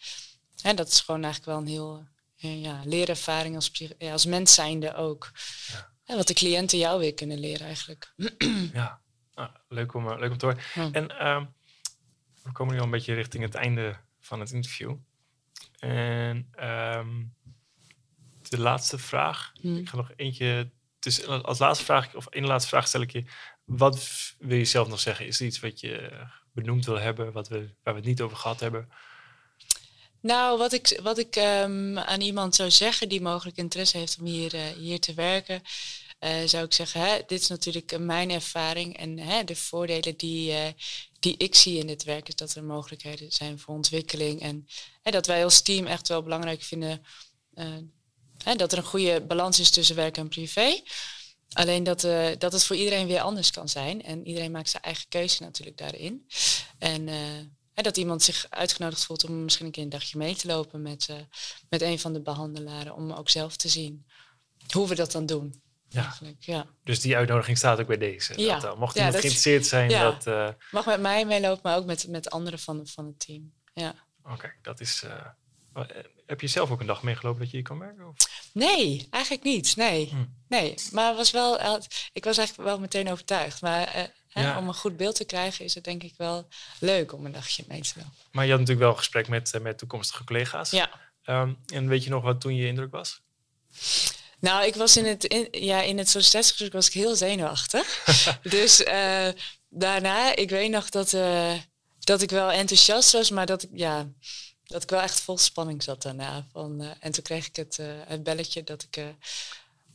hè, 0.60 0.74
dat 0.74 0.88
is 0.88 1.00
gewoon 1.00 1.22
eigenlijk 1.22 1.52
wel 1.52 1.60
een 1.60 1.72
heel 1.72 2.06
uh, 2.44 2.62
ja, 2.62 2.80
leerervaring 2.84 3.54
als, 3.54 3.70
ja, 3.98 4.12
als 4.12 4.26
mens 4.26 4.54
zijnde 4.54 4.94
ook. 4.94 5.30
Ja. 6.04 6.16
Wat 6.16 6.26
de 6.26 6.34
cliënten 6.34 6.78
jou 6.78 7.00
weer 7.00 7.14
kunnen 7.14 7.38
leren 7.38 7.66
eigenlijk. 7.66 8.12
ja, 8.72 9.00
nou, 9.34 9.50
leuk, 9.68 9.94
om, 9.94 10.06
uh, 10.06 10.18
leuk 10.18 10.30
om 10.30 10.38
te 10.38 10.46
horen. 10.46 10.62
Ja. 10.74 10.88
En 10.92 11.10
uh, 11.10 11.46
we 12.42 12.52
komen 12.52 12.72
nu 12.74 12.78
al 12.78 12.84
een 12.84 12.90
beetje 12.90 13.14
richting 13.14 13.42
het 13.42 13.54
einde 13.54 13.96
van 14.20 14.40
het 14.40 14.50
interview. 14.52 14.96
En 15.78 16.48
um, 16.62 17.34
de 18.48 18.58
laatste 18.58 18.98
vraag. 18.98 19.52
Hmm. 19.60 19.76
Ik 19.76 19.88
ga 19.88 19.96
nog 19.96 20.12
eentje. 20.16 20.70
Dus 20.98 21.26
als 21.26 21.58
laatste 21.58 21.84
vraag, 21.84 22.14
of 22.14 22.26
één 22.26 22.46
laatste 22.46 22.68
vraag 22.68 22.86
stel 22.86 23.00
ik 23.00 23.10
je. 23.10 23.24
Wat 23.66 24.08
wil 24.38 24.58
je 24.58 24.64
zelf 24.64 24.88
nog 24.88 25.00
zeggen? 25.00 25.26
Is 25.26 25.40
er 25.40 25.46
iets 25.46 25.60
wat 25.60 25.80
je 25.80 26.26
benoemd 26.52 26.84
wil 26.84 26.98
hebben, 26.98 27.32
wat 27.32 27.48
we, 27.48 27.58
waar 27.82 27.94
we 27.94 28.00
het 28.00 28.08
niet 28.08 28.20
over 28.20 28.36
gehad 28.36 28.60
hebben? 28.60 28.88
Nou, 30.20 30.58
wat 30.58 30.72
ik, 30.72 31.00
wat 31.02 31.18
ik 31.18 31.36
um, 31.36 31.98
aan 31.98 32.20
iemand 32.20 32.54
zou 32.54 32.70
zeggen 32.70 33.08
die 33.08 33.20
mogelijk 33.20 33.56
interesse 33.56 33.98
heeft 33.98 34.18
om 34.18 34.26
hier, 34.26 34.54
uh, 34.54 34.60
hier 34.66 35.00
te 35.00 35.14
werken, 35.14 35.62
uh, 36.20 36.30
zou 36.44 36.64
ik 36.64 36.72
zeggen, 36.72 37.00
hè, 37.00 37.18
dit 37.26 37.40
is 37.40 37.46
natuurlijk 37.46 37.98
mijn 37.98 38.30
ervaring 38.30 38.96
en 38.96 39.18
hè, 39.18 39.44
de 39.44 39.56
voordelen 39.56 40.16
die, 40.16 40.50
uh, 40.50 40.66
die 41.20 41.36
ik 41.36 41.54
zie 41.54 41.78
in 41.78 41.86
dit 41.86 42.04
werk 42.04 42.28
is 42.28 42.34
dat 42.34 42.54
er 42.54 42.64
mogelijkheden 42.64 43.32
zijn 43.32 43.58
voor 43.58 43.74
ontwikkeling 43.74 44.40
en 44.40 44.68
hè, 45.02 45.10
dat 45.10 45.26
wij 45.26 45.44
als 45.44 45.62
team 45.62 45.86
echt 45.86 46.08
wel 46.08 46.22
belangrijk 46.22 46.62
vinden 46.62 47.04
hè, 48.44 48.54
dat 48.54 48.72
er 48.72 48.78
een 48.78 48.84
goede 48.84 49.20
balans 49.20 49.60
is 49.60 49.70
tussen 49.70 49.96
werk 49.96 50.16
en 50.16 50.28
privé. 50.28 50.82
Alleen 51.52 51.84
dat, 51.84 52.00
dat 52.38 52.52
het 52.52 52.64
voor 52.64 52.76
iedereen 52.76 53.06
weer 53.06 53.20
anders 53.20 53.50
kan 53.50 53.68
zijn 53.68 54.02
en 54.02 54.26
iedereen 54.26 54.50
maakt 54.50 54.70
zijn 54.70 54.82
eigen 54.82 55.08
keuze 55.08 55.42
natuurlijk 55.42 55.76
daarin. 55.76 56.26
En 56.78 57.08
Hè, 57.76 57.82
dat 57.82 57.96
iemand 57.96 58.22
zich 58.22 58.46
uitgenodigd 58.50 59.04
voelt 59.04 59.24
om 59.24 59.44
misschien 59.44 59.66
een 59.66 59.72
keer 59.72 59.82
een 59.82 59.88
dagje 59.88 60.18
mee 60.18 60.36
te 60.36 60.46
lopen 60.46 60.82
met, 60.82 61.08
uh, 61.10 61.16
met 61.68 61.82
een 61.82 61.98
van 61.98 62.12
de 62.12 62.22
behandelaren. 62.22 62.94
Om 62.94 63.12
ook 63.12 63.28
zelf 63.28 63.56
te 63.56 63.68
zien 63.68 64.06
hoe 64.70 64.88
we 64.88 64.94
dat 64.94 65.12
dan 65.12 65.26
doen. 65.26 65.62
Ja. 65.88 66.14
ja. 66.38 66.66
Dus 66.84 67.00
die 67.00 67.16
uitnodiging 67.16 67.58
staat 67.58 67.80
ook 67.80 67.86
bij 67.86 67.98
deze. 67.98 68.40
Ja. 68.40 68.58
Dat, 68.58 68.74
uh, 68.74 68.80
mocht 68.80 68.96
iemand 68.96 69.14
geïnteresseerd 69.14 69.66
zijn, 69.66 69.88
dat... 69.88 70.26
Uh, 70.26 70.48
Mag 70.70 70.86
met 70.86 71.00
mij 71.00 71.24
meelopen, 71.24 71.60
maar 71.62 71.76
ook 71.76 71.84
met, 71.84 72.08
met 72.08 72.30
anderen 72.30 72.58
van, 72.58 72.86
van 72.86 73.06
het 73.06 73.18
team. 73.18 73.52
Ja. 73.74 73.94
Oké, 74.22 74.32
okay, 74.32 74.52
dat 74.62 74.80
is... 74.80 75.04
heb 76.26 76.40
je 76.40 76.46
zelf 76.46 76.70
ook 76.70 76.80
een 76.80 76.86
dag 76.86 77.02
meegelopen 77.02 77.40
dat 77.40 77.50
je 77.50 77.56
hier 77.56 77.66
kan 77.66 77.78
werken? 77.78 78.08
Of? 78.08 78.16
Nee, 78.52 79.06
eigenlijk 79.10 79.44
niet. 79.44 79.76
Nee. 79.76 80.08
Hm. 80.08 80.24
nee. 80.48 80.74
Maar 80.92 81.14
was 81.14 81.30
wel, 81.30 81.80
ik 82.12 82.24
was 82.24 82.38
eigenlijk 82.38 82.68
wel 82.68 82.78
meteen 82.78 83.10
overtuigd. 83.10 83.60
Maar 83.60 84.10
ja. 84.42 84.58
Om 84.58 84.68
een 84.68 84.74
goed 84.74 84.96
beeld 84.96 85.14
te 85.14 85.24
krijgen 85.24 85.64
is 85.64 85.74
het 85.74 85.84
denk 85.84 86.02
ik 86.02 86.14
wel 86.16 86.48
leuk 86.80 87.12
om 87.12 87.24
een 87.26 87.32
dagje 87.32 87.64
mee 87.68 87.80
te 87.80 87.92
lopen. 87.96 88.12
Maar 88.30 88.44
je 88.44 88.50
had 88.50 88.60
natuurlijk 88.60 88.86
wel 88.86 88.94
een 88.96 89.02
gesprek 89.02 89.28
met, 89.28 89.52
uh, 89.54 89.60
met 89.60 89.78
toekomstige 89.78 90.24
collega's. 90.24 90.70
Ja. 90.70 90.90
Um, 91.24 91.58
en 91.66 91.88
weet 91.88 92.04
je 92.04 92.10
nog 92.10 92.22
wat 92.22 92.40
toen 92.40 92.56
je 92.56 92.66
indruk 92.66 92.90
was? 92.90 93.20
Nou, 94.38 94.66
ik 94.66 94.74
was 94.74 94.96
in 94.96 95.06
het, 95.06 95.24
in, 95.24 95.48
ja, 95.50 95.82
in 95.82 95.98
het 95.98 96.08
sollicitatiegesprek 96.08 96.72
was 96.72 96.86
ik 96.86 96.92
heel 96.92 97.16
zenuwachtig. 97.16 98.04
dus 98.42 98.80
uh, 98.80 99.28
daarna, 99.68 100.36
ik 100.36 100.50
weet 100.50 100.70
nog 100.70 100.88
dat, 100.88 101.16
dat 101.98 102.22
ik 102.22 102.30
wel 102.30 102.50
enthousiast 102.50 103.12
was, 103.12 103.30
maar 103.30 103.46
dat 103.46 103.62
ik, 103.62 103.70
ja, 103.72 104.08
dat 104.66 104.82
ik 104.82 104.90
wel 104.90 105.00
echt 105.00 105.20
vol 105.20 105.38
spanning 105.38 105.82
zat 105.82 106.02
daarna. 106.02 106.46
Van, 106.52 106.80
eh, 106.80 106.90
en 107.00 107.12
toen 107.12 107.22
kreeg 107.22 107.46
ik 107.46 107.56
het, 107.56 107.78
eh, 107.78 107.86
het 108.06 108.22
belletje 108.22 108.64
dat 108.64 108.82
ik 108.82 108.96
eh, 108.96 109.04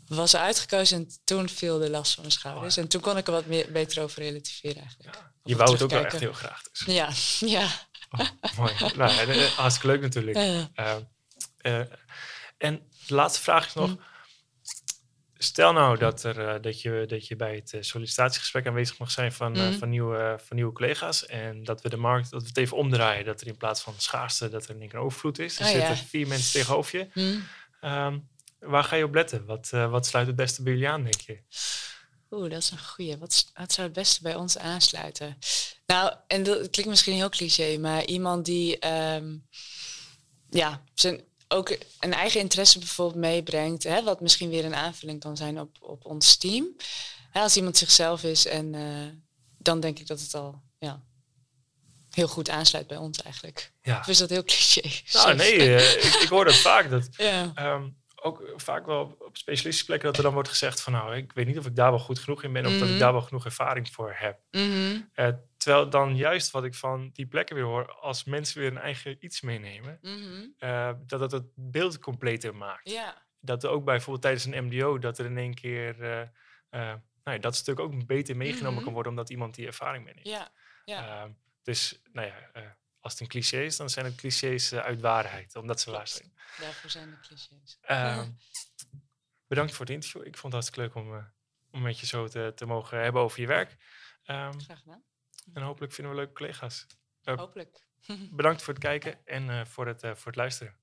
was 0.07 0.35
uitgekozen 0.35 0.97
en 0.97 1.09
toen 1.23 1.49
viel 1.49 1.79
de 1.79 1.89
last 1.89 2.13
van 2.13 2.23
mijn 2.23 2.35
schouders. 2.35 2.77
Oh 2.77 2.83
En 2.83 2.89
toen 2.89 3.01
kon 3.01 3.17
ik 3.17 3.27
er 3.27 3.33
wat 3.33 3.45
meer, 3.45 3.71
beter 3.71 4.03
over 4.03 4.21
relativeren 4.21 4.81
eigenlijk. 4.81 5.15
Ja. 5.15 5.31
Je 5.43 5.55
wou 5.55 5.71
het 5.71 5.81
ook 5.81 5.89
wel 5.89 6.05
echt 6.05 6.19
heel 6.19 6.33
graag. 6.33 6.61
Dus. 6.61 6.95
Ja, 6.95 7.09
ja. 7.57 7.67
Oh, 8.11 8.27
mooi. 8.57 8.73
nou, 8.95 9.11
hartstikke 9.41 9.87
leuk 9.87 10.01
natuurlijk. 10.01 10.37
En 12.57 12.89
de 13.07 13.13
laatste 13.13 13.41
vraag 13.41 13.67
is 13.67 13.73
nog. 13.73 13.87
Mm. 13.87 13.99
Stel 15.43 15.73
nou 15.73 15.97
dat, 15.97 16.23
er, 16.23 16.47
eh, 16.47 16.61
dat, 16.61 16.81
je, 16.81 17.03
dat 17.07 17.27
je 17.27 17.35
bij 17.35 17.55
het 17.55 17.73
eh, 17.73 17.81
sollicitatiegesprek 17.81 18.67
aanwezig 18.67 18.97
mag 18.97 19.11
zijn 19.11 19.31
van, 19.33 19.55
eh, 19.55 19.65
Mm. 19.67 19.73
van, 19.73 19.89
nieuwe, 19.89 20.39
van 20.45 20.55
nieuwe 20.55 20.71
collega's. 20.73 21.25
En 21.25 21.63
dat 21.63 21.81
we 21.81 21.89
de 21.89 21.97
markt, 21.97 22.29
dat 22.31 22.41
we 22.41 22.47
het 22.47 22.57
even 22.57 22.77
omdraaien. 22.77 23.25
Dat 23.25 23.41
er 23.41 23.47
in 23.47 23.57
plaats 23.57 23.81
van 23.81 23.93
schaarste, 23.97 24.49
dat 24.49 24.67
er 24.67 24.75
een 24.81 24.93
overvloed 24.93 25.39
is. 25.39 25.59
Er 25.59 25.65
Oh, 25.65 25.71
ja. 25.71 25.87
zitten 25.87 26.05
vier 26.07 26.27
mensen 26.27 26.51
tegenover 26.59 26.99
je. 26.99 27.07
hm. 27.13 27.39
Ehm, 27.85 28.17
waar 28.59 28.83
ga 28.83 28.95
je 28.95 29.03
op 29.03 29.13
letten? 29.13 29.45
Wat, 29.45 29.69
wat 29.69 30.05
sluit 30.05 30.27
het 30.27 30.35
beste 30.35 30.63
bij 30.63 30.73
jullie 30.73 30.87
aan, 30.89 31.03
denk 31.03 31.21
je? 31.21 31.39
Oeh, 32.31 32.49
dat 32.49 32.61
is 32.61 32.71
een 32.71 32.79
goeie. 32.85 33.17
Wat, 33.17 33.33
s- 33.33 33.51
wat 33.53 33.71
zou 33.71 33.87
het 33.87 33.95
beste 33.95 34.21
bij 34.21 34.35
ons 34.35 34.57
aansluiten? 34.57 35.37
Nou, 35.85 36.13
en 36.27 36.43
dat 36.43 36.69
klinkt 36.69 36.89
misschien 36.91 37.15
heel 37.15 37.29
cliché, 37.29 37.77
maar 37.77 38.05
iemand 38.05 38.45
die 38.45 38.79
ehm, 38.79 39.35
ja, 40.49 40.83
zijn, 40.93 41.21
ook 41.51 41.77
een 41.99 42.13
eigen 42.13 42.39
interesse 42.39 42.79
bijvoorbeeld 42.79 43.19
meebrengt, 43.19 43.83
hè, 43.83 44.03
wat 44.03 44.21
misschien 44.21 44.49
weer 44.49 44.65
een 44.65 44.75
aanvulling 44.75 45.19
kan 45.19 45.37
zijn 45.37 45.59
op, 45.59 45.77
op 45.79 46.05
ons 46.05 46.37
team. 46.37 46.75
Hè, 47.31 47.41
als 47.41 47.57
iemand 47.57 47.77
zichzelf 47.77 48.23
is, 48.23 48.45
en 48.45 48.75
eh, 48.75 49.07
dan 49.57 49.79
denk 49.79 49.99
ik 49.99 50.07
dat 50.07 50.19
het 50.19 50.33
al 50.33 50.61
ja, 50.79 51.01
heel 52.09 52.27
goed 52.27 52.49
aansluit 52.49 52.87
bij 52.87 52.97
ons 52.97 53.21
eigenlijk. 53.21 53.71
Ja. 53.81 53.99
Of 53.99 54.07
is 54.07 54.17
dat 54.17 54.29
heel 54.29 54.43
cliché? 54.43 54.81
Nou, 55.13 55.35
nee, 55.35 55.57
eh, 55.75 55.93
ik, 56.05 56.13
ik 56.13 56.27
hoor 56.29 56.45
dat 56.45 56.55
vaak. 56.55 56.89
Dat, 56.89 57.07
Ja. 57.11 57.51
Ehm, 57.55 57.89
ook 58.23 58.53
vaak 58.55 58.85
wel 58.85 59.01
op- 59.19 59.37
specialistische 59.37 59.85
plekken 59.85 60.07
dat 60.07 60.17
er 60.17 60.23
dan 60.23 60.33
wordt 60.33 60.49
gezegd 60.49 60.81
van 60.81 60.93
nou, 60.93 61.15
ik 61.15 61.31
weet 61.33 61.47
niet 61.47 61.57
of 61.57 61.65
ik 61.65 61.75
daar 61.75 61.89
wel 61.89 61.99
goed 61.99 62.19
genoeg 62.19 62.43
in 62.43 62.53
ben 62.53 62.65
of 62.65 62.71
dat 62.71 62.81
ik 62.81 62.87
Mhm. 62.89 62.99
daar 62.99 63.11
wel 63.11 63.21
genoeg 63.21 63.45
ervaring 63.45 63.89
voor 63.91 64.13
heb. 64.17 64.39
Eh, 65.13 65.27
terwijl 65.61 65.89
dan 65.89 66.15
juist 66.15 66.51
wat 66.51 66.63
ik 66.63 66.75
van 66.75 67.09
die 67.13 67.25
plekken 67.25 67.55
weer 67.55 67.65
hoor, 67.65 67.91
als 67.93 68.23
mensen 68.23 68.59
weer 68.61 68.71
een 68.71 68.77
eigen 68.77 69.25
iets 69.25 69.41
meenemen, 69.41 69.97
Mhm. 70.01 70.47
eh, 70.57 70.93
dat 71.05 71.19
het 71.19 71.31
het 71.31 71.45
beeld 71.55 71.99
completer 71.99 72.55
maakt. 72.55 72.89
Ja. 72.89 73.25
Dat 73.39 73.63
er 73.63 73.69
ook 73.69 73.85
bijvoorbeeld 73.85 74.21
tijdens 74.21 74.45
een 74.45 74.65
MDO, 74.65 74.97
dat 74.99 75.17
er 75.17 75.25
in 75.25 75.37
één 75.37 75.53
keer 75.53 76.01
eh, 76.03 76.21
eh, 76.69 76.95
nou 77.23 77.35
ja, 77.35 77.37
dat 77.37 77.55
stuk 77.55 77.79
ook 77.79 78.05
beter 78.05 78.35
meegenomen 78.37 78.73
Mhm. 78.73 78.83
kan 78.83 78.93
worden 78.93 79.11
omdat 79.11 79.29
iemand 79.29 79.55
die 79.55 79.65
ervaring 79.67 80.05
meeneemt. 80.05 80.27
Ja. 80.27 80.51
Ja. 80.85 81.21
Ehm, 81.21 81.31
dus 81.63 82.01
nou 82.11 82.27
ja, 82.27 82.51
als 82.99 83.11
het 83.11 83.21
een 83.21 83.27
cliché 83.27 83.61
is, 83.61 83.77
dan 83.77 83.89
zijn 83.89 84.05
het 84.05 84.15
clichés 84.15 84.73
uit 84.73 85.01
waarheid, 85.01 85.55
omdat 85.55 85.81
ze 85.81 85.91
waar 85.91 86.07
zijn. 86.07 86.33
Daarvoor 86.59 86.89
zijn 86.89 87.09
de 87.09 87.19
clichés. 87.19 87.77
Ehm, 87.81 88.29
bedankt 89.47 89.71
voor 89.71 89.85
het 89.85 89.93
interview. 89.93 90.21
Ik 90.25 90.37
vond 90.37 90.53
het 90.53 90.63
hartstikke 90.63 90.81
leuk 90.81 90.95
om, 91.05 91.31
om 91.71 91.81
met 91.81 91.99
je 91.99 92.05
zo 92.05 92.27
te, 92.27 92.51
te 92.55 92.65
mogen 92.65 93.01
hebben 93.03 93.21
over 93.21 93.41
je 93.41 93.47
werk. 93.47 93.77
Ehm, 94.23 94.59
Graag 94.59 94.79
gedaan. 94.79 95.03
En 95.53 95.61
hopelijk 95.61 95.93
vinden 95.93 96.13
we 96.13 96.19
leuke 96.19 96.33
collega's. 96.33 96.87
Eh, 97.23 97.37
Hopelijk. 97.37 97.87
bedankt 98.31 98.61
voor 98.61 98.73
het 98.73 98.83
kijken 98.83 99.25
en 99.25 99.49
eh, 99.49 99.65
voor, 99.65 99.87
het, 99.87 100.03
eh, 100.03 100.15
voor 100.15 100.27
het 100.27 100.35
luisteren. 100.35 100.75